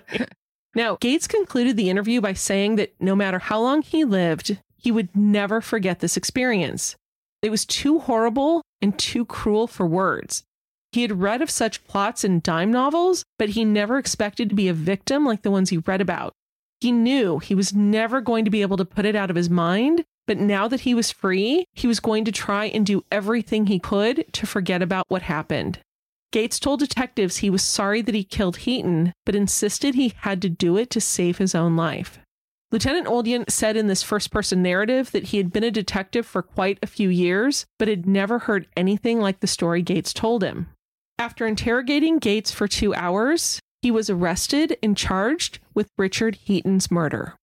Now, 0.74 0.98
Gates 1.02 1.28
concluded 1.28 1.76
the 1.76 1.90
interview 1.90 2.22
by 2.22 2.34
saying 2.34 2.78
that 2.78 2.94
no 3.00 3.16
matter 3.16 3.40
how 3.40 3.60
long 3.60 3.82
he 3.82 4.06
lived, 4.06 4.58
he 4.78 4.92
would 4.92 5.14
never 5.16 5.60
forget 5.60 6.00
this 6.00 6.16
experience. 6.16 6.96
It 7.42 7.50
was 7.50 7.66
too 7.66 8.00
horrible 8.00 8.62
and 8.82 8.98
too 8.98 9.26
cruel 9.26 9.68
for 9.68 9.86
words. 9.86 10.44
He 10.92 11.02
had 11.02 11.20
read 11.22 11.42
of 11.42 11.50
such 11.50 11.84
plots 11.86 12.24
in 12.24 12.40
dime 12.40 12.72
novels, 12.72 13.24
but 13.38 13.50
he 13.50 13.66
never 13.66 13.98
expected 13.98 14.50
to 14.50 14.56
be 14.56 14.68
a 14.70 14.74
victim 14.74 15.26
like 15.26 15.42
the 15.42 15.52
ones 15.52 15.70
he 15.70 15.78
read 15.80 16.00
about. 16.00 16.34
He 16.80 16.92
knew 16.92 17.40
he 17.40 17.56
was 17.56 17.74
never 17.74 18.22
going 18.22 18.46
to 18.46 18.52
be 18.52 18.62
able 18.62 18.78
to 18.78 18.86
put 18.86 19.06
it 19.06 19.16
out 19.16 19.30
of 19.30 19.36
his 19.36 19.50
mind, 19.50 20.06
but 20.28 20.38
now 20.38 20.68
that 20.68 20.82
he 20.82 20.94
was 20.94 21.12
free, 21.12 21.66
he 21.74 21.88
was 21.88 22.00
going 22.00 22.26
to 22.26 22.32
try 22.32 22.66
and 22.66 22.86
do 22.86 23.04
everything 23.12 23.66
he 23.66 23.80
could 23.80 24.26
to 24.34 24.46
forget 24.46 24.82
about 24.82 25.06
what 25.08 25.24
happened. 25.24 25.80
Gates 26.32 26.60
told 26.60 26.80
detectives 26.80 27.38
he 27.38 27.50
was 27.50 27.64
sorry 27.64 28.02
that 28.02 28.14
he 28.14 28.24
killed 28.24 28.58
Heaton, 28.58 29.14
but 29.26 29.36
insisted 29.36 29.96
he 29.96 30.14
had 30.18 30.42
to 30.42 30.50
do 30.50 30.78
it 30.78 30.90
to 30.92 31.02
save 31.02 31.38
his 31.38 31.56
own 31.56 31.76
life. 31.76 32.20
Lieutenant 32.70 33.08
Oldian 33.08 33.50
said 33.50 33.78
in 33.78 33.88
this 33.88 34.04
first 34.04 34.30
person 34.30 34.62
narrative 34.62 35.12
that 35.14 35.26
he 35.26 35.38
had 35.38 35.54
been 35.54 35.64
a 35.64 35.72
detective 35.72 36.26
for 36.26 36.44
quite 36.44 36.78
a 36.84 36.88
few 36.88 37.08
years, 37.08 37.66
but 37.80 37.88
had 37.88 38.06
never 38.06 38.40
heard 38.40 38.68
anything 38.76 39.22
like 39.22 39.40
the 39.40 39.48
story 39.48 39.82
Gates 39.82 40.12
told 40.12 40.44
him. 40.44 40.68
After 41.18 41.48
interrogating 41.48 42.20
Gates 42.20 42.52
for 42.52 42.68
two 42.68 42.94
hours, 42.94 43.62
he 43.82 43.90
was 43.90 44.10
arrested 44.10 44.78
and 44.84 44.98
charged 44.98 45.60
with 45.78 45.92
Richard 45.96 46.40
Heaton's 46.44 46.90
murder. 46.90 47.36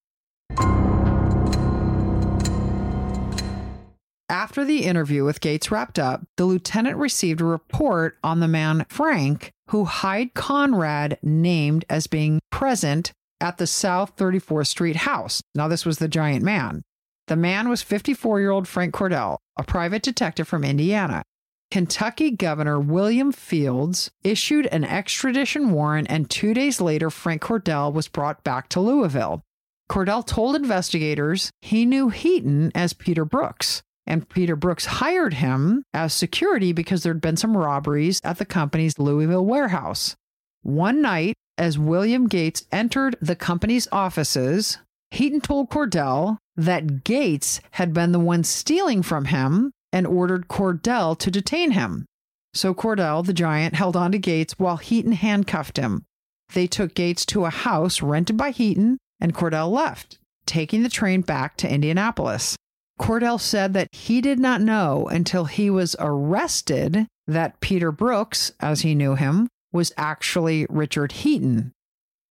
After 4.28 4.64
the 4.64 4.84
interview 4.84 5.24
with 5.24 5.40
Gates 5.40 5.70
wrapped 5.70 6.00
up, 6.00 6.24
the 6.36 6.44
lieutenant 6.44 6.96
received 6.96 7.40
a 7.40 7.44
report 7.44 8.18
on 8.24 8.40
the 8.40 8.48
man 8.48 8.86
Frank, 8.88 9.52
who 9.70 9.84
Hyde 9.84 10.34
Conrad 10.34 11.16
named 11.22 11.84
as 11.88 12.08
being 12.08 12.40
present 12.50 13.12
at 13.40 13.58
the 13.58 13.68
South 13.68 14.16
34th 14.16 14.66
Street 14.66 14.96
house. 14.96 15.40
Now, 15.54 15.68
this 15.68 15.86
was 15.86 15.98
the 15.98 16.08
giant 16.08 16.42
man. 16.42 16.82
The 17.28 17.36
man 17.36 17.68
was 17.68 17.82
54 17.82 18.40
year 18.40 18.50
old 18.50 18.66
Frank 18.66 18.92
Cordell, 18.92 19.36
a 19.56 19.62
private 19.62 20.02
detective 20.02 20.48
from 20.48 20.64
Indiana. 20.64 21.22
Kentucky 21.70 22.30
Governor 22.30 22.78
William 22.78 23.32
Fields 23.32 24.10
issued 24.22 24.66
an 24.66 24.84
extradition 24.84 25.72
warrant, 25.72 26.06
and 26.10 26.30
two 26.30 26.54
days 26.54 26.80
later, 26.80 27.10
Frank 27.10 27.42
Cordell 27.42 27.92
was 27.92 28.08
brought 28.08 28.44
back 28.44 28.68
to 28.70 28.80
Louisville. 28.80 29.42
Cordell 29.90 30.26
told 30.26 30.56
investigators 30.56 31.50
he 31.60 31.84
knew 31.84 32.08
Heaton 32.08 32.70
as 32.74 32.92
Peter 32.92 33.24
Brooks, 33.24 33.82
and 34.06 34.28
Peter 34.28 34.56
Brooks 34.56 34.86
hired 34.86 35.34
him 35.34 35.82
as 35.92 36.12
security 36.12 36.72
because 36.72 37.02
there'd 37.02 37.20
been 37.20 37.36
some 37.36 37.56
robberies 37.56 38.20
at 38.24 38.38
the 38.38 38.44
company's 38.44 38.98
Louisville 38.98 39.44
warehouse. 39.44 40.16
One 40.62 41.02
night, 41.02 41.34
as 41.58 41.78
William 41.78 42.26
Gates 42.28 42.64
entered 42.72 43.16
the 43.20 43.36
company's 43.36 43.86
offices, 43.92 44.78
Heaton 45.10 45.40
told 45.40 45.70
Cordell 45.70 46.38
that 46.56 47.04
Gates 47.04 47.60
had 47.72 47.92
been 47.92 48.12
the 48.12 48.20
one 48.20 48.44
stealing 48.44 49.02
from 49.02 49.26
him 49.26 49.70
and 49.94 50.08
ordered 50.08 50.48
Cordell 50.48 51.16
to 51.20 51.30
detain 51.30 51.70
him. 51.70 52.04
So 52.52 52.74
Cordell, 52.74 53.24
the 53.24 53.32
giant, 53.32 53.76
held 53.76 53.94
on 53.94 54.10
to 54.10 54.18
Gates 54.18 54.58
while 54.58 54.76
Heaton 54.76 55.12
handcuffed 55.12 55.76
him. 55.76 56.04
They 56.52 56.66
took 56.66 56.94
Gates 56.94 57.24
to 57.26 57.44
a 57.44 57.50
house 57.50 58.02
rented 58.02 58.36
by 58.36 58.50
Heaton, 58.50 58.98
and 59.20 59.34
Cordell 59.34 59.70
left, 59.70 60.18
taking 60.46 60.82
the 60.82 60.88
train 60.88 61.20
back 61.20 61.56
to 61.58 61.72
Indianapolis. 61.72 62.56
Cordell 63.00 63.40
said 63.40 63.72
that 63.74 63.88
he 63.92 64.20
did 64.20 64.40
not 64.40 64.60
know 64.60 65.06
until 65.06 65.44
he 65.44 65.70
was 65.70 65.94
arrested 66.00 67.06
that 67.28 67.60
Peter 67.60 67.92
Brooks, 67.92 68.50
as 68.58 68.80
he 68.80 68.96
knew 68.96 69.14
him, 69.14 69.48
was 69.72 69.92
actually 69.96 70.66
Richard 70.68 71.12
Heaton. 71.12 71.70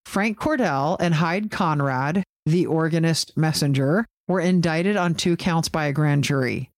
Frank 0.05 0.37
Cordell 0.37 0.97
and 0.99 1.15
Hyde 1.15 1.49
Conrad, 1.49 2.23
the 2.45 2.65
organist 2.65 3.37
messenger, 3.37 4.05
were 4.27 4.41
indicted 4.41 4.97
on 4.97 5.15
two 5.15 5.37
counts 5.37 5.69
by 5.69 5.85
a 5.85 5.93
grand 5.93 6.25
jury. 6.25 6.69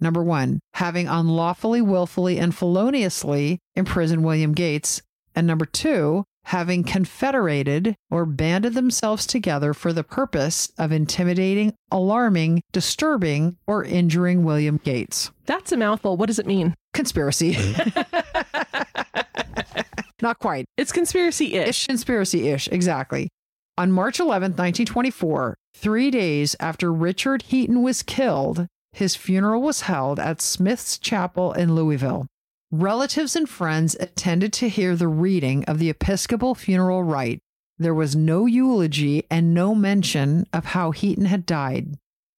Number 0.00 0.22
one, 0.22 0.60
having 0.74 1.08
unlawfully, 1.08 1.82
willfully, 1.82 2.38
and 2.38 2.54
feloniously 2.54 3.58
imprisoned 3.76 4.24
William 4.24 4.52
Gates. 4.52 5.02
And 5.34 5.46
number 5.46 5.66
two, 5.66 6.24
having 6.44 6.82
confederated 6.84 7.94
or 8.10 8.24
banded 8.24 8.74
themselves 8.74 9.26
together 9.26 9.74
for 9.74 9.92
the 9.92 10.02
purpose 10.02 10.72
of 10.78 10.90
intimidating, 10.90 11.74
alarming, 11.90 12.62
disturbing, 12.72 13.56
or 13.66 13.84
injuring 13.84 14.42
William 14.44 14.78
Gates. 14.78 15.30
That's 15.46 15.72
a 15.72 15.76
mouthful. 15.76 16.16
What 16.16 16.26
does 16.26 16.38
it 16.38 16.46
mean? 16.46 16.74
Conspiracy. 16.94 17.56
Not 20.22 20.38
quite. 20.38 20.66
It's 20.76 20.92
conspiracy 20.92 21.54
ish. 21.54 21.68
Ish 21.68 21.86
conspiracy 21.86 22.48
ish, 22.48 22.68
exactly. 22.68 23.28
On 23.78 23.90
March 23.92 24.18
11th, 24.18 24.58
1924, 24.58 25.56
three 25.74 26.10
days 26.10 26.54
after 26.60 26.92
Richard 26.92 27.42
Heaton 27.42 27.82
was 27.82 28.02
killed, 28.02 28.66
his 28.92 29.16
funeral 29.16 29.62
was 29.62 29.82
held 29.82 30.18
at 30.18 30.40
Smith's 30.40 30.98
Chapel 30.98 31.52
in 31.52 31.74
Louisville. 31.74 32.26
Relatives 32.70 33.34
and 33.34 33.48
friends 33.48 33.96
attended 33.98 34.52
to 34.54 34.68
hear 34.68 34.94
the 34.94 35.08
reading 35.08 35.64
of 35.64 35.78
the 35.78 35.90
Episcopal 35.90 36.54
funeral 36.54 37.02
rite. 37.02 37.40
There 37.78 37.94
was 37.94 38.14
no 38.14 38.46
eulogy 38.46 39.24
and 39.30 39.54
no 39.54 39.74
mention 39.74 40.46
of 40.52 40.66
how 40.66 40.90
Heaton 40.90 41.24
had 41.24 41.46
died. 41.46 41.96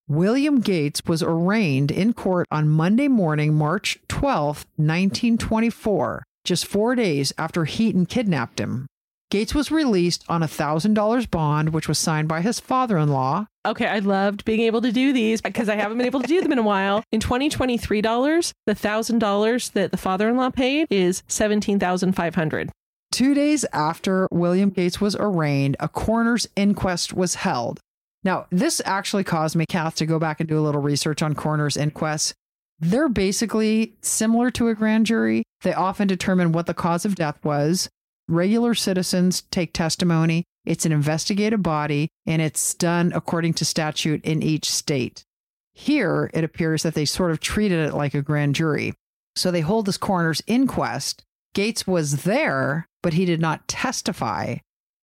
William 0.08 0.60
Gates 0.60 1.04
was 1.06 1.24
arraigned 1.24 1.90
in 1.90 2.14
court 2.14 2.48
on 2.52 2.70
Monday 2.70 3.08
morning, 3.08 3.54
March 3.54 3.98
12, 4.08 4.66
1924, 4.76 6.24
just 6.44 6.66
four 6.66 6.96
days 6.96 7.34
after 7.38 7.66
Heaton 7.66 8.06
kidnapped 8.06 8.60
him. 8.60 8.88
Gates 9.30 9.56
was 9.56 9.72
released 9.72 10.26
on 10.28 10.44
a 10.44 10.48
$1,000 10.48 11.32
bond, 11.32 11.70
which 11.70 11.88
was 11.88 11.98
signed 11.98 12.28
by 12.28 12.42
his 12.42 12.60
father 12.60 12.98
in 12.98 13.10
law. 13.10 13.48
Okay, 13.64 13.86
I 13.86 14.00
loved 14.00 14.44
being 14.44 14.62
able 14.62 14.82
to 14.82 14.92
do 14.92 15.14
these 15.14 15.40
because 15.40 15.70
I 15.70 15.76
haven't 15.76 15.98
been 15.98 16.08
able 16.08 16.22
to 16.22 16.28
do 16.28 16.42
them 16.42 16.52
in 16.52 16.58
a 16.58 16.64
while. 16.64 17.04
In 17.12 17.20
2023 17.20 18.02
dollars, 18.02 18.54
the 18.66 18.74
$1,000 18.74 19.72
that 19.74 19.92
the 19.92 19.98
father-in-law 19.98 20.50
paid 20.50 20.88
is 20.90 21.22
17,500. 21.28 22.72
Two 23.12 23.34
days 23.36 23.66
after 23.72 24.28
William 24.32 24.70
Gates 24.70 25.00
was 25.00 25.16
arraigned, 25.16 25.76
a 25.80 25.88
coroner's 25.88 26.48
inquest 26.56 27.14
was 27.14 27.36
held. 27.36 27.80
Now, 28.24 28.48
this 28.52 28.82
actually 28.86 29.24
caused 29.24 29.56
me, 29.56 29.66
Kath, 29.68 29.96
to 29.98 30.06
go 30.06 30.18
back 30.18 30.40
and 30.40 30.50
do 30.50 30.58
a 30.58 30.62
little 30.62 30.82
research 30.82 31.22
on 31.22 31.36
coroner's 31.36 31.78
inquests. 31.78 32.34
They're 32.80 33.10
basically 33.10 33.96
similar 34.02 34.50
to 34.52 34.70
a 34.70 34.76
grand 34.76 35.06
jury. 35.06 35.44
They 35.62 35.74
often 35.74 36.08
determine 36.08 36.52
what 36.52 36.66
the 36.66 36.74
cause 36.74 37.06
of 37.06 37.16
death 37.16 37.38
was, 37.44 37.90
regular 38.28 38.74
citizens 38.74 39.42
take 39.52 39.74
testimony. 39.74 40.46
It's 40.66 40.86
an 40.86 40.92
investigative 40.92 41.64
body 41.64 42.10
and 42.26 42.42
it's 42.42 42.74
done 42.74 43.12
according 43.16 43.54
to 43.56 43.66
statute 43.66 44.24
in 44.24 44.44
each 44.44 44.70
state. 44.70 45.26
Here, 45.74 46.30
it 46.34 46.44
appears 46.44 46.84
that 46.84 46.94
they 46.94 47.06
sort 47.06 47.32
of 47.32 47.40
treated 47.40 47.80
it 47.80 47.94
like 47.94 48.14
a 48.14 48.22
grand 48.22 48.56
jury. 48.56 48.94
So 49.36 49.50
they 49.50 49.62
hold 49.62 49.86
this 49.86 49.98
coroner's 49.98 50.42
inquest. 50.46 51.24
Gates 51.54 51.88
was 51.88 52.24
there, 52.24 52.88
but 53.02 53.14
he 53.14 53.26
did 53.26 53.42
not 53.42 53.68
testify. 53.68 54.58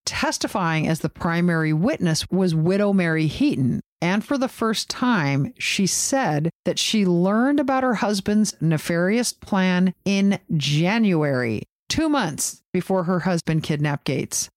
Testifying 0.05 0.87
as 0.87 1.01
the 1.01 1.09
primary 1.09 1.73
witness 1.73 2.27
was 2.31 2.55
widow 2.55 2.93
Mary 2.93 3.27
Heaton. 3.27 3.81
And 4.01 4.25
for 4.25 4.39
the 4.39 4.49
first 4.49 4.89
time, 4.89 5.53
she 5.59 5.87
said 5.87 6.51
that 6.65 6.79
she 6.79 7.05
learned 7.05 7.59
about 7.59 7.83
her 7.83 7.97
husband's 7.97 8.55
nefarious 8.61 9.33
plan 9.33 9.93
in 10.05 10.39
January 10.57 11.65
two 11.89 12.09
months 12.09 12.63
before 12.73 13.05
her 13.05 13.21
husband 13.21 13.63
kidnapped 13.63 14.05
Gates. 14.05 14.49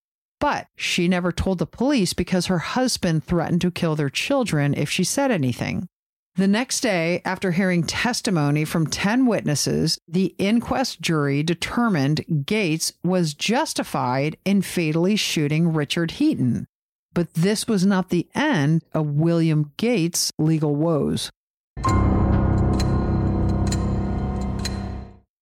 But 0.42 0.68
she 0.76 1.08
never 1.08 1.32
told 1.32 1.60
the 1.60 1.68
police 1.68 2.14
because 2.14 2.48
her 2.48 2.58
husband 2.58 3.24
threatened 3.24 3.62
to 3.62 3.70
kill 3.70 3.96
their 3.96 4.10
children 4.10 4.74
if 4.74 4.90
she 4.90 5.04
said 5.04 5.30
anything. 5.30 5.88
The 6.36 6.48
next 6.48 6.82
day, 6.82 7.22
after 7.24 7.52
hearing 7.52 7.84
testimony 7.84 8.66
from 8.66 8.88
10 8.88 9.28
witnesses, 9.28 10.00
the 10.08 10.34
inquest 10.40 11.00
jury 11.00 11.44
determined 11.44 12.46
Gates 12.48 12.92
was 13.04 13.36
justified 13.36 14.36
in 14.44 14.64
fatally 14.64 15.16
shooting 15.16 15.74
Richard 15.74 16.12
Heaton. 16.12 16.66
But 17.14 17.36
this 17.36 17.68
was 17.68 17.86
not 17.86 18.10
the 18.10 18.28
end 18.34 18.84
of 18.94 19.06
William 19.12 19.74
Gates' 19.78 20.32
legal 20.40 20.76
woes. 20.76 21.30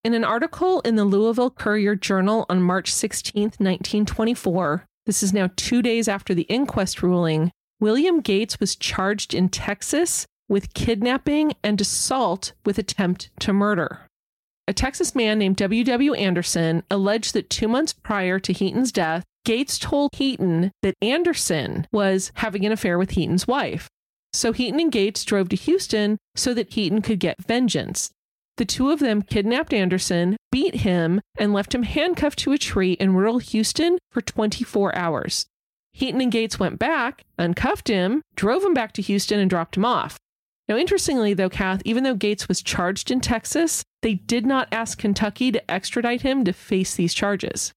In 0.04 0.14
an 0.14 0.24
article 0.24 0.82
in 0.82 0.96
the 0.96 1.06
Louisville 1.06 1.52
Courier 1.52 1.96
Journal 1.96 2.46
on 2.50 2.62
March 2.62 2.92
16, 2.92 3.44
1924, 3.44 4.89
this 5.10 5.24
is 5.24 5.34
now 5.34 5.50
two 5.56 5.82
days 5.82 6.08
after 6.08 6.36
the 6.36 6.44
inquest 6.44 7.02
ruling, 7.02 7.52
William 7.80 8.22
Gates 8.22 8.60
was 8.60 8.76
charged 8.76 9.34
in 9.34 9.50
Texas 9.50 10.28
with 10.48 10.76
kidnapping 10.76 11.54
and 11.64 11.82
assault 11.82 12.54
with 12.64 12.78
attempt 12.78 13.32
to 13.40 13.52
murder. 13.52 14.02
A 14.68 14.74
Texas 14.74 15.16
man 15.16 15.40
named 15.40 15.56
W. 15.56 15.84
W. 15.84 16.14
Anderson 16.14 16.84
alleged 16.92 17.34
that 17.34 17.50
two 17.50 17.68
months 17.68 17.92
prior 17.92 18.38
to 18.38 18.54
Heaton's 18.54 18.92
death, 18.92 19.24
Gates 19.46 19.80
told 19.80 20.12
Heaton 20.14 20.72
that 20.84 20.94
Anderson 21.02 21.88
was 21.92 22.32
having 22.36 22.64
an 22.64 22.72
affair 22.72 23.00
with 23.00 23.12
Heaton's 23.12 23.48
wife. 23.48 23.90
So 24.32 24.54
Heaton 24.54 24.80
and 24.80 24.92
Gates 24.92 25.26
drove 25.26 25.50
to 25.50 25.56
Houston 25.56 26.20
so 26.36 26.54
that 26.54 26.74
Heaton 26.74 27.02
could 27.02 27.20
get 27.20 27.42
vengeance. 27.42 28.12
The 28.60 28.66
two 28.66 28.92
of 28.92 29.00
them 29.00 29.22
kidnapped 29.22 29.74
Anderson, 29.74 30.36
beat 30.52 30.76
him, 30.76 31.22
and 31.38 31.54
left 31.54 31.74
him 31.74 31.84
handcuffed 31.84 32.40
to 32.40 32.52
a 32.52 32.58
tree 32.58 32.92
in 32.92 33.14
rural 33.14 33.38
Houston 33.38 33.98
for 34.12 34.20
24 34.20 34.94
hours. 34.98 35.46
Heaton 35.94 36.20
and 36.20 36.30
Gates 36.30 36.60
went 36.60 36.78
back, 36.78 37.24
uncuffed 37.38 37.88
him, 37.88 38.22
drove 38.36 38.62
him 38.66 38.74
back 38.74 38.92
to 38.94 39.02
Houston, 39.02 39.40
and 39.40 39.50
dropped 39.50 39.78
him 39.78 39.86
off. 39.86 40.18
Now, 40.68 40.76
interestingly, 40.76 41.34
though, 41.34 41.48
Kath, 41.48 41.82
even 41.86 42.04
though 42.04 42.16
Gates 42.16 42.50
was 42.50 42.62
charged 42.62 43.12
in 43.12 43.22
Texas, 43.22 43.82
they 44.02 44.16
did 44.16 44.46
not 44.46 44.68
ask 44.74 44.98
Kentucky 44.98 45.54
to 45.54 45.72
extradite 45.72 46.24
him 46.24 46.44
to 46.44 46.52
face 46.52 46.96
these 46.96 47.14
charges. 47.14 47.72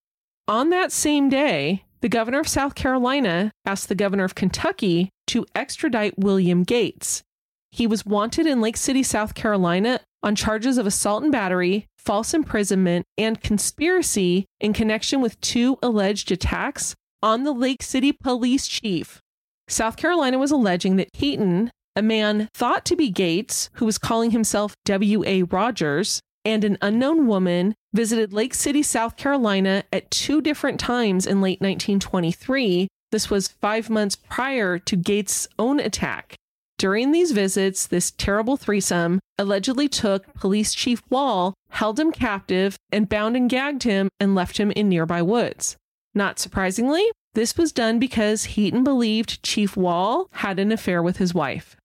On 0.49 0.71
that 0.71 0.91
same 0.91 1.29
day, 1.29 1.85
the 2.01 2.09
governor 2.09 2.41
of 2.41 2.49
South 2.49 2.75
Carolina 2.75 3.53
asked 3.65 3.89
the 3.89 3.95
governor 3.95 4.25
of 4.25 4.35
Kentucky 4.35 5.11
to 5.29 5.47
extradite 5.55 6.19
William 6.19 6.65
Gates. 6.65 7.23
He 7.71 7.87
was 7.87 8.05
wanted 8.05 8.49
in 8.49 8.61
Lake 8.61 8.77
City, 8.77 9.05
South 9.05 9.35
Carolina 9.35 10.01
on 10.23 10.37
charges 10.37 10.79
of 10.79 10.87
assault 10.87 11.23
and 11.23 11.33
battery, 11.33 11.87
false 11.99 12.33
imprisonment, 12.35 13.05
and 13.19 13.41
conspiracy 13.41 14.47
in 14.61 14.73
connection 14.73 15.21
with 15.21 15.41
two 15.41 15.79
alleged 15.83 16.31
attacks 16.31 16.95
on 17.23 17.45
the 17.45 17.53
Lake 17.53 17.83
City 17.83 18.13
police 18.13 18.67
chief. 18.67 19.21
South 19.69 19.97
Carolina 19.97 20.39
was 20.39 20.51
alleging 20.51 20.97
that 20.97 21.09
Heaton, 21.13 21.71
a 21.97 22.03
man 22.03 22.49
thought 22.55 22.85
to 22.87 22.97
be 22.97 23.11
Gates, 23.11 23.71
who 23.75 23.87
was 23.87 23.99
calling 23.99 24.33
himself 24.33 24.75
W.A. 24.85 25.45
Rogers, 25.45 26.21
and 26.45 26.65
an 26.65 26.79
unknown 26.81 27.27
woman 27.27 27.75
visited 27.93 28.33
Lake 28.33 28.55
City, 28.55 28.83
South 28.83 29.17
Carolina 29.17 29.85
at 29.93 30.11
two 30.11 30.41
different 30.41 30.81
times 30.81 31.27
in 31.27 31.41
late 31.41 31.61
1923. 31.61 32.89
This 33.13 33.31
was 33.31 33.49
five 33.49 33.91
months 33.91 34.17
prior 34.17 34.79
to 34.79 34.97
Gates' 34.97 35.47
own 35.59 35.79
attack. 35.79 36.35
During 36.83 37.13
these 37.13 37.31
visits, 37.31 37.87
this 37.87 38.11
terrible 38.11 38.57
threesome 38.57 39.21
allegedly 39.39 39.89
took 39.89 40.35
Police 40.35 40.75
Chief 40.75 41.01
Wall, 41.09 41.55
held 41.69 42.01
him 42.01 42.11
captive, 42.11 42.77
and 42.91 43.09
bound 43.09 43.37
and 43.37 43.49
gagged 43.49 43.85
him 43.85 44.09
and 44.19 44.35
left 44.35 44.59
him 44.59 44.73
in 44.73 44.89
nearby 44.89 45.23
woods. 45.23 45.77
Not 46.13 46.41
surprisingly, 46.41 47.09
this 47.35 47.57
was 47.57 47.71
done 47.71 48.01
because 48.01 48.57
Heaton 48.57 48.83
believed 48.83 49.45
Chief 49.45 49.77
Wall 49.77 50.27
had 50.33 50.59
an 50.59 50.73
affair 50.73 51.01
with 51.01 51.19
his 51.19 51.33
wife. 51.33 51.77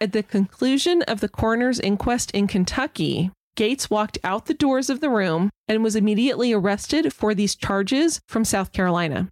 At 0.00 0.12
the 0.12 0.22
conclusion 0.22 1.02
of 1.02 1.20
the 1.20 1.28
coroner's 1.28 1.78
inquest 1.78 2.30
in 2.30 2.46
Kentucky, 2.46 3.32
Gates 3.56 3.90
walked 3.90 4.16
out 4.24 4.46
the 4.46 4.54
doors 4.54 4.88
of 4.88 5.02
the 5.02 5.10
room 5.10 5.50
and 5.68 5.84
was 5.84 5.96
immediately 5.96 6.54
arrested 6.54 7.12
for 7.12 7.34
these 7.34 7.56
charges 7.56 8.20
from 8.26 8.46
South 8.46 8.72
Carolina. 8.72 9.28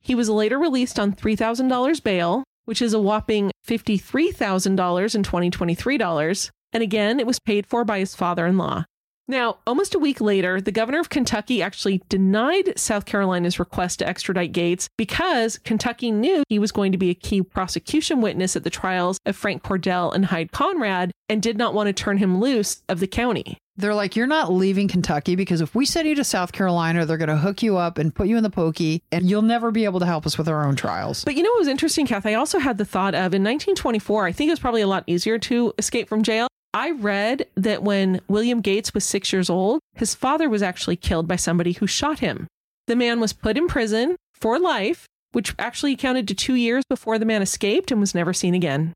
He 0.00 0.16
was 0.16 0.28
later 0.28 0.58
released 0.58 0.98
on 0.98 1.12
$3,000 1.12 2.02
bail 2.02 2.42
which 2.66 2.82
is 2.82 2.92
a 2.92 3.00
whopping 3.00 3.50
$53,000 3.66 5.14
in 5.14 5.22
2023 5.22 5.98
dollars. 5.98 6.50
And 6.72 6.82
again, 6.82 7.18
it 7.18 7.26
was 7.26 7.38
paid 7.38 7.66
for 7.66 7.84
by 7.84 8.00
his 8.00 8.14
father 8.14 8.46
in 8.46 8.58
law. 8.58 8.84
Now, 9.28 9.58
almost 9.66 9.94
a 9.94 9.98
week 9.98 10.20
later, 10.20 10.60
the 10.60 10.70
governor 10.70 11.00
of 11.00 11.08
Kentucky 11.08 11.60
actually 11.60 12.00
denied 12.08 12.78
South 12.78 13.06
Carolina's 13.06 13.58
request 13.58 13.98
to 13.98 14.06
extradite 14.06 14.52
Gates 14.52 14.88
because 14.96 15.58
Kentucky 15.58 16.12
knew 16.12 16.44
he 16.48 16.60
was 16.60 16.70
going 16.70 16.92
to 16.92 16.98
be 16.98 17.10
a 17.10 17.14
key 17.14 17.42
prosecution 17.42 18.20
witness 18.20 18.54
at 18.54 18.62
the 18.62 18.70
trials 18.70 19.18
of 19.26 19.34
Frank 19.34 19.64
Cordell 19.64 20.14
and 20.14 20.26
Hyde 20.26 20.52
Conrad 20.52 21.10
and 21.28 21.42
did 21.42 21.58
not 21.58 21.74
want 21.74 21.88
to 21.88 21.92
turn 21.92 22.18
him 22.18 22.40
loose 22.40 22.82
of 22.88 23.00
the 23.00 23.08
county. 23.08 23.58
They're 23.76 23.94
like, 23.94 24.16
you're 24.16 24.26
not 24.26 24.52
leaving 24.52 24.88
Kentucky 24.88 25.36
because 25.36 25.60
if 25.60 25.74
we 25.74 25.84
send 25.86 26.08
you 26.08 26.14
to 26.14 26.24
South 26.24 26.52
Carolina, 26.52 27.04
they're 27.04 27.16
going 27.16 27.28
to 27.28 27.36
hook 27.36 27.62
you 27.62 27.76
up 27.76 27.98
and 27.98 28.14
put 28.14 28.26
you 28.26 28.36
in 28.36 28.42
the 28.42 28.50
pokey, 28.50 29.02
and 29.12 29.28
you'll 29.28 29.42
never 29.42 29.70
be 29.70 29.84
able 29.84 30.00
to 30.00 30.06
help 30.06 30.26
us 30.26 30.38
with 30.38 30.48
our 30.48 30.66
own 30.66 30.76
trials. 30.76 31.24
But 31.24 31.36
you 31.36 31.42
know 31.42 31.50
what 31.50 31.60
was 31.60 31.68
interesting, 31.68 32.06
Kath? 32.06 32.26
I 32.26 32.34
also 32.34 32.58
had 32.58 32.78
the 32.78 32.84
thought 32.84 33.14
of 33.14 33.34
in 33.34 33.42
1924, 33.42 34.26
I 34.26 34.32
think 34.32 34.48
it 34.48 34.52
was 34.52 34.60
probably 34.60 34.82
a 34.82 34.86
lot 34.86 35.04
easier 35.06 35.38
to 35.38 35.74
escape 35.78 36.08
from 36.08 36.22
jail 36.22 36.48
I 36.76 36.90
read 36.90 37.46
that 37.54 37.82
when 37.82 38.20
William 38.28 38.60
Gates 38.60 38.92
was 38.92 39.02
six 39.02 39.32
years 39.32 39.48
old, 39.48 39.80
his 39.94 40.14
father 40.14 40.46
was 40.46 40.62
actually 40.62 40.96
killed 40.96 41.26
by 41.26 41.36
somebody 41.36 41.72
who 41.72 41.86
shot 41.86 42.18
him. 42.18 42.48
The 42.86 42.94
man 42.94 43.18
was 43.18 43.32
put 43.32 43.56
in 43.56 43.66
prison 43.66 44.14
for 44.34 44.58
life, 44.58 45.06
which 45.32 45.54
actually 45.58 45.96
counted 45.96 46.28
to 46.28 46.34
two 46.34 46.54
years 46.54 46.84
before 46.90 47.18
the 47.18 47.24
man 47.24 47.40
escaped 47.40 47.90
and 47.90 47.98
was 47.98 48.14
never 48.14 48.34
seen 48.34 48.54
again. 48.54 48.92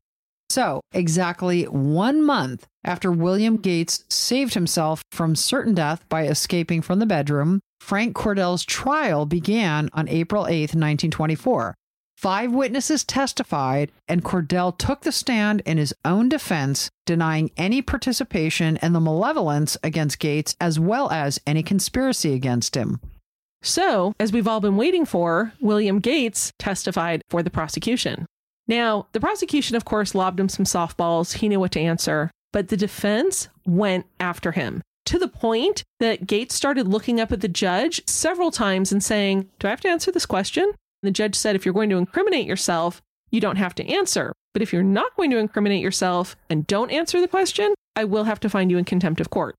So, 0.51 0.81
exactly 0.91 1.63
one 1.63 2.21
month 2.21 2.67
after 2.83 3.09
William 3.09 3.55
Gates 3.55 4.03
saved 4.09 4.53
himself 4.53 5.01
from 5.09 5.33
certain 5.33 5.73
death 5.73 6.03
by 6.09 6.27
escaping 6.27 6.81
from 6.81 6.99
the 6.99 7.05
bedroom, 7.05 7.61
Frank 7.79 8.17
Cordell's 8.17 8.65
trial 8.65 9.25
began 9.25 9.89
on 9.93 10.09
April 10.09 10.47
8, 10.47 10.75
1924. 10.75 11.73
Five 12.17 12.51
witnesses 12.51 13.05
testified, 13.05 13.93
and 14.09 14.25
Cordell 14.25 14.77
took 14.77 15.03
the 15.03 15.13
stand 15.13 15.61
in 15.65 15.77
his 15.77 15.93
own 16.03 16.27
defense, 16.27 16.89
denying 17.05 17.51
any 17.55 17.81
participation 17.81 18.77
in 18.81 18.91
the 18.91 18.99
malevolence 18.99 19.77
against 19.81 20.19
Gates 20.19 20.57
as 20.59 20.77
well 20.77 21.09
as 21.11 21.39
any 21.47 21.63
conspiracy 21.63 22.33
against 22.33 22.75
him. 22.75 22.99
So, 23.63 24.11
as 24.19 24.33
we've 24.33 24.49
all 24.49 24.59
been 24.59 24.75
waiting 24.75 25.05
for, 25.05 25.53
William 25.61 25.99
Gates 25.99 26.51
testified 26.59 27.21
for 27.29 27.41
the 27.41 27.49
prosecution. 27.49 28.25
Now, 28.71 29.07
the 29.11 29.19
prosecution, 29.19 29.75
of 29.75 29.83
course, 29.83 30.15
lobbed 30.15 30.39
him 30.39 30.47
some 30.47 30.63
softballs. 30.63 31.33
He 31.33 31.49
knew 31.49 31.59
what 31.59 31.73
to 31.73 31.79
answer, 31.81 32.31
but 32.53 32.69
the 32.69 32.77
defense 32.77 33.49
went 33.65 34.05
after 34.17 34.53
him 34.53 34.81
to 35.07 35.19
the 35.19 35.27
point 35.27 35.83
that 35.99 36.25
Gates 36.25 36.55
started 36.55 36.87
looking 36.87 37.19
up 37.19 37.33
at 37.33 37.41
the 37.41 37.49
judge 37.49 38.01
several 38.07 38.49
times 38.49 38.93
and 38.93 39.03
saying, 39.03 39.49
Do 39.59 39.67
I 39.67 39.71
have 39.71 39.81
to 39.81 39.89
answer 39.89 40.09
this 40.09 40.25
question? 40.25 40.71
The 41.03 41.11
judge 41.11 41.35
said, 41.35 41.53
if 41.53 41.65
you're 41.65 41.73
going 41.73 41.89
to 41.89 41.97
incriminate 41.97 42.47
yourself, 42.47 43.01
you 43.29 43.41
don't 43.41 43.57
have 43.57 43.75
to 43.75 43.85
answer. 43.85 44.31
But 44.53 44.61
if 44.61 44.71
you're 44.71 44.83
not 44.83 45.17
going 45.17 45.31
to 45.31 45.37
incriminate 45.37 45.81
yourself 45.81 46.37
and 46.49 46.65
don't 46.65 46.91
answer 46.91 47.19
the 47.19 47.27
question, 47.27 47.73
I 47.97 48.05
will 48.05 48.23
have 48.23 48.39
to 48.39 48.49
find 48.49 48.71
you 48.71 48.77
in 48.77 48.85
contempt 48.85 49.19
of 49.19 49.29
court. 49.29 49.55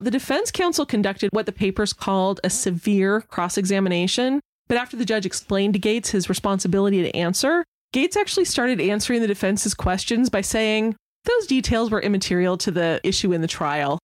The 0.00 0.10
defense 0.10 0.50
counsel 0.50 0.86
conducted 0.86 1.28
what 1.32 1.44
the 1.44 1.52
papers 1.52 1.92
called 1.92 2.40
a 2.42 2.48
severe 2.48 3.20
cross 3.20 3.58
examination. 3.58 4.40
But 4.68 4.78
after 4.78 4.96
the 4.96 5.04
judge 5.04 5.26
explained 5.26 5.74
to 5.74 5.78
Gates 5.78 6.10
his 6.10 6.30
responsibility 6.30 7.02
to 7.02 7.14
answer, 7.14 7.64
Gates 7.94 8.16
actually 8.16 8.44
started 8.44 8.80
answering 8.80 9.20
the 9.20 9.28
defense's 9.28 9.72
questions 9.72 10.28
by 10.28 10.40
saying 10.40 10.96
those 11.26 11.46
details 11.46 11.92
were 11.92 12.02
immaterial 12.02 12.56
to 12.56 12.72
the 12.72 13.00
issue 13.04 13.32
in 13.32 13.40
the 13.40 13.46
trial. 13.46 14.00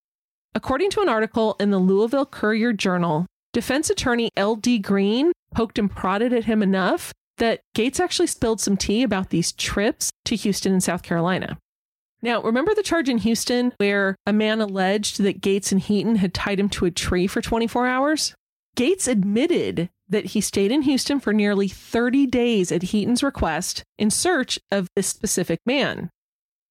According 0.54 0.90
to 0.90 1.00
an 1.00 1.08
article 1.08 1.56
in 1.58 1.72
the 1.72 1.78
Louisville 1.78 2.24
Courier 2.24 2.72
Journal, 2.72 3.26
defense 3.52 3.90
attorney 3.90 4.30
L.D. 4.36 4.78
Green 4.78 5.32
poked 5.52 5.76
and 5.76 5.90
prodded 5.90 6.32
at 6.32 6.44
him 6.44 6.62
enough 6.62 7.12
that 7.38 7.62
Gates 7.74 7.98
actually 7.98 8.28
spilled 8.28 8.60
some 8.60 8.76
tea 8.76 9.02
about 9.02 9.30
these 9.30 9.50
trips 9.50 10.10
to 10.26 10.36
Houston 10.36 10.72
and 10.72 10.84
South 10.84 11.02
Carolina. 11.02 11.58
Now, 12.22 12.40
remember 12.42 12.76
the 12.76 12.84
charge 12.84 13.08
in 13.08 13.18
Houston 13.18 13.72
where 13.78 14.14
a 14.24 14.32
man 14.32 14.60
alleged 14.60 15.20
that 15.20 15.40
Gates 15.40 15.72
and 15.72 15.80
Heaton 15.80 16.14
had 16.14 16.32
tied 16.32 16.60
him 16.60 16.68
to 16.68 16.84
a 16.84 16.92
tree 16.92 17.26
for 17.26 17.42
24 17.42 17.88
hours? 17.88 18.36
Gates 18.76 19.08
admitted 19.08 19.90
that 20.10 20.26
he 20.26 20.40
stayed 20.40 20.70
in 20.70 20.82
Houston 20.82 21.20
for 21.20 21.32
nearly 21.32 21.68
30 21.68 22.26
days 22.26 22.70
at 22.70 22.82
Heaton's 22.82 23.22
request 23.22 23.82
in 23.98 24.10
search 24.10 24.58
of 24.70 24.88
this 24.94 25.06
specific 25.06 25.60
man. 25.64 26.10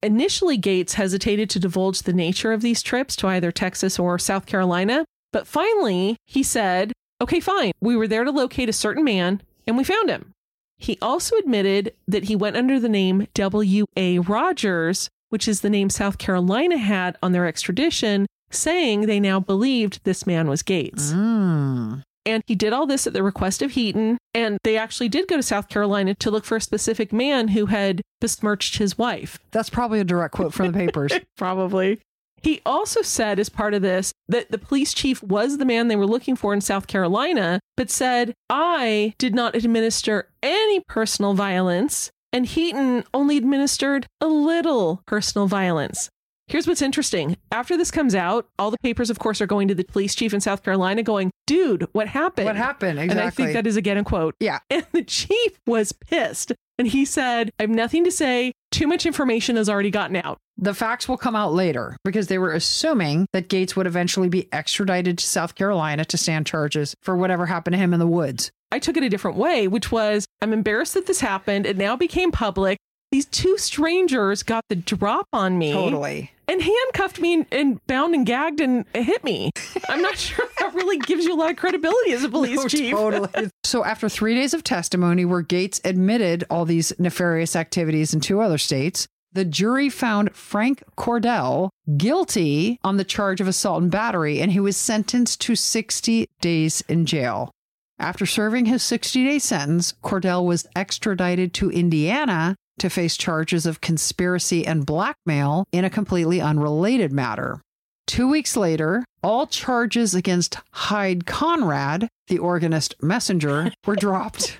Initially, 0.01 0.57
Gates 0.57 0.93
hesitated 0.93 1.49
to 1.49 1.59
divulge 1.59 2.03
the 2.03 2.13
nature 2.13 2.53
of 2.53 2.61
these 2.61 2.81
trips 2.81 3.15
to 3.17 3.27
either 3.27 3.51
Texas 3.51 3.99
or 3.99 4.17
South 4.17 4.45
Carolina, 4.45 5.05
but 5.33 5.47
finally 5.47 6.17
he 6.25 6.43
said 6.43 6.93
Okay, 7.21 7.41
fine. 7.41 7.73
We 7.81 7.97
were 7.97 8.07
there 8.07 8.23
to 8.23 8.31
locate 8.31 8.69
a 8.69 8.73
certain 8.73 9.03
man 9.03 9.41
and 9.67 9.77
we 9.77 9.83
found 9.83 10.09
him. 10.09 10.31
He 10.77 10.97
also 11.01 11.35
admitted 11.35 11.93
that 12.07 12.25
he 12.25 12.35
went 12.35 12.55
under 12.55 12.79
the 12.79 12.87
name 12.87 13.27
W.A. 13.33 14.19
Rogers, 14.19 15.09
which 15.27 15.47
is 15.47 15.59
the 15.59 15.69
name 15.69 15.89
South 15.89 16.17
Carolina 16.17 16.77
had 16.77 17.17
on 17.21 17.33
their 17.33 17.45
extradition, 17.45 18.25
saying 18.49 19.01
they 19.01 19.19
now 19.19 19.41
believed 19.41 19.99
this 20.05 20.25
man 20.25 20.47
was 20.47 20.63
Gates. 20.63 21.11
Mm. 21.11 22.03
And 22.25 22.43
he 22.47 22.55
did 22.55 22.73
all 22.73 22.85
this 22.85 23.07
at 23.07 23.13
the 23.13 23.23
request 23.23 23.61
of 23.61 23.71
Heaton. 23.71 24.17
And 24.33 24.57
they 24.63 24.77
actually 24.77 25.09
did 25.09 25.27
go 25.27 25.37
to 25.37 25.43
South 25.43 25.69
Carolina 25.69 26.13
to 26.15 26.31
look 26.31 26.45
for 26.45 26.57
a 26.57 26.61
specific 26.61 27.11
man 27.11 27.49
who 27.49 27.67
had 27.67 28.01
besmirched 28.21 28.77
his 28.77 28.97
wife. 28.97 29.39
That's 29.51 29.69
probably 29.69 29.99
a 29.99 30.03
direct 30.03 30.33
quote 30.33 30.53
from 30.53 30.67
the 30.67 30.73
papers. 30.73 31.13
Probably. 31.37 31.99
He 32.41 32.61
also 32.65 33.01
said, 33.01 33.39
as 33.39 33.49
part 33.49 33.73
of 33.73 33.81
this, 33.81 34.13
that 34.27 34.51
the 34.51 34.57
police 34.57 34.93
chief 34.93 35.21
was 35.21 35.57
the 35.57 35.65
man 35.65 35.87
they 35.87 35.95
were 35.95 36.07
looking 36.07 36.35
for 36.35 36.53
in 36.53 36.61
South 36.61 36.87
Carolina, 36.87 37.59
but 37.75 37.89
said, 37.89 38.33
I 38.49 39.13
did 39.17 39.35
not 39.35 39.55
administer 39.55 40.29
any 40.41 40.79
personal 40.87 41.33
violence, 41.33 42.11
and 42.31 42.45
Heaton 42.45 43.03
only 43.13 43.35
administered 43.35 44.07
a 44.21 44.27
little 44.27 45.01
personal 45.05 45.47
violence. 45.47 46.09
Here's 46.49 46.65
what's 46.65 46.81
interesting. 46.81 47.37
After 47.51 47.77
this 47.77 47.91
comes 47.91 48.15
out, 48.15 48.49
all 48.57 48.71
the 48.71 48.77
papers, 48.79 49.11
of 49.11 49.19
course, 49.19 49.39
are 49.39 49.45
going 49.45 49.67
to 49.67 49.75
the 49.75 49.83
police 49.83 50.15
chief 50.15 50.33
in 50.33 50.41
South 50.41 50.63
Carolina 50.63 51.03
going, 51.03 51.29
dude, 51.45 51.87
what 51.91 52.07
happened? 52.07 52.47
What 52.47 52.55
happened? 52.55 52.97
Exactly. 52.97 53.11
And 53.11 53.27
I 53.27 53.29
think 53.29 53.53
that 53.53 53.67
is 53.67 53.77
again 53.77 53.97
a 53.97 54.03
quote. 54.03 54.35
Yeah. 54.39 54.59
And 54.71 54.85
the 54.91 55.03
chief 55.03 55.59
was 55.67 55.91
pissed. 55.91 56.53
And 56.79 56.87
he 56.87 57.05
said, 57.05 57.51
I 57.59 57.63
have 57.63 57.69
nothing 57.69 58.03
to 58.05 58.11
say. 58.11 58.53
Too 58.71 58.87
much 58.87 59.05
information 59.05 59.57
has 59.57 59.69
already 59.69 59.91
gotten 59.91 60.15
out. 60.15 60.37
The 60.57 60.73
facts 60.73 61.07
will 61.07 61.17
come 61.17 61.35
out 61.35 61.53
later 61.53 61.97
because 62.03 62.27
they 62.27 62.37
were 62.37 62.53
assuming 62.53 63.27
that 63.33 63.49
Gates 63.49 63.75
would 63.75 63.85
eventually 63.85 64.29
be 64.29 64.51
extradited 64.51 65.17
to 65.19 65.25
South 65.25 65.55
Carolina 65.55 66.05
to 66.05 66.17
stand 66.17 66.47
charges 66.47 66.95
for 67.03 67.15
whatever 67.15 67.45
happened 67.45 67.73
to 67.73 67.77
him 67.77 67.93
in 67.93 67.99
the 67.99 68.07
woods. 68.07 68.51
I 68.71 68.79
took 68.79 68.97
it 68.97 69.03
a 69.03 69.09
different 69.09 69.37
way, 69.37 69.67
which 69.67 69.91
was 69.91 70.25
I'm 70.41 70.53
embarrassed 70.53 70.93
that 70.95 71.05
this 71.05 71.19
happened. 71.19 71.65
It 71.65 71.77
now 71.77 71.95
became 71.95 72.31
public. 72.31 72.77
These 73.11 73.25
two 73.25 73.57
strangers 73.57 74.43
got 74.43 74.63
the 74.69 74.75
drop 74.75 75.25
on 75.33 75.57
me. 75.57 75.73
Totally. 75.73 76.31
And 76.49 76.61
handcuffed 76.61 77.19
me 77.21 77.45
and, 77.51 77.85
bound 77.85 78.15
and 78.15 78.25
gagged 78.25 78.59
and 78.59 78.85
hit 78.93 79.23
me. 79.23 79.51
I'm 79.87 80.01
not 80.01 80.17
sure 80.17 80.45
that 80.59 80.73
really 80.73 80.97
gives 80.97 81.25
you 81.25 81.35
a 81.35 81.37
lot 81.37 81.51
of 81.51 81.57
credibility 81.57 82.11
as 82.13 82.23
a 82.23 82.29
police 82.29 82.57
No, 82.57 82.67
chief. 82.67 82.95
Totally. 82.95 83.51
so, 83.63 83.85
after 83.85 84.09
three 84.09 84.33
days 84.33 84.55
of 84.55 84.63
testimony 84.63 85.25
where 85.25 85.41
Gates 85.41 85.79
admitted 85.85 86.43
all 86.49 86.65
these 86.65 86.91
nefarious 86.97 87.55
activities 87.55 88.13
in 88.13 88.19
two 88.19 88.41
other 88.41 88.57
states, 88.57 89.07
the 89.31 89.45
jury 89.45 89.89
found 89.89 90.35
Frank 90.35 90.81
Cordell 90.97 91.69
guilty 91.97 92.79
on 92.83 92.97
the 92.97 93.03
charge 93.03 93.39
of 93.41 93.47
assault 93.47 93.83
and 93.83 93.91
battery, 93.91 94.41
and 94.41 94.51
he 94.51 94.59
was 94.59 94.75
sentenced 94.75 95.39
to 95.41 95.55
60 95.55 96.27
days 96.41 96.81
in 96.89 97.05
jail. 97.05 97.51
After 97.99 98.25
serving 98.25 98.65
his 98.65 98.81
60 98.81 99.23
day 99.25 99.39
sentence, 99.39 99.93
Cordell 100.03 100.45
was 100.45 100.65
extradited 100.75 101.53
to 101.55 101.69
Indiana 101.69 102.55
to 102.79 102.89
face 102.89 103.17
charges 103.17 103.65
of 103.65 103.81
conspiracy 103.81 104.65
and 104.65 104.85
blackmail 104.85 105.65
in 105.71 105.85
a 105.85 105.89
completely 105.89 106.41
unrelated 106.41 107.11
matter. 107.11 107.61
Two 108.07 108.27
weeks 108.27 108.57
later, 108.57 109.05
all 109.21 109.45
charges 109.45 110.15
against 110.15 110.57
Hyde 110.71 111.25
Conrad, 111.27 112.07
the 112.27 112.39
organist 112.39 112.95
messenger, 113.03 113.71
were 113.85 113.95
dropped. 113.99 114.59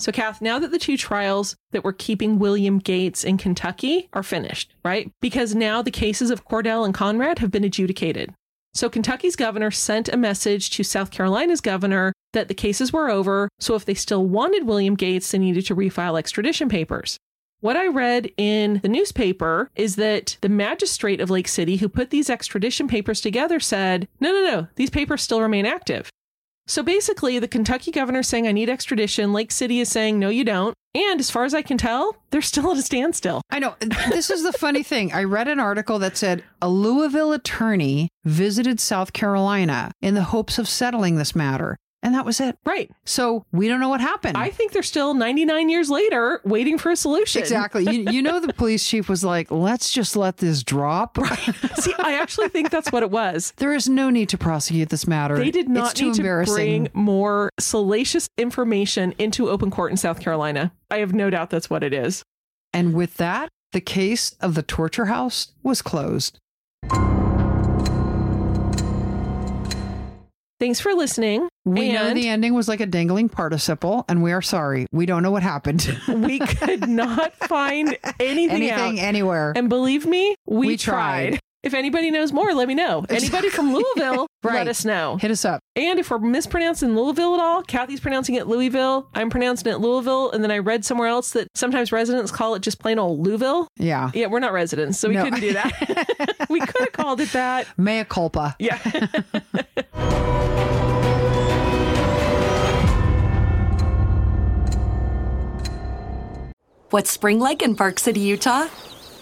So, 0.00 0.12
Kath, 0.12 0.40
now 0.40 0.58
that 0.58 0.70
the 0.70 0.78
two 0.78 0.96
trials 0.96 1.56
that 1.72 1.82
were 1.82 1.92
keeping 1.92 2.38
William 2.38 2.78
Gates 2.78 3.24
in 3.24 3.36
Kentucky 3.36 4.08
are 4.12 4.22
finished, 4.22 4.72
right? 4.84 5.10
Because 5.20 5.54
now 5.54 5.82
the 5.82 5.90
cases 5.90 6.30
of 6.30 6.46
Cordell 6.46 6.84
and 6.84 6.94
Conrad 6.94 7.40
have 7.40 7.50
been 7.50 7.64
adjudicated. 7.64 8.32
So, 8.74 8.88
Kentucky's 8.88 9.34
governor 9.34 9.72
sent 9.72 10.08
a 10.08 10.16
message 10.16 10.70
to 10.70 10.84
South 10.84 11.10
Carolina's 11.10 11.60
governor 11.60 12.12
that 12.32 12.48
the 12.48 12.54
cases 12.54 12.92
were 12.92 13.10
over. 13.10 13.48
So, 13.58 13.74
if 13.74 13.84
they 13.84 13.94
still 13.94 14.24
wanted 14.24 14.66
William 14.66 14.94
Gates, 14.94 15.30
they 15.30 15.38
needed 15.38 15.66
to 15.66 15.76
refile 15.76 16.18
extradition 16.18 16.68
papers. 16.68 17.18
What 17.60 17.76
I 17.76 17.88
read 17.88 18.30
in 18.36 18.78
the 18.82 18.88
newspaper 18.88 19.68
is 19.74 19.96
that 19.96 20.36
the 20.42 20.48
magistrate 20.48 21.20
of 21.20 21.28
Lake 21.28 21.48
City 21.48 21.78
who 21.78 21.88
put 21.88 22.10
these 22.10 22.30
extradition 22.30 22.86
papers 22.86 23.20
together 23.20 23.58
said, 23.58 24.06
no, 24.20 24.30
no, 24.32 24.44
no, 24.44 24.68
these 24.76 24.90
papers 24.90 25.22
still 25.22 25.40
remain 25.40 25.66
active. 25.66 26.08
So 26.68 26.82
basically, 26.82 27.38
the 27.38 27.48
Kentucky 27.48 27.90
governor 27.90 28.22
saying, 28.22 28.46
I 28.46 28.52
need 28.52 28.68
extradition. 28.68 29.32
Lake 29.32 29.50
City 29.50 29.80
is 29.80 29.88
saying, 29.88 30.18
no, 30.18 30.28
you 30.28 30.44
don't. 30.44 30.74
And 30.94 31.18
as 31.18 31.30
far 31.30 31.44
as 31.44 31.54
I 31.54 31.62
can 31.62 31.78
tell, 31.78 32.16
they're 32.30 32.42
still 32.42 32.70
at 32.70 32.76
a 32.76 32.82
standstill. 32.82 33.40
I 33.50 33.58
know. 33.58 33.74
This 34.10 34.30
is 34.30 34.42
the 34.42 34.52
funny 34.52 34.82
thing. 34.82 35.12
I 35.12 35.24
read 35.24 35.48
an 35.48 35.60
article 35.60 35.98
that 35.98 36.16
said 36.16 36.44
a 36.60 36.68
Louisville 36.68 37.32
attorney 37.32 38.08
visited 38.24 38.80
South 38.80 39.12
Carolina 39.12 39.92
in 40.02 40.14
the 40.14 40.24
hopes 40.24 40.58
of 40.58 40.68
settling 40.68 41.16
this 41.16 41.34
matter. 41.34 41.76
And 42.02 42.14
that 42.14 42.24
was 42.24 42.40
it. 42.40 42.56
Right. 42.64 42.90
So 43.04 43.44
we 43.50 43.66
don't 43.66 43.80
know 43.80 43.88
what 43.88 44.00
happened. 44.00 44.36
I 44.36 44.50
think 44.50 44.72
they're 44.72 44.84
still 44.84 45.14
99 45.14 45.68
years 45.68 45.90
later 45.90 46.40
waiting 46.44 46.78
for 46.78 46.90
a 46.90 46.96
solution. 46.96 47.42
Exactly. 47.42 47.84
You, 47.84 48.12
you 48.12 48.22
know, 48.22 48.38
the 48.38 48.52
police 48.52 48.88
chief 48.88 49.08
was 49.08 49.24
like, 49.24 49.50
let's 49.50 49.92
just 49.92 50.16
let 50.16 50.36
this 50.36 50.62
drop. 50.62 51.18
Right. 51.18 51.54
See, 51.76 51.92
I 51.98 52.14
actually 52.14 52.48
think 52.48 52.70
that's 52.70 52.92
what 52.92 53.02
it 53.02 53.10
was. 53.10 53.52
There 53.68 53.74
is 53.74 53.88
no 53.88 54.08
need 54.08 54.28
to 54.30 54.38
prosecute 54.38 54.88
this 54.88 55.06
matter. 55.06 55.36
They 55.36 55.50
did 55.50 55.68
not 55.68 55.90
it's 55.90 55.94
too 55.94 56.06
need 56.06 56.14
to 56.14 56.44
bring 56.46 56.88
more 56.94 57.50
salacious 57.58 58.28
information 58.38 59.14
into 59.18 59.50
open 59.50 59.70
court 59.70 59.90
in 59.90 59.96
South 59.96 60.20
Carolina. 60.20 60.72
I 60.90 60.98
have 60.98 61.12
no 61.12 61.28
doubt 61.28 61.50
that's 61.50 61.68
what 61.68 61.82
it 61.82 61.92
is. 61.92 62.22
And 62.72 62.94
with 62.94 63.16
that, 63.16 63.48
the 63.72 63.80
case 63.80 64.36
of 64.40 64.54
the 64.54 64.62
torture 64.62 65.06
house 65.06 65.52
was 65.62 65.82
closed. 65.82 66.38
Thanks 70.60 70.80
for 70.80 70.92
listening. 70.92 71.48
We 71.64 71.92
know 71.92 72.12
the 72.14 72.28
ending 72.28 72.54
was 72.54 72.66
like 72.66 72.80
a 72.80 72.86
dangling 72.86 73.28
participle, 73.28 74.04
and 74.08 74.22
we 74.22 74.32
are 74.32 74.42
sorry. 74.42 74.86
We 74.90 75.06
don't 75.06 75.22
know 75.22 75.30
what 75.30 75.42
happened. 75.44 75.96
we 76.08 76.40
could 76.40 76.88
not 76.88 77.32
find 77.34 77.96
anything, 78.18 78.70
out. 78.70 78.94
Anywhere. 78.96 79.52
And 79.54 79.68
believe 79.68 80.04
me, 80.04 80.34
we, 80.46 80.68
We 80.68 80.76
tried. 80.76 81.28
tried. 81.30 81.40
If 81.64 81.74
anybody 81.74 82.12
knows 82.12 82.32
more, 82.32 82.54
let 82.54 82.68
me 82.68 82.74
know. 82.74 83.04
Anybody 83.10 83.50
from 83.50 83.74
Louisville, 83.74 84.28
right. 84.44 84.54
let 84.54 84.68
us 84.68 84.84
know. 84.84 85.16
Hit 85.16 85.32
us 85.32 85.44
up. 85.44 85.60
And 85.74 85.98
if 85.98 86.08
we're 86.08 86.18
mispronouncing 86.18 86.94
Louisville 86.94 87.34
at 87.34 87.40
all, 87.40 87.62
Kathy's 87.62 87.98
pronouncing 87.98 88.36
it 88.36 88.46
Louisville. 88.46 89.08
I'm 89.12 89.28
pronouncing 89.28 89.72
it 89.72 89.78
Louisville. 89.78 90.30
And 90.30 90.44
then 90.44 90.52
I 90.52 90.58
read 90.58 90.84
somewhere 90.84 91.08
else 91.08 91.32
that 91.32 91.48
sometimes 91.56 91.90
residents 91.90 92.30
call 92.30 92.54
it 92.54 92.62
just 92.62 92.78
plain 92.78 93.00
old 93.00 93.26
Louisville. 93.26 93.66
Yeah. 93.76 94.12
Yeah, 94.14 94.28
we're 94.28 94.38
not 94.38 94.52
residents, 94.52 95.00
so 95.00 95.08
we 95.08 95.16
no. 95.16 95.24
couldn't 95.24 95.40
do 95.40 95.52
that. 95.54 96.46
we 96.48 96.60
could 96.60 96.80
have 96.80 96.92
called 96.92 97.20
it 97.20 97.32
that. 97.32 97.66
Mea 97.76 98.04
culpa. 98.04 98.54
Yeah. 98.60 98.78
What's 106.90 107.10
spring 107.10 107.40
like 107.40 107.62
in 107.62 107.74
Park 107.74 107.98
City, 107.98 108.20
Utah? 108.20 108.68